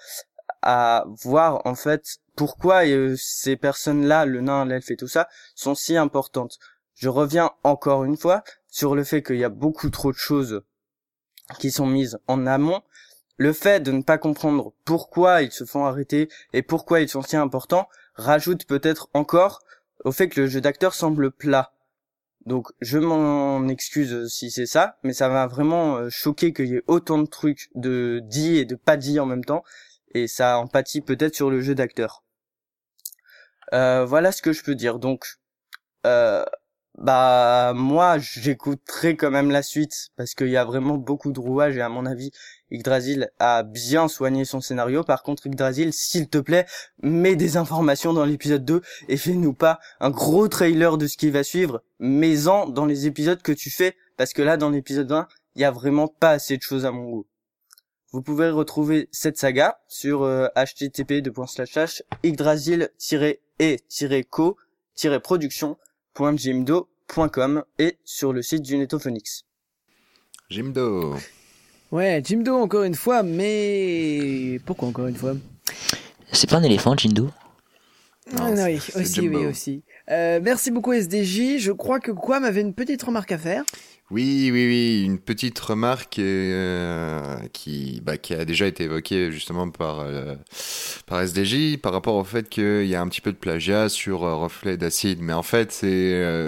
à 0.62 1.06
voir 1.24 1.62
en 1.66 1.76
fait 1.76 2.18
pourquoi 2.36 2.86
euh, 2.86 3.16
ces 3.18 3.58
personnes-là, 3.58 4.26
le 4.26 4.42
nain, 4.42 4.66
l'elfe 4.66 4.92
et 4.92 4.96
tout 4.96 5.08
ça, 5.08 5.28
sont 5.56 5.76
si 5.76 5.98
importantes. 5.98 6.58
Je 6.96 7.10
reviens 7.10 7.52
encore 7.64 8.04
une 8.04 8.18
fois 8.18 8.44
sur 8.68 8.96
le 8.96 9.04
fait 9.04 9.22
qu'il 9.22 9.38
y 9.38 9.44
a 9.44 9.50
beaucoup 9.50 9.90
trop 9.90 10.12
de 10.12 10.18
choses 10.18 10.64
qui 11.60 11.72
sont 11.72 11.86
mises 11.86 12.18
en 12.28 12.48
amont 12.48 12.82
le 13.42 13.54
fait 13.54 13.80
de 13.80 13.92
ne 13.92 14.04
pas 14.04 14.20
comprendre 14.20 14.72
pourquoi 14.86 15.42
ils 15.42 15.52
se 15.52 15.64
font 15.64 15.86
arrêter 15.86 16.30
et 16.54 16.62
pourquoi 16.62 17.02
ils 17.02 17.10
sont 17.10 17.24
si 17.24 17.36
importants 17.36 17.90
rajoute 18.14 18.66
peut-être 18.66 19.10
encore 19.16 19.62
au 20.06 20.12
fait 20.12 20.30
que 20.30 20.42
le 20.42 20.48
jeu 20.48 20.62
d'acteur 20.62 20.94
semble 20.94 21.32
plat. 21.32 21.74
Donc 22.46 22.68
je 22.82 23.00
m'en 23.00 23.68
excuse 23.68 24.28
si 24.32 24.52
c'est 24.52 24.68
ça, 24.68 25.00
mais 25.02 25.14
ça 25.14 25.28
m'a 25.28 25.48
vraiment 25.48 25.96
euh, 25.98 26.10
choqué 26.12 26.54
qu'il 26.54 26.68
y 26.68 26.76
ait 26.76 26.84
autant 26.86 27.18
de 27.18 27.26
trucs 27.26 27.72
de 27.74 28.22
dit 28.24 28.58
et 28.58 28.66
de 28.66 28.76
pas 28.76 28.96
dit 28.96 29.20
en 29.20 29.26
même 29.26 29.44
temps, 29.44 29.64
et 30.14 30.28
ça 30.28 30.60
empathie 30.60 31.02
peut-être 31.02 31.34
sur 31.34 31.50
le 31.50 31.62
jeu 31.62 31.74
d'acteur. 31.74 32.24
Euh, 33.74 34.06
voilà 34.06 34.32
ce 34.32 34.44
que 34.44 34.54
je 34.54 34.64
peux 34.64 34.76
dire. 34.76 35.00
Donc, 35.00 35.40
euh, 36.06 36.46
bah 36.98 37.74
moi 37.74 38.18
j'écouterai 38.20 39.16
quand 39.16 39.32
même 39.32 39.50
la 39.50 39.64
suite 39.64 40.10
parce 40.18 40.36
qu'il 40.36 40.50
y 40.50 40.58
a 40.58 40.66
vraiment 40.66 40.98
beaucoup 40.98 41.32
de 41.32 41.40
rouages 41.40 41.78
et 41.78 41.82
à 41.82 41.90
mon 41.90 42.06
avis 42.06 42.32
Yggdrasil 42.72 43.30
a 43.40 43.64
bien 43.64 44.08
soigné 44.08 44.46
son 44.46 44.62
scénario. 44.62 45.04
Par 45.04 45.24
contre, 45.24 45.46
Yggdrasil, 45.48 45.94
s'il 45.94 46.30
te 46.30 46.38
plaît, 46.38 46.66
mets 47.04 47.36
des 47.36 47.58
informations 47.58 48.14
dans 48.14 48.26
l'épisode 48.26 48.66
2 48.66 48.82
et 49.10 49.18
fais-nous 49.18 49.54
pas 49.54 49.80
un 50.00 50.10
gros 50.10 50.48
trailer 50.48 50.98
de 50.98 51.08
ce 51.08 51.18
qui 51.18 51.30
va 51.30 51.44
suivre. 51.44 51.84
Mets-en 52.00 52.68
dans 52.68 52.86
les 52.86 53.08
épisodes 53.08 53.42
que 53.42 53.52
tu 53.52 53.70
fais 53.70 53.96
parce 54.18 54.34
que 54.34 54.42
là, 54.42 54.58
dans 54.58 54.70
l'épisode 54.70 55.12
1, 55.12 55.28
il 55.56 55.62
y 55.62 55.66
a 55.66 55.72
vraiment 55.72 56.08
pas 56.08 56.32
assez 56.32 56.56
de 56.58 56.62
choses 56.62 56.86
à 56.86 56.92
mon 56.92 57.10
goût. 57.10 57.28
Vous 58.12 58.22
pouvez 58.22 58.50
retrouver 58.50 59.10
cette 59.12 59.38
saga 59.38 59.80
sur 59.88 60.24
euh, 60.24 60.48
http 60.56 61.22
e-co-production.jimdo.com 66.16 67.64
et 67.80 67.98
sur 68.04 68.34
le 68.34 68.42
site 68.42 68.62
du 68.64 68.78
Netophonix. 68.78 69.44
Jimdo. 70.50 71.16
Ouais, 71.92 72.22
Jimdo 72.24 72.56
encore 72.56 72.84
une 72.84 72.96
fois, 72.96 73.24
mais 73.24 74.60
pourquoi 74.66 74.88
encore 74.90 75.08
une 75.08 75.16
fois? 75.16 75.34
C'est 76.32 76.50
pas 76.50 76.58
un 76.58 76.64
éléphant, 76.64 76.96
Jindo 76.96 77.30
Non, 78.34 78.54
Ah, 78.54 78.56
c'est- 78.56 78.64
oui, 78.66 79.02
aussi, 79.02 79.28
oui, 79.30 79.46
aussi. 79.46 79.84
Euh, 80.10 80.40
merci 80.42 80.72
beaucoup 80.72 80.94
SDJ. 80.94 81.58
Je 81.60 81.72
crois 81.72 82.00
que 82.00 82.12
Quam 82.12 82.44
avait 82.46 82.62
une 82.62 82.74
petite 82.74 83.04
remarque 83.04 83.32
à 83.34 83.38
faire. 83.38 83.64
Oui, 84.12 84.50
oui, 84.52 84.68
oui, 84.68 85.04
une 85.06 85.20
petite 85.20 85.58
remarque 85.58 86.20
euh, 86.20 87.38
qui, 87.54 88.02
bah, 88.04 88.18
qui 88.18 88.34
a 88.34 88.44
déjà 88.44 88.68
été 88.68 88.84
évoquée 88.84 89.32
justement 89.32 89.70
par, 89.70 90.02
euh, 90.02 90.36
par 91.06 91.22
SDJ 91.22 91.78
par 91.78 91.94
rapport 91.94 92.16
au 92.16 92.26
fait 92.26 92.50
qu'il 92.50 92.88
y 92.88 92.96
a 92.96 93.02
un 93.02 93.08
petit 93.08 93.22
peu 93.22 93.32
de 93.32 93.38
plagiat 93.38 93.88
sur 93.88 94.26
euh, 94.26 94.36
Reflet 94.36 94.76
d'acide. 94.76 95.20
Mais 95.22 95.32
en 95.32 95.44
fait, 95.44 95.86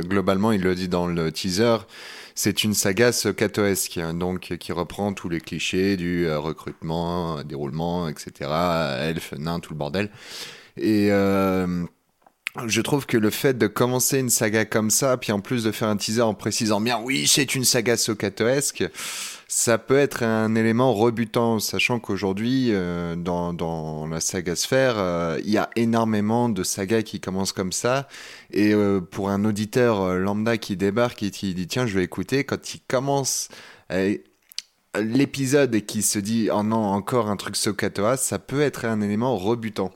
globalement, 0.05 0.51
il 0.51 0.61
le 0.61 0.75
dit 0.75 0.89
dans 0.89 1.07
le 1.07 1.31
teaser, 1.31 1.77
c'est 2.35 2.65
une 2.65 2.73
saga 2.73 3.13
sokatoesque, 3.13 3.97
hein, 3.97 4.13
donc 4.13 4.57
qui 4.59 4.73
reprend 4.73 5.13
tous 5.13 5.29
les 5.29 5.39
clichés 5.39 5.95
du 5.95 6.29
recrutement, 6.29 7.43
déroulement, 7.43 8.09
etc. 8.09 8.49
Elfe, 8.99 9.33
nain, 9.37 9.61
tout 9.61 9.71
le 9.71 9.77
bordel. 9.79 10.09
Et 10.75 11.11
je 12.67 12.81
trouve 12.81 13.07
que 13.07 13.17
le 13.17 13.31
fait 13.31 13.57
de 13.57 13.65
commencer 13.65 14.19
une 14.19 14.29
saga 14.29 14.63
comme 14.65 14.91
ça, 14.91 15.17
puis 15.17 15.31
en 15.31 15.39
plus 15.39 15.63
de 15.63 15.71
faire 15.71 15.87
un 15.87 15.97
teaser 15.97 16.21
en 16.21 16.35
précisant 16.35 16.81
bien 16.81 16.99
oui, 16.99 17.25
c'est 17.27 17.55
une 17.55 17.63
saga 17.63 17.97
sokatoesque, 17.97 18.83
ça 19.47 19.77
peut 19.77 19.97
être 19.97 20.23
un 20.23 20.55
élément 20.55 20.93
rebutant, 20.93 21.59
sachant 21.59 21.99
qu'aujourd'hui, 21.99 22.69
euh, 22.71 23.15
dans, 23.15 23.53
dans 23.53 24.07
la 24.07 24.19
saga 24.19 24.55
sphère, 24.55 24.95
euh, 24.97 25.39
il 25.43 25.51
y 25.51 25.57
a 25.57 25.69
énormément 25.75 26.49
de 26.49 26.63
sagas 26.63 27.03
qui 27.03 27.19
commencent 27.19 27.53
comme 27.53 27.71
ça. 27.71 28.07
Et 28.51 28.73
euh, 28.73 28.99
pour 29.01 29.29
un 29.29 29.45
auditeur 29.45 30.01
euh, 30.01 30.17
lambda 30.17 30.57
qui 30.57 30.75
débarque 30.75 31.23
et 31.23 31.31
qui 31.31 31.53
dit 31.53 31.67
tiens, 31.67 31.85
je 31.87 31.97
vais 31.97 32.03
écouter, 32.03 32.43
quand 32.43 32.73
il 32.75 32.81
commence 32.87 33.49
euh, 33.91 34.17
l'épisode 34.99 35.73
et 35.75 35.81
qui 35.81 36.01
se 36.01 36.19
dit 36.19 36.49
oh 36.51 36.63
non, 36.63 36.85
encore 36.85 37.29
un 37.29 37.35
truc 37.35 37.55
sokatoa, 37.55 38.17
ça 38.17 38.39
peut 38.39 38.61
être 38.61 38.85
un 38.85 39.01
élément 39.01 39.37
rebutant. 39.37 39.91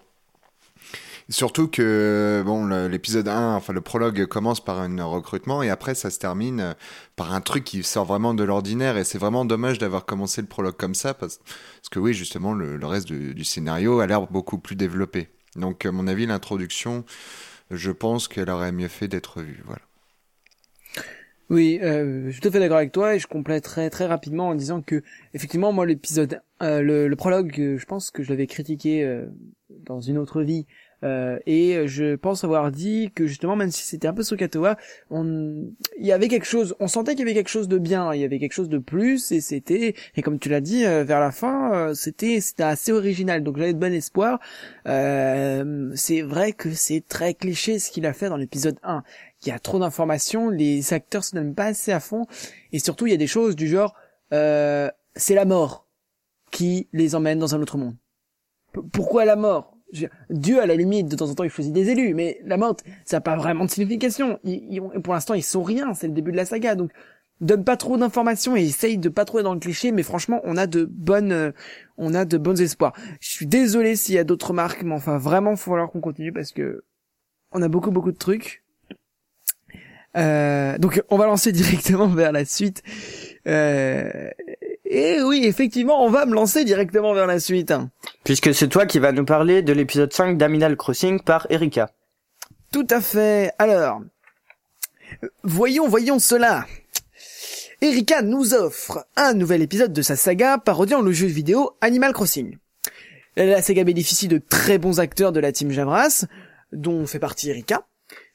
Surtout 1.30 1.68
que 1.68 2.42
bon, 2.46 2.68
l'épisode 2.88 3.28
1, 3.28 3.56
enfin 3.56 3.74
le 3.74 3.82
prologue 3.82 4.26
commence 4.28 4.64
par 4.64 4.80
un 4.80 5.04
recrutement 5.04 5.62
et 5.62 5.70
après 5.70 5.94
ça 5.94 6.10
se 6.10 6.20
termine 6.20 6.62
euh, 6.62 6.74
par 7.18 7.34
un 7.34 7.42
truc 7.42 7.66
qui 7.66 7.84
sort 7.84 8.06
vraiment 8.06 8.34
de 8.34 8.46
l'ordinaire 8.46 8.98
et 8.98 9.04
c'est 9.04 9.18
vraiment 9.18 9.44
dommage 9.44 9.78
d'avoir 9.78 10.06
commencé 10.06 10.40
le 10.40 10.48
prologue 10.48 10.78
comme 10.78 10.96
ça 10.96 11.14
parce, 11.14 11.40
parce 11.40 11.90
que 11.92 12.00
oui, 12.00 12.14
justement, 12.14 12.54
le, 12.54 12.86
reste 12.86 13.08
du, 13.08 13.44
scénario 13.44 14.00
a 14.00 14.08
l'air 14.08 14.28
beaucoup 14.28 14.58
plus 14.58 14.78
développé. 14.78 15.28
Donc, 15.58 15.86
à 15.86 15.92
mon 15.92 16.08
avis, 16.08 16.26
l'introduction, 16.26 17.04
je 17.72 17.92
pense 17.92 18.30
qu'elle 18.30 18.50
aurait 18.50 18.72
mieux 18.72 18.88
fait 18.88 19.10
d'être 19.10 19.42
vue. 19.42 19.62
Voilà. 19.66 19.82
Oui, 21.50 21.80
euh, 21.82 22.26
je 22.28 22.32
suis 22.32 22.42
tout 22.42 22.50
à 22.50 22.52
fait 22.52 22.60
d'accord 22.60 22.78
avec 22.78 22.92
toi 22.92 23.16
et 23.16 23.20
je 23.20 23.28
compléterai 23.28 23.90
très 23.90 24.06
rapidement 24.06 24.50
en 24.50 24.56
disant 24.56 24.82
que 24.82 25.02
effectivement 25.34 25.72
moi 25.72 25.86
l'épisode, 25.86 26.42
euh, 26.62 26.82
le, 26.82 27.08
le 27.08 27.16
prologue, 27.16 27.54
euh, 27.60 27.78
je 27.78 27.86
pense 27.86 28.12
que 28.12 28.22
je 28.22 28.30
l'avais 28.30 28.48
critiqué 28.48 29.04
euh, 29.04 29.28
dans 29.70 30.02
une 30.02 30.18
autre 30.18 30.42
vie 30.42 30.66
euh, 31.04 31.38
et 31.46 31.88
je 31.88 32.16
pense 32.16 32.44
avoir 32.44 32.72
dit 32.72 33.12
que 33.14 33.28
justement 33.28 33.56
même 33.56 33.72
si 33.72 33.84
c'était 33.84 34.08
un 34.08 34.14
peu 34.14 34.24
Sokatoa, 34.24 34.78
on, 35.10 35.70
il 36.00 36.06
y 36.06 36.12
avait 36.12 36.28
quelque 36.28 36.46
chose, 36.46 36.76
on 36.80 36.88
sentait 36.88 37.12
qu'il 37.12 37.20
y 37.20 37.24
avait 37.24 37.36
quelque 37.36 37.50
chose 37.50 37.68
de 37.68 37.78
bien, 37.78 38.14
il 38.14 38.22
y 38.22 38.24
avait 38.24 38.40
quelque 38.40 38.54
chose 38.54 38.70
de 38.70 38.80
plus 38.80 39.32
et 39.32 39.42
c'était 39.42 39.96
et 40.16 40.22
comme 40.22 40.40
tu 40.40 40.50
l'as 40.50 40.62
dit 40.62 40.86
euh, 40.86 41.04
vers 41.04 41.20
la 41.20 41.32
fin, 41.32 41.74
euh, 41.74 41.94
c'était 41.94 42.42
c'était 42.42 42.64
assez 42.64 42.92
original 42.92 43.44
donc 43.44 43.58
j'avais 43.58 43.74
de 43.74 43.80
bon 43.80 43.94
espoir. 43.94 44.40
Euh, 44.88 45.92
c'est 45.96 46.22
vrai 46.22 46.54
que 46.54 46.74
c'est 46.74 47.08
très 47.08 47.34
cliché 47.34 47.80
ce 47.80 47.92
qu'il 47.92 48.06
a 48.06 48.14
fait 48.14 48.30
dans 48.30 48.38
l'épisode 48.38 48.78
1 48.84 49.04
il 49.46 49.50
y 49.50 49.52
a 49.52 49.60
trop 49.60 49.78
d'informations, 49.78 50.50
les 50.50 50.94
acteurs 50.94 51.24
se 51.24 51.36
donnent 51.36 51.54
pas 51.54 51.66
assez 51.66 51.92
à 51.92 52.00
fond, 52.00 52.26
et 52.72 52.80
surtout 52.80 53.06
il 53.06 53.12
y 53.12 53.14
a 53.14 53.18
des 53.18 53.28
choses 53.28 53.56
du 53.56 53.68
genre, 53.68 53.94
c'est 54.32 55.36
la 55.36 55.46
mort 55.46 55.88
qui 56.50 56.88
les 56.92 57.14
emmène 57.14 57.38
dans 57.38 57.54
un 57.54 57.62
autre 57.62 57.78
monde. 57.78 57.96
Pourquoi 58.92 59.26
la 59.26 59.36
mort? 59.36 59.77
Dieu, 60.30 60.62
à 60.62 60.66
la 60.66 60.76
limite, 60.76 61.08
de 61.08 61.16
temps 61.16 61.30
en 61.30 61.36
temps, 61.36 61.44
il 61.44 61.50
choisit 61.50 61.74
des 61.74 61.90
élus, 61.90 62.14
mais 62.14 62.40
la 62.44 62.58
mort, 62.58 62.76
ça 63.06 63.18
n'a 63.18 63.22
pas 63.22 63.36
vraiment 63.36 63.66
de 63.66 63.70
signification. 63.70 64.40
Ils, 64.44 64.82
pour 65.04 65.14
l'instant, 65.14 65.34
ils 65.34 65.44
sont 65.44 65.64
rien, 65.64 65.94
c'est 65.94 66.08
le 66.08 66.14
début 66.14 66.32
de 66.32 66.38
la 66.38 66.46
saga, 66.46 66.76
donc 66.76 66.92
donne 67.40 67.64
pas 67.64 67.78
trop 67.78 67.98
d'informations 67.98 68.56
et 68.56 68.64
essaye 68.64 68.98
de 68.98 69.10
pas 69.10 69.26
trop 69.26 69.40
être 69.40 69.44
dans 69.44 69.54
le 69.54 69.60
cliché, 69.60 69.92
mais 69.92 70.04
franchement, 70.04 70.42
on 70.44 70.58
a 70.58 70.68
de 70.68 70.86
bonnes, 70.86 71.32
euh, 71.32 71.52
on 71.98 72.14
a 72.14 72.26
de 72.26 72.38
bons 72.38 72.60
espoirs. 72.60 72.94
Je 73.20 73.30
suis 73.30 73.46
désolé 73.46 73.96
s'il 73.96 74.16
y 74.16 74.18
a 74.18 74.24
d'autres 74.24 74.48
remarques, 74.48 74.84
mais 74.84 74.96
enfin, 74.96 75.18
vraiment, 75.18 75.56
faut 75.56 75.72
falloir 75.72 75.92
qu'on 75.92 76.02
continue 76.02 76.34
parce 76.34 76.52
que 76.52 76.84
on 77.52 77.62
a 77.62 77.68
beaucoup, 77.68 77.92
beaucoup 77.92 78.12
de 78.12 78.18
trucs. 78.18 78.64
Euh, 80.16 80.78
donc 80.80 81.04
on 81.10 81.18
va 81.18 81.28
lancer 81.28 81.52
directement 81.54 82.08
vers 82.08 82.32
la 82.32 82.46
suite. 82.46 82.84
Euh, 83.48 84.30
et 84.90 85.22
oui, 85.22 85.42
effectivement, 85.44 86.04
on 86.06 86.10
va 86.10 86.26
me 86.26 86.34
lancer 86.34 86.64
directement 86.64 87.14
vers 87.14 87.28
la 87.28 87.40
suite. 87.40 87.74
Puisque 88.24 88.54
c'est 88.54 88.70
toi 88.70 88.86
qui 88.86 89.00
vas 89.00 89.12
nous 89.12 89.26
parler 89.26 89.62
de 89.62 89.74
l'épisode 89.74 90.14
5 90.14 90.38
d'Aminal 90.38 90.78
Crossing 90.78 91.22
par 91.22 91.46
Erika. 91.50 91.92
Tout 92.72 92.88
à 92.90 93.02
fait. 93.02 93.52
Alors, 93.60 94.02
voyons, 95.44 95.88
voyons 95.88 96.20
cela. 96.20 96.66
Erika 97.82 98.22
nous 98.22 98.54
offre 98.54 99.06
un 99.16 99.34
nouvel 99.34 99.62
épisode 99.62 99.94
de 99.94 100.02
sa 100.02 100.16
saga 100.16 100.58
parodiant 100.58 101.02
le 101.02 101.12
jeu 101.12 101.28
vidéo 101.28 101.72
Animal 101.82 102.14
Crossing. 102.14 102.58
La 103.36 103.62
saga 103.62 103.84
bénéficie 103.84 104.28
de 104.28 104.38
très 104.40 104.78
bons 104.78 105.00
acteurs 105.00 105.32
de 105.32 105.40
la 105.40 105.52
team 105.52 105.72
Javras, 105.72 106.26
dont 106.72 107.06
fait 107.06 107.20
partie 107.20 107.50
Erika. 107.50 107.86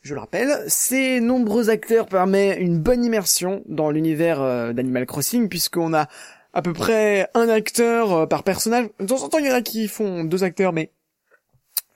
Je 0.03 0.15
le 0.15 0.21
rappelle, 0.21 0.65
ces 0.69 1.21
nombreux 1.21 1.71
acteurs 1.71 2.07
permettent 2.07 2.61
une 2.61 2.79
bonne 2.79 3.05
immersion 3.05 3.63
dans 3.67 3.91
l'univers 3.91 4.43
euh, 4.43 4.73
d'Animal 4.73 5.07
Crossing, 5.07 5.49
puisqu'on 5.49 5.95
a 5.95 6.09
à 6.53 6.63
peu 6.63 6.73
près 6.73 7.29
un 7.35 7.49
acteur 7.49 8.13
euh, 8.13 8.27
par 8.27 8.43
personnage. 8.43 8.89
De 9.01 9.07
temps 9.07 9.23
en 9.23 9.29
temps, 9.29 9.39
il 9.39 9.47
y 9.47 9.51
en 9.51 9.55
a 9.55 9.63
qui 9.63 9.89
font 9.89 10.25
deux 10.25 10.45
acteurs, 10.45 10.73
mais 10.73 10.91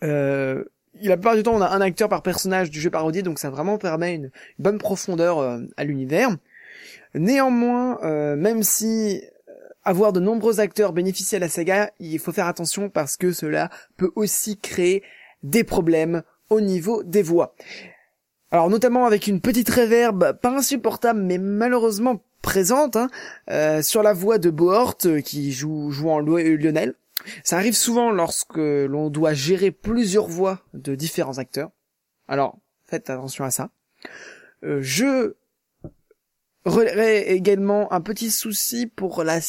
euh, 0.02 0.64
la 1.02 1.16
plupart 1.16 1.36
du 1.36 1.42
temps, 1.42 1.54
on 1.54 1.60
a 1.60 1.68
un 1.68 1.80
acteur 1.80 2.08
par 2.08 2.22
personnage 2.22 2.70
du 2.70 2.80
jeu 2.80 2.90
parodié, 2.90 3.22
donc 3.22 3.38
ça 3.38 3.50
vraiment 3.50 3.78
permet 3.78 4.14
une, 4.14 4.30
bonne 4.58 4.78
profondeur 4.78 5.38
euh, 5.38 5.60
à 5.76 5.84
l'univers. 5.84 6.30
Néanmoins, 7.14 7.98
euh, 8.02 8.36
même 8.36 8.62
si 8.62 9.22
avoir 9.84 10.12
de 10.12 10.20
nombreux 10.20 10.60
acteurs 10.60 10.92
bénéficie 10.92 11.36
à 11.36 11.38
la 11.38 11.48
saga, 11.48 11.90
il 12.00 12.18
faut 12.18 12.32
faire 12.32 12.46
attention 12.46 12.88
parce 12.88 13.16
que 13.16 13.32
cela 13.32 13.70
peut 13.96 14.10
aussi 14.16 14.58
créer 14.58 15.02
des 15.42 15.64
problèmes 15.64 16.22
au 16.50 16.60
niveau 16.60 17.02
des 17.02 17.22
voix. 17.22 17.54
Alors 18.50 18.70
notamment 18.70 19.06
avec 19.06 19.26
une 19.26 19.40
petite 19.40 19.68
réverb 19.68 20.38
pas 20.40 20.50
insupportable 20.50 21.20
mais 21.20 21.38
malheureusement 21.38 22.22
présente 22.46 22.94
hein, 22.94 23.10
euh, 23.50 23.82
sur 23.82 24.04
la 24.04 24.12
voix 24.12 24.38
de 24.38 24.50
Bohort 24.50 24.96
euh, 25.04 25.20
qui 25.20 25.50
joue 25.50 25.90
Lo- 25.90 26.38
Lionel. 26.38 26.94
Ça 27.42 27.56
arrive 27.56 27.74
souvent 27.74 28.12
lorsque 28.12 28.56
l'on 28.56 29.10
doit 29.10 29.34
gérer 29.34 29.72
plusieurs 29.72 30.28
voix 30.28 30.60
de 30.72 30.94
différents 30.94 31.38
acteurs. 31.38 31.70
Alors 32.28 32.56
faites 32.84 33.10
attention 33.10 33.44
à 33.44 33.50
ça. 33.50 33.70
Euh, 34.62 34.78
je 34.80 35.34
relèverai 36.64 37.32
également 37.34 37.92
un 37.92 38.00
petit 38.00 38.30
souci 38.30 38.86
pour 38.86 39.24
la 39.24 39.40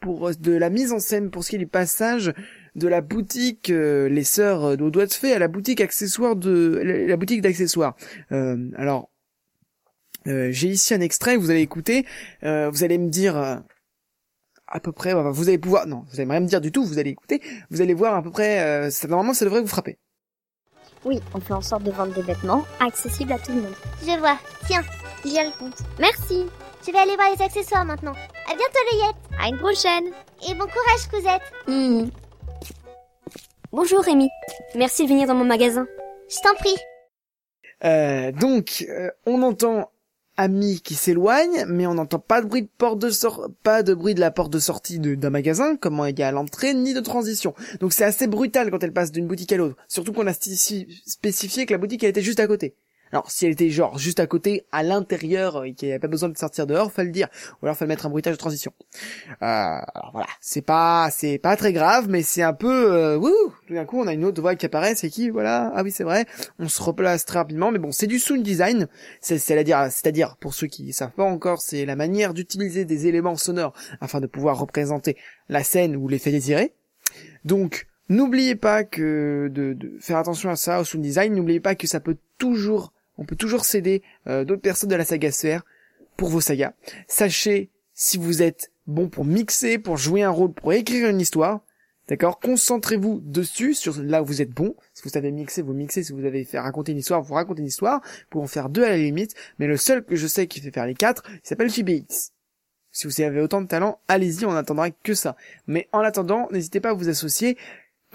pour 0.00 0.30
de 0.36 0.52
la 0.52 0.70
mise 0.70 0.92
en 0.92 1.00
scène 1.00 1.30
pour 1.30 1.42
ce 1.42 1.50
qui 1.50 1.56
est 1.56 1.58
du 1.58 1.66
passage 1.66 2.32
de 2.76 2.86
la 2.86 3.00
boutique 3.00 3.68
les 3.68 4.24
sœurs 4.24 4.80
aux 4.80 4.90
doigts 4.90 5.06
de 5.06 5.12
fée 5.12 5.32
à 5.32 5.40
la 5.40 5.48
boutique 5.48 5.80
accessoire 5.80 6.36
de 6.36 6.80
la, 7.08 7.16
boutique 7.16 7.42
d'accessoires. 7.42 7.96
Alors 8.30 9.10
euh, 10.26 10.48
j'ai 10.50 10.68
ici 10.68 10.94
un 10.94 11.00
extrait, 11.00 11.36
vous 11.36 11.50
allez 11.50 11.60
écouter, 11.60 12.06
euh, 12.42 12.70
vous 12.70 12.84
allez 12.84 12.98
me 12.98 13.08
dire 13.08 13.36
euh, 13.36 13.56
à 14.66 14.80
peu 14.80 14.92
près, 14.92 15.14
vous 15.14 15.48
allez 15.48 15.58
pouvoir, 15.58 15.86
non, 15.86 16.04
vous 16.08 16.20
allez 16.20 16.30
rien 16.30 16.40
me 16.40 16.46
dire 16.46 16.60
du 16.60 16.72
tout, 16.72 16.84
vous 16.84 16.98
allez 16.98 17.10
écouter, 17.10 17.42
vous 17.70 17.80
allez 17.80 17.94
voir 17.94 18.14
à 18.14 18.22
peu 18.22 18.30
près, 18.30 18.60
euh, 18.60 18.90
ça, 18.90 19.08
normalement 19.08 19.34
ça 19.34 19.44
devrait 19.44 19.60
vous 19.60 19.66
frapper. 19.66 19.98
Oui, 21.04 21.20
on 21.34 21.40
fait 21.40 21.52
en 21.52 21.60
sorte 21.60 21.82
de 21.82 21.90
vendre 21.90 22.14
des 22.14 22.22
vêtements 22.22 22.64
accessibles 22.80 23.32
à 23.32 23.38
tout 23.38 23.52
le 23.52 23.60
monde. 23.60 23.74
Je 24.00 24.18
vois. 24.18 24.38
Tiens, 24.66 24.82
j'ai 25.22 25.44
le 25.44 25.58
compte. 25.58 25.76
Merci. 25.98 26.46
Je 26.86 26.92
vais 26.92 26.98
aller 26.98 27.14
voir 27.14 27.28
les 27.36 27.42
accessoires 27.42 27.84
maintenant. 27.84 28.12
À 28.12 28.54
bientôt, 28.54 28.78
Layette. 28.92 29.16
À 29.38 29.48
une 29.48 29.58
prochaine. 29.58 30.04
Et 30.48 30.54
bon 30.54 30.66
courage, 30.66 31.08
Cousette. 31.10 31.42
Hmm. 31.66 32.08
Bonjour 33.70 34.00
Rémi. 34.02 34.30
Merci 34.76 35.04
de 35.04 35.08
venir 35.08 35.26
dans 35.26 35.34
mon 35.34 35.44
magasin. 35.44 35.86
Je 36.30 36.36
t'en 36.42 36.54
prie. 36.54 36.76
Euh, 37.84 38.32
donc, 38.32 38.86
euh, 38.88 39.10
on 39.26 39.42
entend 39.42 39.90
Ami 40.36 40.80
qui 40.80 40.94
s'éloigne, 40.94 41.64
mais 41.68 41.86
on 41.86 41.94
n'entend 41.94 42.18
pas 42.18 42.42
de 42.42 42.46
bruit 42.48 42.62
de 42.62 42.68
porte 42.76 42.98
de 42.98 43.10
sor 43.10 43.48
pas 43.62 43.84
de 43.84 43.94
bruit 43.94 44.14
de 44.14 44.20
la 44.20 44.32
porte 44.32 44.52
de 44.52 44.58
sortie 44.58 44.98
d'un 44.98 45.30
magasin, 45.30 45.76
comme 45.76 46.04
il 46.08 46.18
y 46.18 46.22
a 46.22 46.28
à 46.28 46.32
l'entrée, 46.32 46.74
ni 46.74 46.92
de 46.92 47.00
transition. 47.00 47.54
Donc 47.80 47.92
c'est 47.92 48.04
assez 48.04 48.26
brutal 48.26 48.70
quand 48.70 48.82
elle 48.82 48.92
passe 48.92 49.12
d'une 49.12 49.28
boutique 49.28 49.52
à 49.52 49.56
l'autre. 49.56 49.76
Surtout 49.86 50.12
qu'on 50.12 50.26
a 50.26 50.32
spécifi- 50.32 50.88
spécifié 51.06 51.66
que 51.66 51.72
la 51.72 51.78
boutique 51.78 52.02
elle 52.02 52.10
était 52.10 52.20
juste 52.22 52.40
à 52.40 52.46
côté. 52.48 52.74
Alors 53.12 53.30
si 53.30 53.46
elle 53.46 53.52
était 53.52 53.70
genre 53.70 53.98
juste 53.98 54.20
à 54.20 54.26
côté, 54.26 54.66
à 54.72 54.82
l'intérieur, 54.82 55.64
et 55.64 55.74
qu'il 55.74 55.88
n'y 55.88 55.92
avait 55.92 56.00
pas 56.00 56.08
besoin 56.08 56.28
de 56.28 56.36
sortir 56.36 56.66
dehors, 56.66 56.90
fallait 56.90 57.06
le 57.06 57.12
dire. 57.12 57.28
Ou 57.60 57.66
alors 57.66 57.76
fallait 57.76 57.90
mettre 57.90 58.06
un 58.06 58.10
bruitage 58.10 58.34
de 58.34 58.38
transition. 58.38 58.72
Euh, 59.30 59.36
alors 59.40 60.10
voilà, 60.12 60.26
c'est 60.40 60.62
pas 60.62 61.08
c'est 61.10 61.38
pas 61.38 61.56
très 61.56 61.72
grave, 61.72 62.06
mais 62.08 62.22
c'est 62.22 62.42
un 62.42 62.52
peu 62.52 62.92
euh, 62.92 63.16
wouh, 63.16 63.30
tout 63.66 63.74
d'un 63.74 63.84
coup 63.84 64.00
on 64.00 64.06
a 64.06 64.12
une 64.12 64.24
autre 64.24 64.40
voix 64.40 64.54
qui 64.56 64.66
apparaît, 64.66 64.94
c'est 64.94 65.10
qui? 65.10 65.30
Voilà, 65.30 65.72
ah 65.74 65.82
oui 65.82 65.90
c'est 65.90 66.04
vrai, 66.04 66.26
on 66.58 66.68
se 66.68 66.82
replace 66.82 67.24
très 67.24 67.38
rapidement, 67.38 67.70
mais 67.70 67.78
bon 67.78 67.92
c'est 67.92 68.06
du 68.06 68.18
sound 68.18 68.42
design, 68.42 68.88
c'est 69.20 69.38
c'est-à-dire 69.38 69.86
c'est-à-dire 69.90 70.36
pour 70.40 70.54
ceux 70.54 70.66
qui 70.66 70.92
savent 70.92 71.12
pas 71.12 71.24
encore, 71.24 71.60
c'est 71.60 71.84
la 71.84 71.96
manière 71.96 72.34
d'utiliser 72.34 72.84
des 72.84 73.06
éléments 73.06 73.36
sonores 73.36 73.74
afin 74.00 74.20
de 74.20 74.26
pouvoir 74.26 74.58
représenter 74.58 75.16
la 75.48 75.62
scène 75.62 75.96
ou 75.96 76.08
l'effet 76.08 76.30
désiré. 76.30 76.72
Donc 77.44 77.86
N'oubliez 78.10 78.54
pas 78.54 78.84
que 78.84 79.48
de, 79.50 79.72
de, 79.72 79.96
faire 79.98 80.18
attention 80.18 80.50
à 80.50 80.56
ça 80.56 80.80
au 80.80 80.84
sound 80.84 81.02
design. 81.02 81.34
N'oubliez 81.34 81.60
pas 81.60 81.74
que 81.74 81.86
ça 81.86 82.00
peut 82.00 82.18
toujours, 82.36 82.92
on 83.18 83.24
peut 83.24 83.36
toujours 83.36 83.64
céder 83.64 84.02
euh, 84.26 84.44
d'autres 84.44 84.62
personnes 84.62 84.90
de 84.90 84.96
la 84.96 85.04
saga 85.04 85.30
sphère 85.32 85.64
pour 86.16 86.28
vos 86.28 86.40
sagas. 86.40 86.72
Sachez 87.08 87.70
si 87.94 88.18
vous 88.18 88.42
êtes 88.42 88.72
bon 88.86 89.08
pour 89.08 89.24
mixer, 89.24 89.78
pour 89.78 89.96
jouer 89.96 90.22
un 90.22 90.30
rôle, 90.30 90.52
pour 90.52 90.72
écrire 90.72 91.08
une 91.08 91.20
histoire. 91.20 91.60
D'accord 92.08 92.38
Concentrez-vous 92.38 93.22
dessus, 93.24 93.72
sur 93.72 93.96
là 94.02 94.22
où 94.22 94.26
vous 94.26 94.42
êtes 94.42 94.50
bon. 94.50 94.76
Si 94.92 95.02
vous 95.02 95.08
savez 95.08 95.30
mixer, 95.30 95.62
vous 95.62 95.72
mixez. 95.72 96.02
Si 96.02 96.12
vous 96.12 96.24
avez 96.26 96.44
fait 96.44 96.58
raconter 96.58 96.92
une 96.92 96.98
histoire, 96.98 97.22
vous 97.22 97.32
racontez 97.32 97.60
une 97.60 97.68
histoire. 97.68 98.02
Vous 98.02 98.26
pouvez 98.30 98.44
en 98.44 98.48
faire 98.48 98.68
deux 98.68 98.84
à 98.84 98.90
la 98.90 98.98
limite. 98.98 99.34
Mais 99.58 99.66
le 99.66 99.78
seul 99.78 100.04
que 100.04 100.14
je 100.14 100.26
sais 100.26 100.46
qui 100.46 100.60
fait 100.60 100.70
faire 100.70 100.86
les 100.86 100.94
quatre, 100.94 101.22
il 101.30 101.40
s'appelle 101.42 101.70
FBX. 101.70 102.32
Si 102.92 103.06
vous 103.06 103.20
avez 103.22 103.40
autant 103.40 103.62
de 103.62 103.66
talent, 103.66 104.00
allez-y, 104.06 104.44
on 104.44 104.52
n'attendra 104.52 104.90
que 104.90 105.14
ça. 105.14 105.34
Mais 105.66 105.88
en 105.92 106.00
attendant, 106.00 106.46
n'hésitez 106.52 106.80
pas 106.80 106.90
à 106.90 106.94
vous 106.94 107.08
associer 107.08 107.56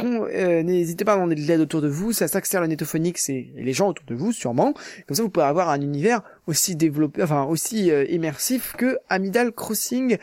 euh, 0.02 0.64
n'hésitez 0.64 1.06
pas 1.06 1.14
à 1.14 1.16
demander 1.16 1.36
de 1.36 1.42
l'aide 1.42 1.60
autour 1.60 1.82
de 1.82 1.88
vous, 1.88 2.14
ça 2.14 2.28
s'accélère 2.28 2.62
le 2.62 2.68
netophonique, 2.68 3.18
c'est 3.18 3.50
les 3.56 3.74
gens 3.74 3.90
autour 3.90 4.06
de 4.06 4.16
vous 4.16 4.32
sûrement. 4.32 4.74
Comme 5.08 5.16
ça 5.16 5.24
vous 5.24 5.30
pourrez 5.30 5.46
avoir 5.46 5.70
un 5.70 5.82
univers 5.82 6.22
aussi 6.48 6.76
développé, 6.76 7.24
enfin 7.24 7.44
aussi 7.44 7.92
euh, 7.92 8.06
immersif 8.06 8.76
que 8.78 8.98
Amidal 9.10 9.52
Crossing 9.52 10.18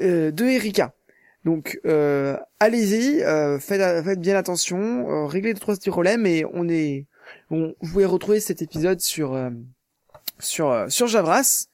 euh, 0.00 0.30
de 0.30 0.44
Erika. 0.44 0.92
Donc 1.44 1.78
allez-y, 2.58 3.20
faites, 3.60 4.20
bien 4.20 4.34
attention, 4.34 5.28
réglez 5.28 5.54
deux 5.54 5.60
trois 5.60 5.76
petits 5.76 5.90
et 5.90 6.44
on 6.52 6.68
est 6.68 7.06
vous 7.50 7.72
pouvez 7.78 8.04
retrouver 8.04 8.40
cet 8.40 8.62
épisode 8.62 9.00
sur 9.00 9.38
sur 10.40 10.86
sur 10.88 11.06
Javras 11.06 11.68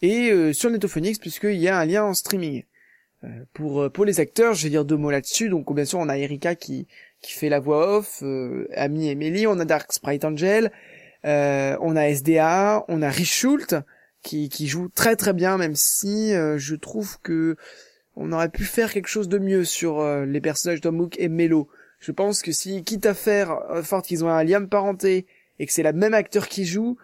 et 0.00 0.52
sur 0.52 0.70
Netophonix 0.70 1.18
puisqu'il 1.18 1.56
y 1.56 1.66
a 1.66 1.76
un 1.76 1.84
lien 1.84 2.04
en 2.04 2.14
streaming. 2.14 2.62
Euh, 3.24 3.44
pour 3.52 3.82
euh, 3.82 3.90
pour 3.90 4.04
les 4.04 4.20
acteurs, 4.20 4.54
je 4.54 4.64
vais 4.64 4.70
dire 4.70 4.84
deux 4.84 4.96
mots 4.96 5.10
là-dessus. 5.10 5.48
Donc 5.48 5.72
bien 5.74 5.84
sûr, 5.84 5.98
on 5.98 6.08
a 6.08 6.18
Erika 6.18 6.54
qui 6.54 6.86
qui 7.20 7.32
fait 7.32 7.48
la 7.48 7.60
voix 7.60 7.98
off, 7.98 8.20
euh, 8.22 8.68
Amy 8.74 9.08
et 9.08 9.14
Melly, 9.14 9.46
on 9.46 9.58
a 9.58 9.64
Dark 9.64 9.92
Sprite 9.92 10.24
Angel, 10.24 10.70
euh, 11.24 11.76
on 11.80 11.96
a 11.96 12.08
SDA, 12.08 12.84
on 12.88 13.02
a 13.02 13.08
Rich 13.08 13.46
qui 14.22 14.48
qui 14.48 14.66
joue 14.66 14.88
très 14.88 15.16
très 15.16 15.32
bien, 15.32 15.56
même 15.58 15.74
si 15.74 16.32
je 16.32 16.74
trouve 16.74 17.18
que 17.22 17.56
on 18.16 18.32
aurait 18.32 18.48
pu 18.48 18.64
faire 18.64 18.92
quelque 18.92 19.08
chose 19.08 19.28
de 19.28 19.38
mieux 19.38 19.64
sur 19.64 20.02
les 20.24 20.40
personnages 20.40 20.80
d'Omook 20.80 21.16
et 21.18 21.28
Melo. 21.28 21.68
Je 21.98 22.12
pense 22.12 22.42
que 22.42 22.52
si 22.52 22.84
quitte 22.84 23.06
à 23.06 23.14
faire 23.14 23.58
fort 23.82 24.02
qu'ils 24.02 24.24
ont 24.24 24.28
un 24.28 24.44
lien 24.44 24.60
de 24.60 24.66
parenté 24.66 25.26
et 25.58 25.66
que 25.66 25.72
c'est 25.72 25.82
la 25.82 25.92
même 25.92 26.14
acteur 26.14 26.48
qui 26.48 26.64
joue, 26.64 26.96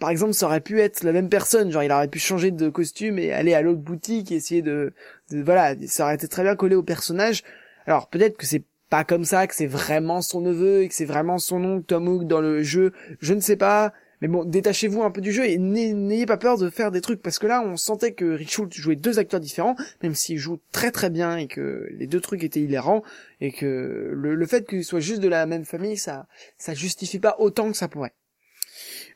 par 0.00 0.10
exemple, 0.10 0.34
ça 0.34 0.46
aurait 0.46 0.60
pu 0.60 0.80
être 0.80 1.04
la 1.04 1.12
même 1.12 1.28
personne, 1.28 1.70
genre 1.70 1.84
il 1.84 1.92
aurait 1.92 2.08
pu 2.08 2.18
changer 2.18 2.50
de 2.50 2.68
costume 2.68 3.18
et 3.18 3.32
aller 3.32 3.54
à 3.54 3.62
l'autre 3.62 3.80
boutique 3.80 4.32
et 4.32 4.36
essayer 4.36 4.62
de, 4.62 4.92
voilà, 5.30 5.74
ça 5.86 6.04
aurait 6.04 6.14
été 6.14 6.28
très 6.28 6.42
bien 6.42 6.56
collé 6.56 6.74
au 6.74 6.82
personnage. 6.82 7.42
Alors 7.86 8.08
peut-être 8.08 8.36
que 8.36 8.46
c'est 8.46 8.64
pas 8.90 9.04
comme 9.04 9.24
ça, 9.24 9.46
que 9.46 9.54
c'est 9.54 9.66
vraiment 9.66 10.22
son 10.22 10.40
neveu 10.40 10.82
et 10.82 10.88
que 10.88 10.94
c'est 10.94 11.04
vraiment 11.04 11.38
son 11.38 11.62
oncle 11.64 11.84
Tom 11.84 12.08
Hook 12.08 12.26
dans 12.26 12.40
le 12.40 12.62
jeu, 12.62 12.92
je 13.20 13.34
ne 13.34 13.40
sais 13.40 13.56
pas. 13.56 13.92
Mais 14.20 14.28
bon, 14.28 14.44
détachez-vous 14.44 15.02
un 15.02 15.12
peu 15.12 15.20
du 15.20 15.30
jeu 15.30 15.44
et 15.44 15.58
n'ayez 15.58 16.26
pas 16.26 16.38
peur 16.38 16.58
de 16.58 16.70
faire 16.70 16.90
des 16.90 17.00
trucs 17.00 17.22
parce 17.22 17.38
que 17.38 17.46
là, 17.46 17.62
on 17.64 17.76
sentait 17.76 18.12
que 18.12 18.24
Rich 18.24 18.60
jouait 18.72 18.96
deux 18.96 19.20
acteurs 19.20 19.38
différents, 19.38 19.76
même 20.02 20.14
s'il 20.14 20.38
joue 20.38 20.58
très 20.72 20.90
très 20.90 21.08
bien 21.08 21.36
et 21.36 21.46
que 21.46 21.86
les 21.92 22.08
deux 22.08 22.20
trucs 22.20 22.42
étaient 22.42 22.60
hilarants 22.60 23.04
et 23.40 23.52
que 23.52 24.10
le, 24.12 24.46
fait 24.46 24.66
qu'il 24.66 24.84
soit 24.84 25.00
juste 25.00 25.20
de 25.20 25.28
la 25.28 25.46
même 25.46 25.64
famille, 25.64 25.96
ça 25.96 26.26
ça 26.56 26.74
justifie 26.74 27.20
pas 27.20 27.36
autant 27.38 27.70
que 27.70 27.76
ça 27.76 27.86
pourrait. 27.86 28.14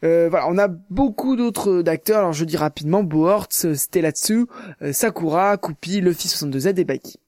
Euh, 0.04 0.28
voilà, 0.28 0.48
on 0.48 0.58
a 0.58 0.68
beaucoup 0.68 1.36
d'autres 1.36 1.82
d'acteurs. 1.82 2.18
Alors 2.18 2.32
je 2.32 2.44
dis 2.44 2.56
rapidement 2.56 3.02
Bohort, 3.02 3.48
Stellatsu, 3.50 4.46
euh, 4.82 4.92
Sakura, 4.92 5.56
Kupi, 5.56 6.00
Luffy 6.00 6.28
62Z 6.28 6.78
et 6.78 6.84
Baki. 6.84 7.18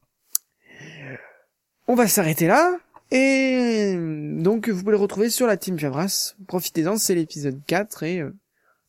On 1.87 1.95
va 1.95 2.09
s'arrêter 2.09 2.47
là. 2.47 2.79
Et 3.11 3.95
donc 3.97 4.69
vous 4.69 4.81
pouvez 4.81 4.93
le 4.93 4.99
retrouver 4.99 5.31
sur 5.31 5.47
la 5.47 5.57
team 5.57 5.79
Javras. 5.79 6.35
Profitez-en, 6.49 6.97
c'est 6.97 7.15
l'épisode 7.15 7.61
4 7.67 8.03
et 8.03 8.21
euh, 8.21 8.35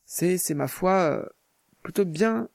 c'est 0.04 0.38
c'est 0.38 0.54
ma 0.54 0.66
foi 0.66 1.28
plutôt 1.82 2.04
bien 2.04 2.48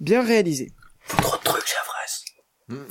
bien 0.00 0.22
réalisé. 0.22 0.72
Trop 1.06 1.36
de 1.36 1.42
trucs 1.42 1.66
Javras. 1.68 2.24
Hmm. 2.68 2.88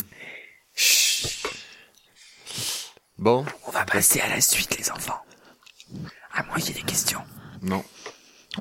Bon. 3.18 3.46
On 3.68 3.72
va 3.72 3.84
passer 3.84 4.22
à 4.22 4.30
la 4.30 4.40
suite 4.40 4.78
les 4.78 4.90
enfants. 4.92 5.22
À 6.40 6.44
moi, 6.44 6.56
j'ai 6.66 6.72
des 6.72 6.84
questions. 6.84 7.20
Non. 7.62 7.84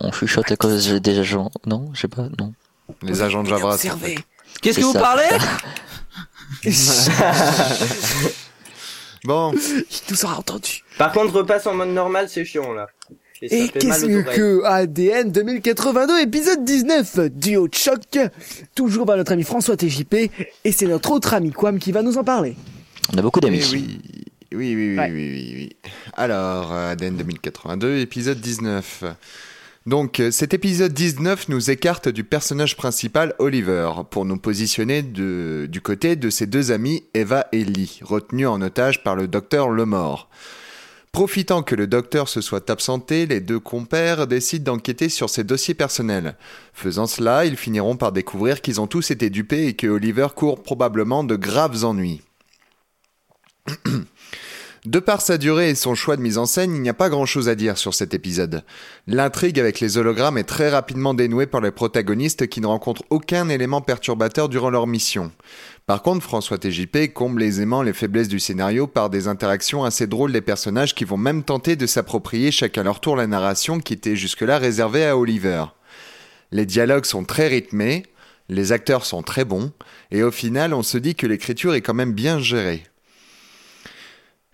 On 0.01 0.11
chuchote 0.11 0.51
à 0.51 0.57
cause 0.57 1.01
des 1.01 1.18
agents. 1.20 1.49
Non, 1.64 1.91
je 1.95 2.01
sais 2.01 2.09
pas, 2.09 2.26
non. 2.41 2.53
Les 3.03 3.22
agents 3.22 3.45
de 3.45 3.49
Javras. 3.49 3.79
Qu'est-ce 4.61 4.81
que 4.81 4.85
vous 4.85 4.93
parlez 4.93 5.29
Bon. 9.24 9.53
Il 9.53 9.85
nous 10.11 10.24
aura 10.24 10.39
entendu. 10.39 10.83
Par 10.99 11.12
contre, 11.12 11.35
repasse 11.35 11.68
en 11.68 11.74
mode 11.74 11.91
normal, 11.91 12.29
c'est 12.29 12.45
chiant 12.45 12.72
là. 12.72 12.89
Et, 13.43 13.68
qu'est-ce 13.68 14.07
que 14.35 14.64
ADN 14.64 15.31
2082 15.31 16.20
épisode 16.20 16.64
19 16.64 17.31
Duo 17.31 17.68
de 17.68 17.74
choc 17.74 18.18
Toujours 18.74 19.07
par 19.07 19.16
notre 19.16 19.31
ami 19.31 19.45
François 19.45 19.76
TJP 19.76 20.33
et 20.64 20.72
c'est 20.72 20.87
notre 20.87 21.12
autre 21.12 21.33
ami 21.35 21.53
Quam 21.53 21.79
qui 21.79 21.93
va 21.93 22.03
nous 22.03 22.18
en 22.18 22.24
parler. 22.24 22.57
On 23.14 23.18
a 23.18 23.22
beaucoup 23.22 23.39
d'amis. 23.39 23.62
Eh 23.72 24.17
oui. 24.53 24.74
Oui, 24.74 24.74
oui, 24.74 24.96
oui, 24.99 25.11
oui, 25.11 25.53
oui, 25.55 25.76
Alors, 26.14 26.72
ADN 26.72 27.16
2082, 27.16 27.99
épisode 27.99 28.40
19. 28.40 29.05
Donc, 29.86 30.22
cet 30.30 30.53
épisode 30.53 30.92
19 30.92 31.49
nous 31.49 31.70
écarte 31.70 32.09
du 32.09 32.24
personnage 32.24 32.76
principal 32.76 33.34
Oliver 33.38 33.90
pour 34.11 34.24
nous 34.24 34.36
positionner 34.36 35.03
du 35.03 35.80
côté 35.82 36.16
de 36.16 36.30
ses 36.30 36.46
deux 36.46 36.72
amis 36.72 37.05
Eva 37.14 37.46
et 37.53 37.64
Lee, 37.64 38.01
retenus 38.03 38.49
en 38.49 38.61
otage 38.61 39.03
par 39.03 39.16
le 39.16 39.28
docteur 39.28 39.70
Lemort. 39.70 40.28
Profitant 41.12 41.62
que 41.62 41.74
le 41.74 41.86
docteur 41.86 42.28
se 42.28 42.40
soit 42.40 42.68
absenté, 42.70 43.26
les 43.26 43.40
deux 43.40 43.61
compères 43.61 44.26
décident 44.26 44.74
d'enquêter 44.74 45.09
sur 45.09 45.30
ses 45.30 45.42
dossiers 45.42 45.74
personnels. 45.74 46.36
Faisant 46.74 47.07
cela, 47.07 47.46
ils 47.46 47.57
finiront 47.57 47.96
par 47.96 48.12
découvrir 48.12 48.61
qu'ils 48.61 48.80
ont 48.80 48.86
tous 48.86 49.11
été 49.11 49.30
dupés 49.30 49.68
et 49.68 49.74
que 49.74 49.86
Oliver 49.86 50.28
court 50.36 50.62
probablement 50.62 51.24
de 51.24 51.36
graves 51.36 51.84
ennuis. 51.84 52.20
De 54.85 55.01
par 55.01 55.20
sa 55.20 55.39
durée 55.39 55.70
et 55.70 55.74
son 55.74 55.95
choix 55.95 56.16
de 56.16 56.22
mise 56.22 56.39
en 56.39 56.47
scène, 56.47 56.74
il 56.74 56.81
n'y 56.81 56.89
a 56.89 56.95
pas 56.95 57.09
grand 57.09 57.26
chose 57.26 57.49
à 57.49 57.57
dire 57.57 57.79
sur 57.79 57.95
cet 57.95 58.14
épisode. 58.14 58.62
L'intrigue 59.09 59.59
avec 59.59 59.81
les 59.81 59.99
hologrammes 59.99 60.39
est 60.39 60.45
très 60.45 60.70
rapidement 60.70 61.14
dénouée 61.14 61.47
par 61.47 61.61
les 61.61 61.72
protagonistes 61.72 62.47
qui 62.47 62.61
ne 62.61 62.66
rencontrent 62.66 63.03
aucun 63.11 63.49
élément 63.49 63.81
perturbateur 63.81 64.49
durant 64.49 64.70
leur 64.70 64.87
mission. 64.87 65.33
Par 65.87 66.03
contre, 66.03 66.22
François 66.22 66.59
TJP 66.59 67.12
comble 67.12 67.43
aisément 67.43 67.83
les 67.83 67.93
faiblesses 67.93 68.29
du 68.29 68.39
scénario 68.39 68.87
par 68.87 69.11
des 69.11 69.26
interactions 69.26 69.85
assez 69.85 70.07
drôles 70.07 70.33
des 70.33 70.43
personnages 70.43 70.95
qui 70.95 71.05
vont 71.05 71.16
même 71.16 71.43
tenter 71.43 71.74
de 71.74 71.87
s'approprier 71.87 72.53
chacun 72.53 72.85
leur 72.85 73.01
tour 73.01 73.16
la 73.16 73.26
narration 73.26 73.81
qui 73.81 73.95
était 73.95 74.16
jusque-là 74.16 74.59
réservée 74.59 75.07
à 75.07 75.16
Oliver. 75.16 75.64
Les 76.53 76.66
dialogues 76.66 77.05
sont 77.05 77.24
très 77.24 77.49
rythmés, 77.49 78.05
les 78.49 78.72
acteurs 78.72 79.05
sont 79.05 79.22
très 79.22 79.45
bons, 79.45 79.72
et 80.11 80.22
au 80.22 80.31
final 80.31 80.72
on 80.72 80.83
se 80.83 80.99
dit 80.99 81.14
que 81.14 81.26
l'écriture 81.26 81.74
est 81.74 81.83
quand 81.83 81.95
même 81.95 82.12
bien 82.12 82.39
gérée. 82.39 82.85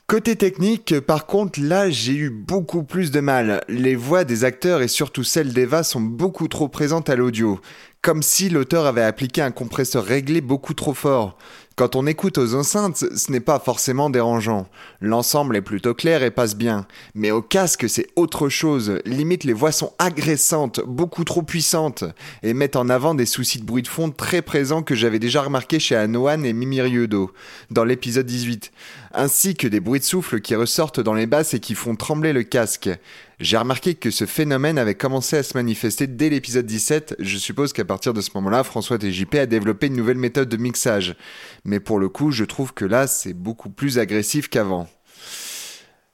Côté 0.06 0.36
technique, 0.36 1.00
par 1.00 1.24
contre, 1.24 1.58
là, 1.62 1.88
j'ai 1.88 2.12
eu 2.12 2.28
beaucoup 2.28 2.82
plus 2.82 3.10
de 3.10 3.20
mal. 3.20 3.64
Les 3.68 3.96
voix 3.96 4.24
des 4.24 4.44
acteurs 4.44 4.82
et 4.82 4.88
surtout 4.88 5.24
celles 5.24 5.54
d'Eva 5.54 5.82
sont 5.82 6.02
beaucoup 6.02 6.46
trop 6.46 6.68
présentes 6.68 7.08
à 7.08 7.16
l'audio. 7.16 7.58
Comme 8.02 8.22
si 8.22 8.50
l'auteur 8.50 8.84
avait 8.84 9.02
appliqué 9.02 9.40
un 9.40 9.50
compresseur 9.50 10.04
réglé 10.04 10.42
beaucoup 10.42 10.74
trop 10.74 10.92
fort. 10.92 11.38
Quand 11.76 11.96
on 11.96 12.06
écoute 12.06 12.38
aux 12.38 12.54
enceintes, 12.54 13.04
ce 13.16 13.32
n'est 13.32 13.40
pas 13.40 13.58
forcément 13.58 14.08
dérangeant. 14.08 14.68
L'ensemble 15.00 15.56
est 15.56 15.60
plutôt 15.60 15.92
clair 15.92 16.22
et 16.22 16.30
passe 16.30 16.54
bien. 16.54 16.86
Mais 17.16 17.32
au 17.32 17.42
casque, 17.42 17.88
c'est 17.88 18.06
autre 18.14 18.48
chose. 18.48 19.00
Limite, 19.04 19.42
les 19.42 19.52
voix 19.52 19.72
sont 19.72 19.92
agressantes, 19.98 20.80
beaucoup 20.86 21.24
trop 21.24 21.42
puissantes, 21.42 22.04
et 22.44 22.54
mettent 22.54 22.76
en 22.76 22.88
avant 22.88 23.16
des 23.16 23.26
soucis 23.26 23.58
de 23.58 23.64
bruit 23.64 23.82
de 23.82 23.88
fond 23.88 24.12
très 24.12 24.40
présents 24.40 24.84
que 24.84 24.94
j'avais 24.94 25.18
déjà 25.18 25.42
remarqué 25.42 25.80
chez 25.80 25.96
Anoan 25.96 26.44
et 26.44 26.52
Mimiriodo, 26.52 27.32
dans 27.72 27.84
l'épisode 27.84 28.26
18, 28.26 28.70
ainsi 29.12 29.56
que 29.56 29.66
des 29.66 29.80
bruits 29.80 29.98
de 29.98 30.04
souffle 30.04 30.40
qui 30.40 30.54
ressortent 30.54 31.00
dans 31.00 31.14
les 31.14 31.26
basses 31.26 31.54
et 31.54 31.60
qui 31.60 31.74
font 31.74 31.96
trembler 31.96 32.32
le 32.32 32.44
casque. 32.44 32.88
J'ai 33.44 33.58
remarqué 33.58 33.94
que 33.94 34.10
ce 34.10 34.24
phénomène 34.24 34.78
avait 34.78 34.94
commencé 34.94 35.36
à 35.36 35.42
se 35.42 35.54
manifester 35.54 36.06
dès 36.06 36.30
l'épisode 36.30 36.64
17. 36.64 37.16
Je 37.18 37.36
suppose 37.36 37.74
qu'à 37.74 37.84
partir 37.84 38.14
de 38.14 38.22
ce 38.22 38.30
moment-là, 38.36 38.64
François 38.64 38.96
TJP 38.96 39.34
a 39.34 39.44
développé 39.44 39.88
une 39.88 39.96
nouvelle 39.96 40.16
méthode 40.16 40.48
de 40.48 40.56
mixage. 40.56 41.14
Mais 41.66 41.78
pour 41.78 41.98
le 41.98 42.08
coup, 42.08 42.30
je 42.30 42.44
trouve 42.44 42.72
que 42.72 42.86
là, 42.86 43.06
c'est 43.06 43.34
beaucoup 43.34 43.68
plus 43.68 43.98
agressif 43.98 44.48
qu'avant. 44.48 44.88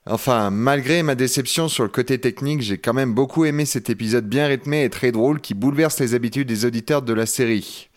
Enfin, 0.06 0.50
malgré 0.50 1.04
ma 1.04 1.14
déception 1.14 1.68
sur 1.68 1.84
le 1.84 1.88
côté 1.88 2.18
technique, 2.18 2.62
j'ai 2.62 2.78
quand 2.78 2.94
même 2.94 3.14
beaucoup 3.14 3.44
aimé 3.44 3.64
cet 3.64 3.90
épisode 3.90 4.28
bien 4.28 4.48
rythmé 4.48 4.82
et 4.82 4.90
très 4.90 5.12
drôle 5.12 5.40
qui 5.40 5.54
bouleverse 5.54 6.00
les 6.00 6.14
habitudes 6.14 6.48
des 6.48 6.64
auditeurs 6.64 7.02
de 7.02 7.12
la 7.12 7.26
série. 7.26 7.90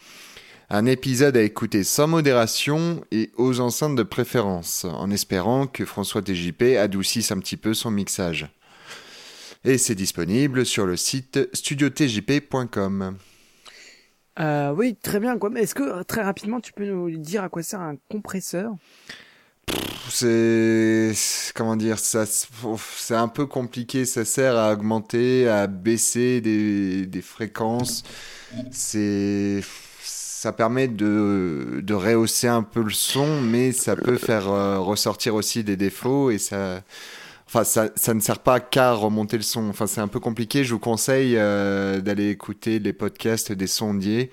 Un 0.70 0.86
épisode 0.86 1.38
à 1.38 1.42
écouter 1.42 1.84
sans 1.84 2.06
modération 2.06 3.04
et 3.12 3.32
aux 3.38 3.62
enceintes 3.62 3.96
de 3.96 4.04
préférence, 4.04 4.86
en 4.86 5.10
espérant 5.10 5.66
que 5.66 5.86
François 5.86 6.22
TJP 6.22 6.78
adoucisse 6.80 7.32
un 7.32 7.40
petit 7.40 7.58
peu 7.58 7.74
son 7.74 7.90
mixage. 7.90 8.48
Et 9.66 9.78
c'est 9.78 9.96
disponible 9.96 10.66
sur 10.66 10.86
le 10.86 10.98
site 10.98 11.50
studiotjp.com. 11.54 13.18
Euh, 14.40 14.72
oui, 14.72 14.96
très 14.96 15.20
bien. 15.20 15.38
Est-ce 15.56 15.76
que 15.76 16.04
très 16.04 16.24
rapidement, 16.24 16.60
tu 16.60 16.74
peux 16.74 16.86
nous 16.86 17.18
dire 17.18 17.44
à 17.44 17.50
quoi 17.50 17.64
sert 17.64 17.82
un 17.82 17.96
compresseur? 18.10 18.74
C'est 20.10 21.14
comment 21.56 21.76
dire 21.76 21.98
ça 21.98 22.26
C'est 22.26 23.16
un 23.16 23.28
peu 23.28 23.46
compliqué. 23.46 24.06
Ça 24.06 24.26
sert 24.26 24.56
à 24.58 24.74
augmenter, 24.74 25.48
à 25.48 25.68
baisser 25.68 26.42
des, 26.42 27.06
des 27.06 27.22
fréquences. 27.22 28.04
C'est 28.72 29.62
ça 30.02 30.52
permet 30.52 30.90
de, 30.90 31.80
de 31.82 31.94
rehausser 31.94 32.48
un 32.50 32.64
peu 32.64 32.84
le 32.84 32.90
son, 32.92 33.42
mais 33.42 33.72
ça 33.72 33.96
peut 33.96 34.18
faire 34.18 34.50
euh, 34.50 34.80
ressortir 34.80 35.36
aussi 35.36 35.64
des 35.64 35.78
défauts 35.78 36.32
et 36.32 36.38
ça. 36.38 36.84
Enfin, 37.54 37.64
ça, 37.64 37.90
ça 37.96 38.14
ne 38.16 38.20
sert 38.20 38.40
pas 38.40 38.60
qu'à 38.60 38.94
remonter 38.94 39.38
le 39.38 39.44
son. 39.44 39.70
Enfin, 39.70 39.86
c'est 39.86 40.02
un 40.02 40.08
peu 40.08 40.20
compliqué. 40.20 40.64
Je 40.64 40.74
vous 40.74 40.80
conseille 40.80 41.38
euh, 41.38 42.02
d'aller 42.02 42.30
écouter 42.30 42.80
les 42.80 42.94
podcasts 42.94 43.52
des 43.52 43.68
sondiers 43.68 44.32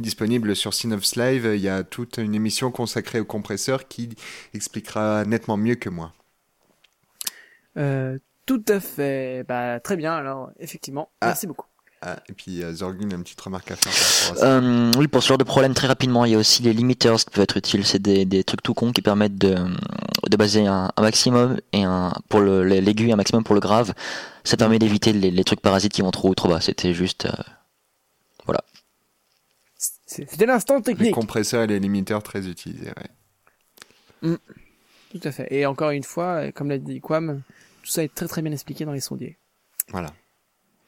disponibles 0.00 0.54
sur 0.56 0.74
Synops 0.74 1.16
Live. 1.16 1.50
Il 1.54 1.60
y 1.62 1.68
a 1.68 1.84
toute 1.84 2.18
une 2.18 2.34
émission 2.34 2.70
consacrée 2.70 3.20
au 3.20 3.24
compresseur 3.24 3.88
qui 3.88 4.10
expliquera 4.54 5.24
nettement 5.24 5.56
mieux 5.56 5.76
que 5.76 5.88
moi. 5.88 6.12
euh, 7.76 8.18
Tout 8.46 8.64
à 8.68 8.80
fait. 8.80 9.44
Bah, 9.46 9.80
très 9.80 9.96
bien. 9.96 10.14
Alors, 10.14 10.50
effectivement, 10.58 11.10
Ah. 11.20 11.26
merci 11.26 11.46
beaucoup. 11.46 11.66
Ah, 12.00 12.16
et 12.28 12.32
puis 12.32 12.62
euh, 12.62 12.72
Zorgun 12.72 13.10
a 13.10 13.14
une 13.14 13.24
petite 13.24 13.40
remarque 13.40 13.70
à 13.72 13.76
faire 13.76 13.92
par 13.92 14.36
rapport 14.36 14.36
à 14.44 14.46
ça. 14.46 14.56
Euh, 14.58 14.92
oui, 14.98 15.08
pour 15.08 15.20
ce 15.22 15.28
genre 15.28 15.38
de 15.38 15.42
problème, 15.44 15.74
très 15.74 15.88
rapidement, 15.88 16.24
il 16.24 16.30
y 16.32 16.34
a 16.36 16.38
aussi 16.38 16.62
les 16.62 16.72
limiters 16.72 17.16
qui 17.16 17.30
peuvent 17.30 17.42
être 17.42 17.56
utiles. 17.56 17.84
C'est 17.84 17.98
des, 18.00 18.24
des 18.24 18.44
trucs 18.44 18.62
tout 18.62 18.72
cons 18.72 18.92
qui 18.92 19.02
permettent 19.02 19.36
de, 19.36 19.56
de 20.28 20.36
baser 20.36 20.66
un, 20.66 20.92
un 20.96 21.02
maximum 21.02 21.58
et 21.72 21.82
un 21.82 22.12
pour 22.28 22.38
le 22.40 22.62
le- 22.62 22.78
l'aigu 22.78 23.08
et 23.08 23.12
un 23.12 23.16
maximum 23.16 23.42
pour 23.42 23.54
le 23.56 23.60
grave. 23.60 23.94
Ça 24.44 24.56
permet 24.56 24.78
d'éviter 24.78 25.12
les, 25.12 25.32
les 25.32 25.44
trucs 25.44 25.60
parasites 25.60 25.92
qui 25.92 26.02
vont 26.02 26.12
trop 26.12 26.28
haut 26.28 26.32
ou 26.32 26.34
trop 26.36 26.48
bas. 26.48 26.60
C'était 26.60 26.94
juste. 26.94 27.26
euh, 27.26 27.32
C'est- 30.06 30.28
C'était 30.30 30.46
l'instant 30.46 30.76
Les 30.78 30.82
technique. 30.82 31.14
compresseurs 31.14 31.62
et 31.64 31.66
les 31.66 31.78
limiteurs 31.78 32.22
très 32.22 32.46
utilisés. 32.48 32.92
Ouais. 34.22 34.36
Tout 35.12 35.20
à 35.22 35.32
fait. 35.32 35.46
Et 35.54 35.66
encore 35.66 35.90
une 35.90 36.02
fois, 36.02 36.50
comme 36.52 36.68
l'a 36.70 36.78
dit 36.78 37.00
Quam, 37.00 37.42
tout 37.82 37.90
ça 37.90 38.02
est 38.02 38.14
très 38.14 38.26
très 38.26 38.40
bien 38.42 38.52
expliqué 38.52 38.84
dans 38.86 38.92
les 38.92 39.00
sondiers. 39.00 39.36
Voilà. 39.90 40.10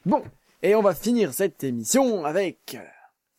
Bon, 0.05 0.23
et 0.63 0.75
on 0.75 0.81
va 0.81 0.93
finir 0.93 1.33
cette 1.33 1.63
émission 1.63 2.25
avec 2.25 2.75
euh, 2.75 2.83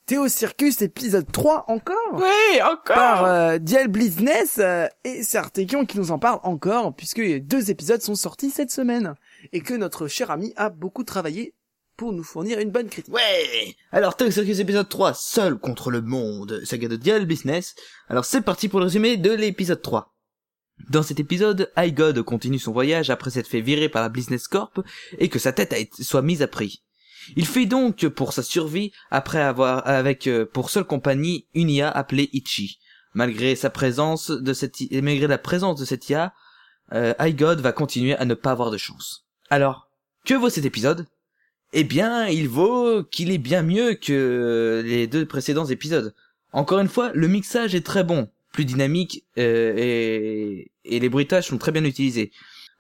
Théo 0.07 0.29
Circus 0.29 0.83
épisode 0.83 1.31
3 1.31 1.66
encore 1.68 1.97
Oui, 2.14 2.61
encore 2.62 2.83
par 2.85 3.25
euh, 3.25 3.59
Dial 3.59 3.89
Business 3.89 4.59
euh, 4.59 4.87
et 5.05 5.23
c'est 5.23 5.39
Artekion 5.39 5.87
qui 5.87 5.99
nous 5.99 6.11
en 6.11 6.18
parle 6.18 6.41
encore 6.43 6.95
puisque 6.95 7.23
deux 7.23 7.70
épisodes 7.70 8.03
sont 8.03 8.16
sortis 8.16 8.51
cette 8.51 8.70
semaine 8.70 9.14
et 9.53 9.61
que 9.61 9.75
notre 9.75 10.09
cher 10.09 10.31
ami 10.31 10.53
a 10.57 10.70
beaucoup 10.70 11.05
travaillé 11.05 11.55
pour 11.97 12.12
nous 12.12 12.25
fournir 12.25 12.59
une 12.59 12.70
bonne 12.70 12.89
critique. 12.89 13.14
Ouais 13.14 13.77
Alors, 13.93 14.16
Tales 14.16 14.33
Circus 14.33 14.59
épisode 14.59 14.89
3, 14.89 15.14
Seul 15.14 15.59
contre 15.59 15.91
le 15.91 16.01
monde, 16.01 16.62
saga 16.64 16.89
de 16.89 16.97
Dial 16.97 17.27
Business. 17.27 17.75
Alors, 18.09 18.25
c'est 18.25 18.41
parti 18.41 18.68
pour 18.68 18.81
le 18.81 18.87
résumé 18.87 19.18
de 19.18 19.31
l'épisode 19.31 19.83
3. 19.83 20.12
Dans 20.89 21.03
cet 21.03 21.20
épisode, 21.20 21.70
iGod 21.77 22.23
continue 22.23 22.59
son 22.59 22.73
voyage 22.73 23.11
après 23.11 23.31
s'être 23.31 23.47
fait 23.47 23.61
virer 23.61 23.89
par 23.89 24.03
la 24.03 24.09
Business 24.09 24.49
Corp 24.49 24.81
et 25.18 25.29
que 25.29 25.39
sa 25.39 25.53
tête 25.53 25.73
a 25.73 25.79
été, 25.79 26.03
soit 26.03 26.23
mise 26.23 26.43
à 26.43 26.49
prix. 26.49 26.83
Il 27.37 27.47
fait 27.47 27.66
donc 27.66 28.07
pour 28.09 28.33
sa 28.33 28.43
survie 28.43 28.93
après 29.11 29.41
avoir 29.41 29.87
avec 29.87 30.27
euh, 30.27 30.45
pour 30.45 30.70
seule 30.70 30.85
compagnie 30.85 31.47
une 31.55 31.70
IA 31.70 31.91
appelée 31.91 32.31
Ichi. 32.33 32.79
Malgré 33.14 33.57
sa 33.57 33.70
présence 33.70 34.31
de 34.31 34.53
cette 34.53 34.81
malgré 34.93 35.27
la 35.27 35.39
présence 35.39 35.79
de 35.79 35.85
cette 35.85 36.09
IA, 36.09 36.33
euh, 36.93 37.14
va 37.18 37.73
continuer 37.73 38.16
à 38.16 38.25
ne 38.25 38.35
pas 38.35 38.53
avoir 38.53 38.70
de 38.70 38.79
chance. 38.79 39.27
Alors, 39.51 39.89
que 40.25 40.35
vaut 40.35 40.49
cet 40.51 40.64
épisode? 40.64 41.07
Eh 41.75 41.85
bien, 41.85 42.27
il 42.27 42.49
vaut 42.49 43.03
qu'il 43.03 43.31
est 43.31 43.39
bien 43.39 43.62
mieux 43.62 43.95
que 43.95 44.83
les 44.85 45.07
deux 45.07 45.27
précédents 45.27 45.66
épisodes. 45.66 46.14
Encore 46.53 46.81
une 46.81 46.89
fois, 46.89 47.11
le 47.14 47.29
mixage 47.29 47.75
est 47.75 47.85
très 47.87 48.05
bon, 48.05 48.29
plus 48.53 48.66
dynamique 48.66 49.25
euh, 49.39 49.73
et, 49.77 50.70
et 50.85 51.01
les 51.01 51.09
bruitages 51.09 51.47
sont 51.47 51.59
très 51.59 51.73
bien 51.73 51.85
utilisés. 51.85 52.31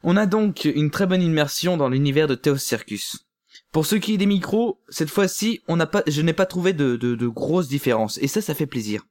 On 0.02 0.16
a 0.16 0.26
donc 0.26 0.64
une 0.64 0.90
très 0.90 1.06
bonne 1.06 1.22
immersion 1.22 1.76
dans 1.76 1.88
l'univers 1.88 2.26
de 2.26 2.34
Theos 2.34 2.58
Circus. 2.58 3.24
Pour 3.72 3.86
ce 3.86 3.96
qui 3.96 4.14
est 4.14 4.18
des 4.18 4.26
micros, 4.26 4.80
cette 4.90 5.10
fois-ci, 5.10 5.62
on 5.66 5.76
n'a 5.76 5.86
pas, 5.86 6.02
je 6.06 6.20
n'ai 6.20 6.34
pas 6.34 6.46
trouvé 6.46 6.74
de, 6.74 6.96
de, 6.96 7.14
de 7.14 7.26
grosses 7.26 7.68
différences, 7.68 8.18
et 8.18 8.28
ça, 8.28 8.42
ça 8.42 8.54
fait 8.54 8.66
plaisir. 8.66 9.06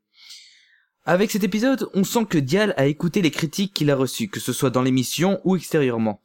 Avec 1.03 1.31
cet 1.31 1.43
épisode, 1.43 1.89
on 1.95 2.03
sent 2.03 2.25
que 2.29 2.37
Dial 2.37 2.75
a 2.77 2.85
écouté 2.85 3.23
les 3.23 3.31
critiques 3.31 3.73
qu'il 3.73 3.89
a 3.89 3.95
reçues, 3.95 4.27
que 4.27 4.39
ce 4.39 4.53
soit 4.53 4.69
dans 4.69 4.83
l'émission 4.83 5.41
ou 5.45 5.55
extérieurement. 5.55 6.21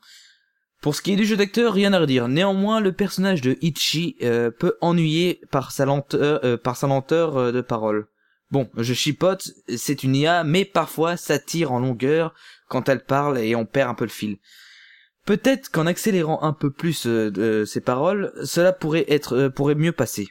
Pour 0.83 0.95
ce 0.95 1.01
qui 1.01 1.13
est 1.13 1.17
du 1.17 1.25
jeu 1.25 1.39
d'acteur, 1.39 1.73
rien 1.73 1.95
à 1.95 1.99
redire. 1.99 2.29
Néanmoins, 2.29 2.81
le 2.81 2.93
personnage 2.93 3.41
de 3.41 3.57
Ichi 3.63 4.17
euh, 4.23 4.51
peut 4.51 4.77
ennuyer 4.83 5.41
par 5.51 5.73
sa 5.73 5.87
lenteur, 5.87 6.41
euh, 6.45 6.59
par 6.59 6.77
sa 6.77 6.87
lenteur 6.87 7.39
euh, 7.39 7.53
de 7.53 7.63
parole. 7.63 8.07
Bon, 8.51 8.69
je 8.77 8.93
chipote, 8.93 9.51
c'est 9.77 10.05
une 10.05 10.15
IA, 10.15 10.45
mais 10.45 10.65
parfois 10.65 11.17
ça 11.17 11.39
tire 11.39 11.73
en 11.73 11.81
longueur 11.81 12.35
quand 12.69 12.89
elle 12.89 13.05
parle 13.05 13.39
et 13.39 13.57
on 13.57 13.65
perd 13.65 13.91
un 13.91 13.95
peu 13.95 14.05
le 14.05 14.11
fil. 14.11 14.37
Peut-être 15.27 15.71
qu'en 15.73 15.87
accélérant 15.87 16.41
un 16.43 16.53
peu 16.53 16.71
plus 16.71 17.07
euh, 17.07 17.33
de 17.33 17.65
ses 17.65 17.81
paroles, 17.81 18.33
cela 18.45 18.73
pourrait 18.73 19.07
être 19.09 19.37
euh, 19.37 19.51
pourrait 19.51 19.75
mieux 19.75 19.91
passer. 19.93 20.29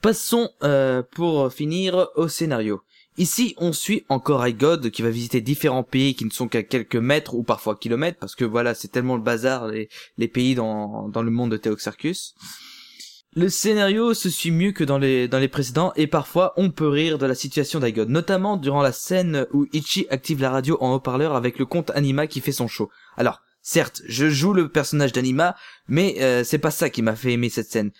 Passons 0.00 0.50
euh, 0.62 1.02
pour 1.14 1.52
finir 1.52 2.08
au 2.16 2.26
scénario. 2.26 2.80
Ici, 3.18 3.54
on 3.58 3.72
suit 3.72 4.06
encore 4.08 4.46
iGod 4.46 4.90
qui 4.90 5.02
va 5.02 5.10
visiter 5.10 5.42
différents 5.42 5.82
pays 5.82 6.14
qui 6.14 6.24
ne 6.24 6.30
sont 6.30 6.48
qu'à 6.48 6.62
quelques 6.62 6.96
mètres 6.96 7.34
ou 7.34 7.42
parfois 7.42 7.76
kilomètres 7.76 8.18
parce 8.18 8.34
que 8.34 8.44
voilà, 8.44 8.74
c'est 8.74 8.88
tellement 8.88 9.16
le 9.16 9.22
bazar 9.22 9.68
les, 9.68 9.90
les 10.16 10.28
pays 10.28 10.54
dans, 10.54 11.08
dans 11.08 11.22
le 11.22 11.30
monde 11.30 11.50
de 11.50 11.56
Théoxarchus. 11.58 12.34
Le 13.34 13.50
scénario 13.50 14.14
se 14.14 14.30
suit 14.30 14.50
mieux 14.50 14.72
que 14.72 14.84
dans 14.84 14.98
les, 14.98 15.28
dans 15.28 15.38
les 15.38 15.48
précédents 15.48 15.92
et 15.96 16.06
parfois 16.06 16.54
on 16.56 16.70
peut 16.70 16.88
rire 16.88 17.18
de 17.18 17.26
la 17.26 17.34
situation 17.34 17.78
d'iGod, 17.78 18.08
notamment 18.08 18.56
durant 18.56 18.82
la 18.82 18.92
scène 18.92 19.46
où 19.52 19.66
Ichi 19.74 20.06
active 20.08 20.40
la 20.40 20.50
radio 20.50 20.78
en 20.80 20.94
haut-parleur 20.94 21.34
avec 21.34 21.58
le 21.58 21.66
compte 21.66 21.90
Anima 21.90 22.26
qui 22.26 22.40
fait 22.40 22.52
son 22.52 22.68
show. 22.68 22.88
Alors, 23.16 23.42
certes, 23.68 24.00
je 24.06 24.30
joue 24.30 24.54
le 24.54 24.70
personnage 24.70 25.12
d'Anima, 25.12 25.54
mais 25.88 26.16
euh, 26.20 26.42
c'est 26.42 26.58
pas 26.58 26.70
ça 26.70 26.88
qui 26.88 27.02
m'a 27.02 27.14
fait 27.14 27.32
aimer 27.32 27.50
cette 27.50 27.70
scène. 27.70 27.90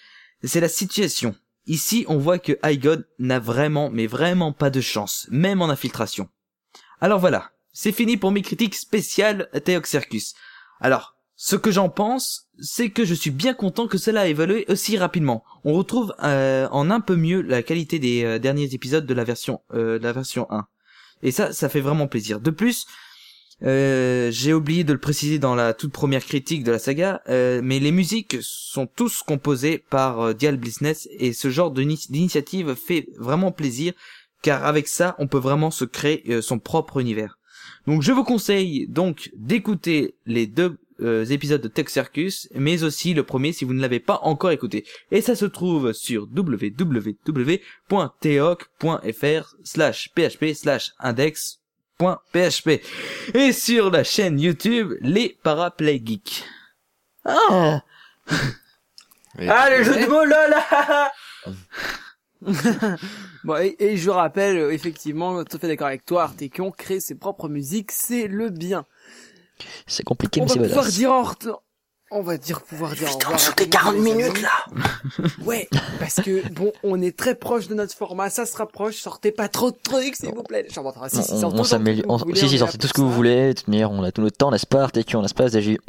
C'est 0.43 0.61
la 0.61 0.69
situation. 0.69 1.35
Ici, 1.67 2.07
on 2.09 2.17
voit 2.17 2.39
que 2.39 2.59
iGod 2.65 3.07
n'a 3.19 3.39
vraiment, 3.39 3.91
mais 3.91 4.07
vraiment 4.07 4.53
pas 4.53 4.71
de 4.71 4.81
chance, 4.81 5.27
même 5.31 5.61
en 5.61 5.69
infiltration. 5.69 6.31
Alors 7.03 7.21
voilà, 7.21 7.51
c'est 7.75 7.93
fini 7.93 8.17
pour 8.17 8.31
mes 8.31 8.41
critiques 8.41 8.77
spéciales 8.77 9.51
Théoxercus. 9.65 10.33
Alors, 10.81 11.17
ce 11.37 11.55
que 11.55 11.71
j'en 11.71 11.91
pense, 11.91 12.49
c'est 12.59 12.89
que 12.89 13.05
je 13.05 13.15
suis 13.15 13.31
bien 13.31 13.53
content 13.53 13.89
que 13.89 13.99
cela 13.99 14.23
a 14.23 14.27
évolué 14.27 14.65
aussi 14.69 14.97
rapidement. 14.97 15.45
On 15.65 15.75
retrouve 15.75 16.15
euh, 16.25 16.67
en 16.71 16.91
un 16.91 17.01
peu 17.01 17.15
mieux 17.15 17.43
la 17.43 17.63
qualité 17.63 17.99
des 17.99 18.25
euh, 18.25 18.39
derniers 18.39 18.73
épisodes 18.73 19.05
de 19.05 19.15
la 19.15 19.25
version 19.25 19.61
euh, 19.75 19.99
de 19.99 20.05
la 20.05 20.13
version 20.13 20.47
1. 20.51 20.67
Et 21.23 21.31
ça, 21.31 21.53
ça 21.53 21.69
fait 21.69 21.83
vraiment 21.83 22.09
plaisir. 22.09 22.41
De 22.41 22.51
plus, 22.51 22.87
euh, 23.65 24.31
j'ai 24.31 24.53
oublié 24.53 24.85
de 24.85 24.93
le 24.93 25.01
préciser 25.01 25.39
dans 25.39 25.55
la 25.55 25.75
toute 25.75 25.93
première 25.93 26.25
critique 26.25 26.63
de 26.63 26.71
la 26.71 26.79
saga, 26.79 27.23
euh, 27.29 27.61
mais 27.63 27.81
les 27.81 27.91
musiques 27.91 28.37
sont 28.41 28.87
tous 28.87 29.23
composées 29.23 29.79
par 29.91 30.21
euh, 30.21 30.33
Dial 30.33 30.57
Blissness 30.57 31.09
et 31.13 31.33
ce 31.33 31.51
genre 31.51 31.73
d'initiative 31.73 32.75
fait 32.75 33.09
vraiment 33.19 33.51
plaisir 33.51 33.95
car 34.43 34.65
avec 34.65 34.87
ça 34.87 35.17
on 35.19 35.27
peut 35.27 35.39
vraiment 35.39 35.73
se 35.73 35.85
créer 35.85 36.41
son 36.43 36.61
propre 36.61 37.01
univers. 37.01 37.39
Donc 37.89 38.03
je 38.03 38.13
vous 38.13 38.23
conseille 38.23 38.87
donc 38.87 39.31
d'écouter 39.35 40.15
les 40.27 40.47
deux 40.47 40.79
épisodes 41.31 41.61
de 41.61 41.69
Tech 41.69 41.89
Circus, 41.89 42.49
mais 42.55 42.85
aussi 42.85 43.15
le 43.15 43.25
premier 43.25 43.53
si 43.53 43.65
vous 43.65 43.75
ne 43.75 43.81
l'avez 43.81 43.99
pas 43.99 44.21
encore 44.23 44.53
écouté. 44.53 44.85
Et 45.11 45.21
ça 45.21 45.35
se 45.35 45.47
trouve 45.47 45.93
sur 45.93 46.29
www.teoc.fr 46.33 47.57
slash 49.65 50.11
php 50.15 50.55
slash 50.55 50.93
index 51.01 51.61
.php 51.99 52.81
et 53.35 53.53
sur 53.53 53.91
la 53.91 54.05
chaîne 54.05 54.39
YouTube 54.41 54.95
Les 55.01 55.37
Paraplay 55.43 56.01
Geeks. 56.05 56.45
Ah 57.25 57.83
Ah 59.39 59.71
le 59.71 59.83
jeu 59.85 60.01
de 60.01 60.07
mots 60.07 60.25
là 60.25 60.49
là 60.49 61.13
Bon, 63.45 63.57
et, 63.57 63.77
et 63.81 63.97
je 63.97 64.11
rappelle, 64.11 64.57
euh, 64.59 64.73
effectivement, 64.73 65.43
tout 65.45 65.57
à 65.57 65.61
fait 65.61 65.67
d'accord 65.69 65.89
avec 65.89 66.05
toi, 66.05 66.23
Artekion, 66.25 66.71
créer 66.71 67.01
ses 67.01 67.15
propres 67.17 67.49
musiques, 67.49 67.91
c'est 67.93 68.29
le 68.29 68.51
bien. 68.51 68.85
C'est 69.87 70.05
compliqué, 70.05 70.41
On 70.41 70.45
mais 70.45 70.49
va 70.49 70.55
c'est 70.55 70.61
pouvoir 70.61 70.85
badass. 70.85 70.95
dire 70.95 71.13
en 71.13 71.23
retour. 71.23 71.63
On 72.11 72.23
va 72.23 72.37
dire 72.39 72.63
pouvoir 72.63 72.93
dire 72.93 73.09
au 73.15 73.19
Putain, 73.19 73.29
revoir. 73.31 73.55
tes 73.55 73.65
le 73.65 73.71
40 73.71 73.95
monde, 73.97 74.05
les 74.05 74.15
minutes 74.15 74.43
là 74.43 74.67
Ouais, 75.45 75.69
parce 76.01 76.17
que 76.17 76.49
bon, 76.53 76.73
on 76.83 77.01
est 77.03 77.17
très 77.17 77.35
proche 77.35 77.69
de 77.69 77.75
notre 77.75 77.95
format, 77.95 78.31
ça 78.31 78.47
se 78.47 78.57
rapproche. 78.57 78.97
Sortez 78.97 79.31
pas 79.33 79.49
trop 79.49 79.71
de 79.71 79.77
trucs, 79.83 80.17
s'il 80.17 80.31
vous 80.35 80.43
plaît. 80.43 80.67
J'en. 80.73 80.91
Si, 81.09 81.23
si, 81.23 81.45
on, 81.45 81.65
s'améliore. 81.65 82.21
Si, 82.35 82.45
on 82.45 82.49
si, 82.49 82.59
sortez 82.59 82.79
tout 82.79 82.87
ce 82.89 82.93
que 82.93 83.01
vous 83.01 83.13
voulez. 83.13 83.49
De 83.49 83.53
toute 83.61 83.69
manière, 83.69 83.91
on 83.91 84.03
a 84.03 84.11
tout 84.13 84.23
notre 84.23 84.37
temps, 84.37 84.51
n'est-ce 84.51 84.67
pas 84.67 84.89
TQ, 84.89 85.17
on 85.17 85.25
a 85.25 85.29
pas 85.29 85.45
SDJ. 85.47 85.77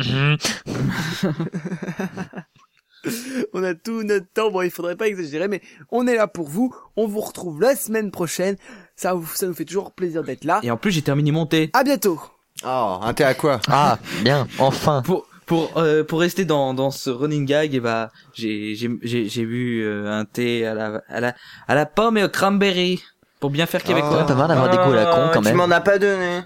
On 3.54 3.64
a 3.64 3.74
tout 3.76 4.04
notre 4.04 4.28
temps. 4.34 4.52
Bon, 4.52 4.62
il 4.62 4.70
faudrait 4.72 4.98
pas 4.98 5.08
exagérer, 5.08 5.48
mais 5.48 5.62
on 5.90 6.06
est 6.06 6.16
là 6.16 6.28
pour 6.28 6.50
vous. 6.50 6.76
On 6.98 7.08
vous 7.08 7.22
retrouve 7.22 7.62
la 7.62 7.74
semaine 7.78 8.12
prochaine. 8.12 8.58
Ça, 8.98 9.14
vous- 9.14 9.26
ça 9.36 9.48
nous 9.48 9.54
fait 9.54 9.64
toujours 9.64 9.94
plaisir 9.94 10.22
d'être 10.22 10.44
là. 10.44 10.60
Et 10.64 10.70
en 10.72 10.76
plus, 10.76 10.92
j'ai 10.92 11.02
terminé 11.02 11.32
mon 11.32 11.46
thé. 11.46 11.70
À 11.72 11.86
bientôt. 11.86 12.20
Oh, 12.66 13.00
un 13.02 13.14
thé 13.14 13.24
à 13.24 13.34
quoi? 13.36 13.62
Ah, 13.70 14.00
bien, 14.22 14.46
enfin. 14.60 15.02
Pour 15.06 15.26
pour 15.50 15.74
euh, 15.78 16.06
pour 16.06 16.22
rester 16.22 16.46
dans 16.46 16.74
dans 16.74 16.92
ce 16.92 17.10
running 17.10 17.46
gag, 17.46 17.76
et 17.76 17.82
bah 17.82 18.10
j'ai 18.34 18.76
j'ai 18.76 18.90
j'ai 19.02 19.28
j'ai 19.28 19.46
bu 19.46 19.84
euh, 19.84 20.10
un 20.10 20.24
thé 20.24 20.66
à 20.66 20.74
la 20.74 21.02
à 21.10 21.20
la 21.20 21.34
à 21.68 21.76
la 21.76 21.86
pomme 21.86 22.18
et 22.18 22.24
au 22.24 22.30
cranberry 22.30 23.02
pour 23.42 23.50
bien 23.50 23.66
faire 23.66 23.84
québécois. 23.84 24.20
Ouais, 24.22 24.26
pas 24.26 24.36
mal 24.36 24.48
d'avoir 24.48 24.70
des 24.70 24.78
goûts 24.78 24.94
à 24.94 24.96
la 24.96 25.06
con 25.08 25.30
quand 25.34 25.42
Tu 25.42 25.48
même. 25.48 25.58
m'en 25.58 25.72
as 25.72 25.82
pas 25.82 25.98
donné. 25.98 26.42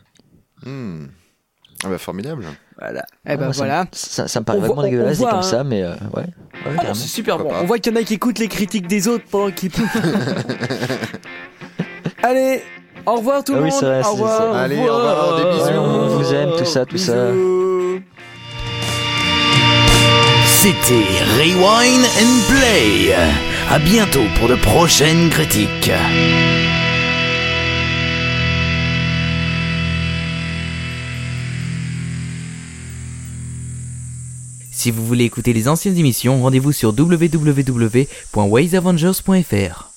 Hmm. 0.65 1.07
Ah 1.83 1.89
bah 1.89 1.97
formidable. 1.97 2.45
Voilà. 2.79 3.03
Eh 3.27 3.35
ben 3.35 3.47
me- 3.49 3.53
voilà. 3.53 3.85
Ça, 3.91 4.27
ça 4.29 4.39
me 4.39 4.45
paraît 4.45 4.59
On 4.59 4.61
voit- 4.61 4.75
vraiment 4.75 4.87
on 4.87 4.91
dégueulasse 4.91 5.17
dit 5.17 5.23
voit, 5.23 5.31
comme 5.31 5.39
hein. 5.39 5.43
ça, 5.43 5.63
mais 5.65 5.83
euh, 5.83 5.93
ouais. 6.15 6.23
ouais 6.65 6.75
Ah 6.79 6.93
c'est 6.93 7.07
super 7.07 7.37
bon. 7.37 7.49
Pas 7.49 7.59
On 7.61 7.65
voit 7.65 7.77
qu'il 7.79 7.93
y 7.93 7.97
en 7.97 8.01
a 8.01 8.03
qui 8.03 8.13
écoutent 8.15 8.39
les 8.39 8.47
critiques 8.47 8.87
des 8.87 9.07
autres 9.09 9.25
pendant 9.29 9.51
qu'ils. 9.51 9.71
Allez, 12.23 12.61
au 13.05 13.15
revoir 13.15 13.43
tout 13.43 13.53
le 13.53 13.59
Ah 13.59 13.63
oui, 13.63 13.71
monde. 13.71 13.81
vrai, 13.83 13.99
au 13.99 14.03
c'est- 14.03 14.09
revoir. 14.11 14.55
Allez, 14.55 14.77
au 14.77 14.83
revoir, 14.95 15.37
des 15.37 15.43
bisous. 15.51 15.65
Ouais, 15.65 15.77
on 15.77 16.07
vous 16.07 16.33
aime, 16.33 16.51
tout 16.57 16.65
ça, 16.65 16.85
tout 16.85 16.97
ça. 16.97 17.13
C'était 20.63 21.03
Rewind 21.35 22.07
and 22.21 22.35
Play. 22.47 23.11
À 23.69 23.79
bientôt 23.79 24.23
pour 24.39 24.47
de 24.47 24.55
prochaines 24.55 25.29
critiques. 25.29 25.91
Si 34.71 34.89
vous 34.89 35.05
voulez 35.05 35.25
écouter 35.25 35.51
les 35.51 35.67
anciennes 35.67 35.97
émissions, 35.97 36.41
rendez-vous 36.41 36.71
sur 36.71 36.95
www.waysavengers.fr. 36.97 39.92